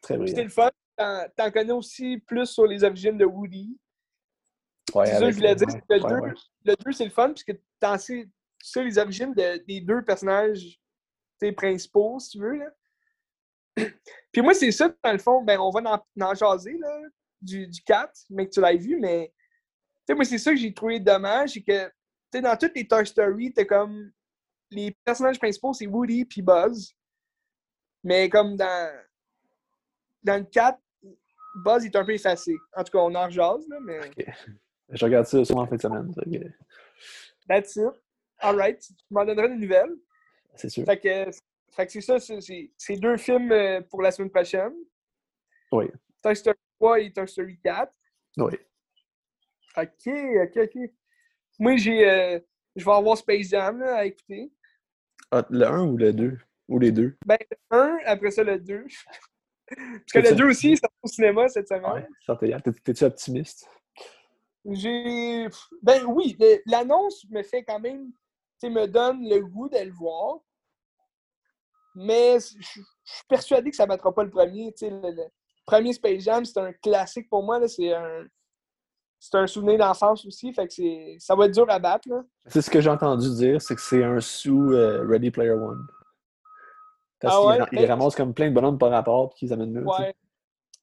[0.02, 0.44] Très C'était brillant.
[0.44, 1.28] le fun.
[1.38, 3.78] T'en connais aussi plus sur les origines de Woody.
[4.94, 5.68] Ouais, C'est ça que avec- je voulais dire.
[5.68, 6.10] ouais, ouais, le
[6.66, 6.76] 2, ouais.
[6.86, 8.28] 2, c'est le fun, puisque t'en sais
[8.78, 10.80] les origines de- des deux personnages tu
[11.56, 12.58] principaux, si tu veux.
[12.58, 12.70] Là.
[14.32, 17.02] Puis moi, c'est ça, dans le fond, ben, on va en, en jaser là,
[17.42, 19.34] du, du 4, mais que tu l'as vu, mais
[20.14, 21.92] moi, c'est ça que j'ai trouvé dommage, c'est que
[22.42, 24.12] dans toutes les Toy Story, t'as comme
[24.70, 26.94] les personnages principaux, c'est Woody puis Buzz.
[28.04, 28.94] Mais comme dans,
[30.22, 30.78] dans le 4,
[31.64, 32.54] Buzz est un peu effacé.
[32.76, 34.12] En tout cas, on en rejase, là, mais.
[34.90, 36.14] Je regarde ça sûrement en fin de semaine.
[37.48, 37.90] That's it.
[38.40, 38.80] All right.
[38.80, 39.96] Tu m'en donneras des nouvelles.
[40.56, 40.86] C'est sûr.
[40.86, 41.32] Fait que,
[41.72, 44.74] fait que c'est ça, c'est- deux films euh, pour la semaine prochaine.
[45.72, 45.86] Oui.
[46.24, 47.94] Toy Story 3 et Toy Story 4.
[48.38, 48.54] Oui.
[49.78, 50.90] OK, OK, OK.
[51.60, 52.40] Moi, j'ai, euh,
[52.76, 54.52] je vais avoir Space Jam là, à écouter.
[55.32, 56.38] Ah, le 1 ou le 2
[56.68, 57.16] Ou les deux?
[57.26, 57.38] Ben,
[57.72, 58.86] le 1, après ça, le 2.
[59.68, 60.36] Parce que le ça.
[60.36, 62.08] 2 aussi, c'est au cinéma cette semaine.
[62.28, 62.72] Ouais.
[62.84, 63.68] T'es-tu optimiste?
[64.68, 65.48] J'ai.
[65.82, 68.12] Ben oui, l'annonce me fait quand même.
[68.64, 70.40] Me donne le goût de le voir.
[71.96, 72.82] Mais je suis
[73.30, 74.74] persuadé que ça ne battra pas le premier.
[74.82, 75.24] Le, le
[75.66, 77.66] premier Space Jam, c'est un classique pour moi.
[77.68, 78.26] C'est un.
[79.18, 82.10] C'est un souvenir d'enfance aussi, fait que c'est, ça va être dur à battre.
[82.46, 85.88] C'est ce que j'ai entendu dire, c'est que c'est un sous euh, Ready Player One.
[87.20, 87.68] Parce Ah qu'ils ouais?
[87.88, 89.84] Ben- ramassent comme plein de bonhommes par rapport puis qu'ils amènent sais.
[89.84, 90.16] Ouais.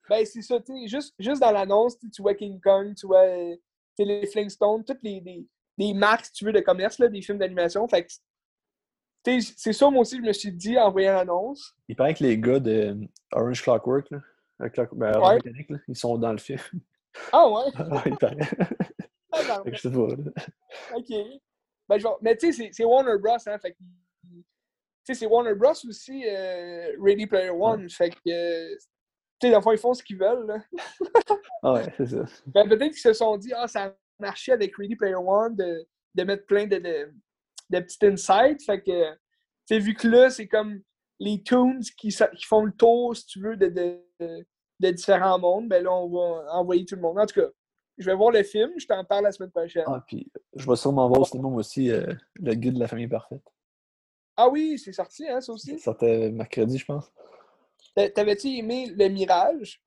[0.09, 3.21] Ben, c'est ça, tu sais, juste, juste dans l'annonce, tu vois King Kong, tu vois
[3.27, 3.55] euh,
[3.99, 5.47] les Flintstones, toutes les, les,
[5.79, 7.87] les, marques, si tu veux, de commerce, là, des films d'animation.
[7.89, 8.13] Fait que,
[9.57, 11.75] c'est ça, moi aussi, je me suis dit en voyant l'annonce.
[11.89, 12.97] Il paraît que les gars de
[13.33, 14.19] Orange Clockwork, là,
[14.93, 15.35] ben, ouais.
[15.37, 16.61] mécanique, là, ils sont dans le film.
[17.33, 17.71] Ah ouais?
[17.75, 18.49] ah, il paraît.
[19.33, 20.09] Ah, je sais pas.
[20.09, 20.97] Là.
[20.97, 21.09] OK.
[21.89, 22.15] Ben, je vais...
[22.21, 23.37] Mais tu sais, c'est Warner Bros.
[23.47, 23.79] Hein, fait que
[25.05, 25.73] sais, c'est Warner Bros.
[25.89, 27.89] aussi, euh, Ready Player One.
[27.91, 28.77] Fait que, euh,
[29.41, 30.47] tu sais, ils font ce qu'ils veulent.
[30.47, 30.59] Là.
[31.63, 32.25] ah ouais, c'est ça.
[32.47, 36.25] Ben, peut-être qu'ils se sont dit, ah, ça marché avec Ready Player One de, de
[36.25, 37.13] mettre plein de, de,
[37.71, 38.63] de petits insights.
[38.65, 39.15] Fait que,
[39.69, 40.81] tu vu que là, c'est comme
[41.19, 44.47] les tunes qui, qui, font le tour, si tu veux, de, de,
[44.81, 47.19] de, différents mondes, ben là, on va envoyer tout le monde.
[47.19, 47.49] En tout cas,
[47.99, 49.85] je vais voir le film, je t'en parle la semaine prochaine.
[49.87, 53.09] Ah, puis je vais sûrement voir au cinéma aussi euh, le guide de la famille
[53.09, 53.43] parfaite.
[54.37, 55.79] Ah oui, c'est sorti, hein, ça aussi?
[55.79, 57.13] Ça sortait mercredi, je pense.
[57.95, 59.81] T'avais-tu aimé Le Mirage?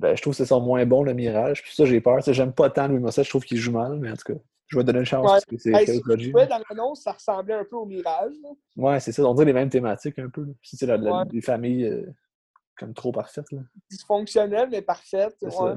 [0.00, 1.62] Ben, je trouve que c'est son moins bon, Le Mirage.
[1.62, 2.20] Puis ça, j'ai peur.
[2.26, 4.78] J'aime pas tant Louis Morissette, je trouve qu'il joue mal, mais en tout cas, je
[4.78, 7.76] vais donner une chance parce que c'est hey, si dans l'annonce, ça ressemblait un peu
[7.76, 8.32] au Mirage.
[8.42, 8.50] Là.
[8.76, 9.22] Ouais, c'est ça.
[9.24, 10.46] On dirait les mêmes thématiques un peu.
[10.62, 12.06] C'est la, la, des familles euh,
[12.78, 13.50] comme trop parfaites.
[13.52, 13.60] Là.
[13.90, 15.36] Dysfonctionnelles, mais parfaites.
[15.42, 15.50] Ouais.
[15.50, 15.76] Ça,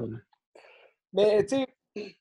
[1.12, 2.16] Mais tu sais,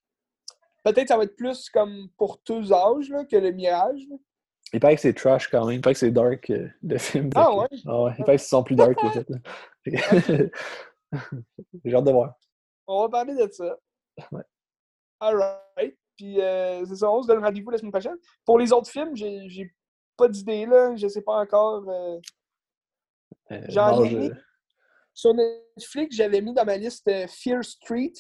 [0.84, 4.02] peut-être ça va être plus comme pour tous âges là, que Le Mirage.
[4.74, 5.78] Il paraît que c'est trash quand même.
[5.78, 7.30] Il paraît que c'est dark, euh, le film.
[7.36, 7.68] Ah ouais?
[7.86, 8.12] Ah ouais?
[8.20, 9.26] Il paraît que c'est plus dark que fait.
[11.86, 12.34] J'ai hâte de voir.
[12.88, 13.78] On va parler de ça.
[14.32, 14.44] Ouais.
[15.20, 15.98] Alright.
[16.16, 18.18] Puis euh, c'est ça, on se donne rendez-vous la semaine prochaine.
[18.46, 19.76] Pour les autres films, j'ai
[20.18, 20.96] pas d'idée là.
[20.96, 21.88] Je sais pas encore.
[21.88, 22.20] Euh...
[23.52, 24.32] euh J'en ai mis.
[25.14, 28.14] Sur Netflix, j'avais mis dans ma liste euh, Fear Street.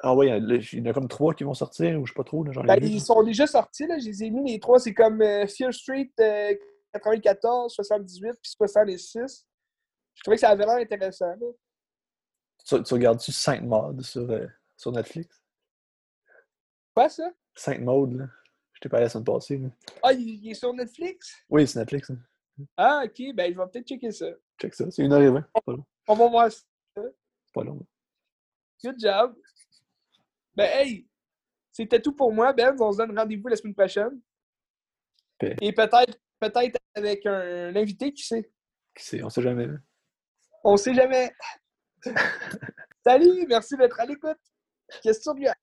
[0.00, 2.24] Ah oui, il y en a comme trois qui vont sortir, ou je sais pas
[2.24, 2.44] trop.
[2.44, 3.98] Là, ben, ils sont déjà sortis, là.
[3.98, 4.78] je les ai mis les trois.
[4.78, 6.10] C'est comme Fear Street
[6.92, 9.46] 94, 78 puis 66.
[10.14, 11.26] Je trouvais que ça avait l'air intéressant.
[11.40, 11.46] Là.
[12.66, 15.42] Tu, tu regardes-tu Saint Mode sur, euh, sur Netflix?
[16.94, 17.30] Quoi ça?
[17.54, 18.26] Saint Mode, là.
[18.72, 19.58] Je t'ai parlé la semaine passée.
[19.58, 19.68] Là.
[20.02, 21.36] Ah, il, est sur Netflix?
[21.48, 22.10] Oui, c'est Netflix.
[22.10, 22.18] Hein.
[22.76, 24.26] Ah, ok, ben je vais peut-être checker ça.
[24.60, 25.46] Check ça, c'est une heure et vingt.
[26.08, 26.62] On va voir ça.
[26.94, 27.86] C'est pas long.
[28.82, 29.36] Good job.
[30.54, 31.06] Ben, hey,
[31.72, 32.74] c'était tout pour moi, Ben.
[32.80, 34.20] On se donne rendez-vous la semaine prochaine.
[35.60, 38.50] Et peut-être peut-être avec un, invité, qui sait?
[38.94, 39.68] Qui sait, on sait jamais.
[40.64, 41.32] On sait jamais.
[43.04, 44.38] Salut, merci d'être à l'écoute.
[45.02, 45.54] Question bien.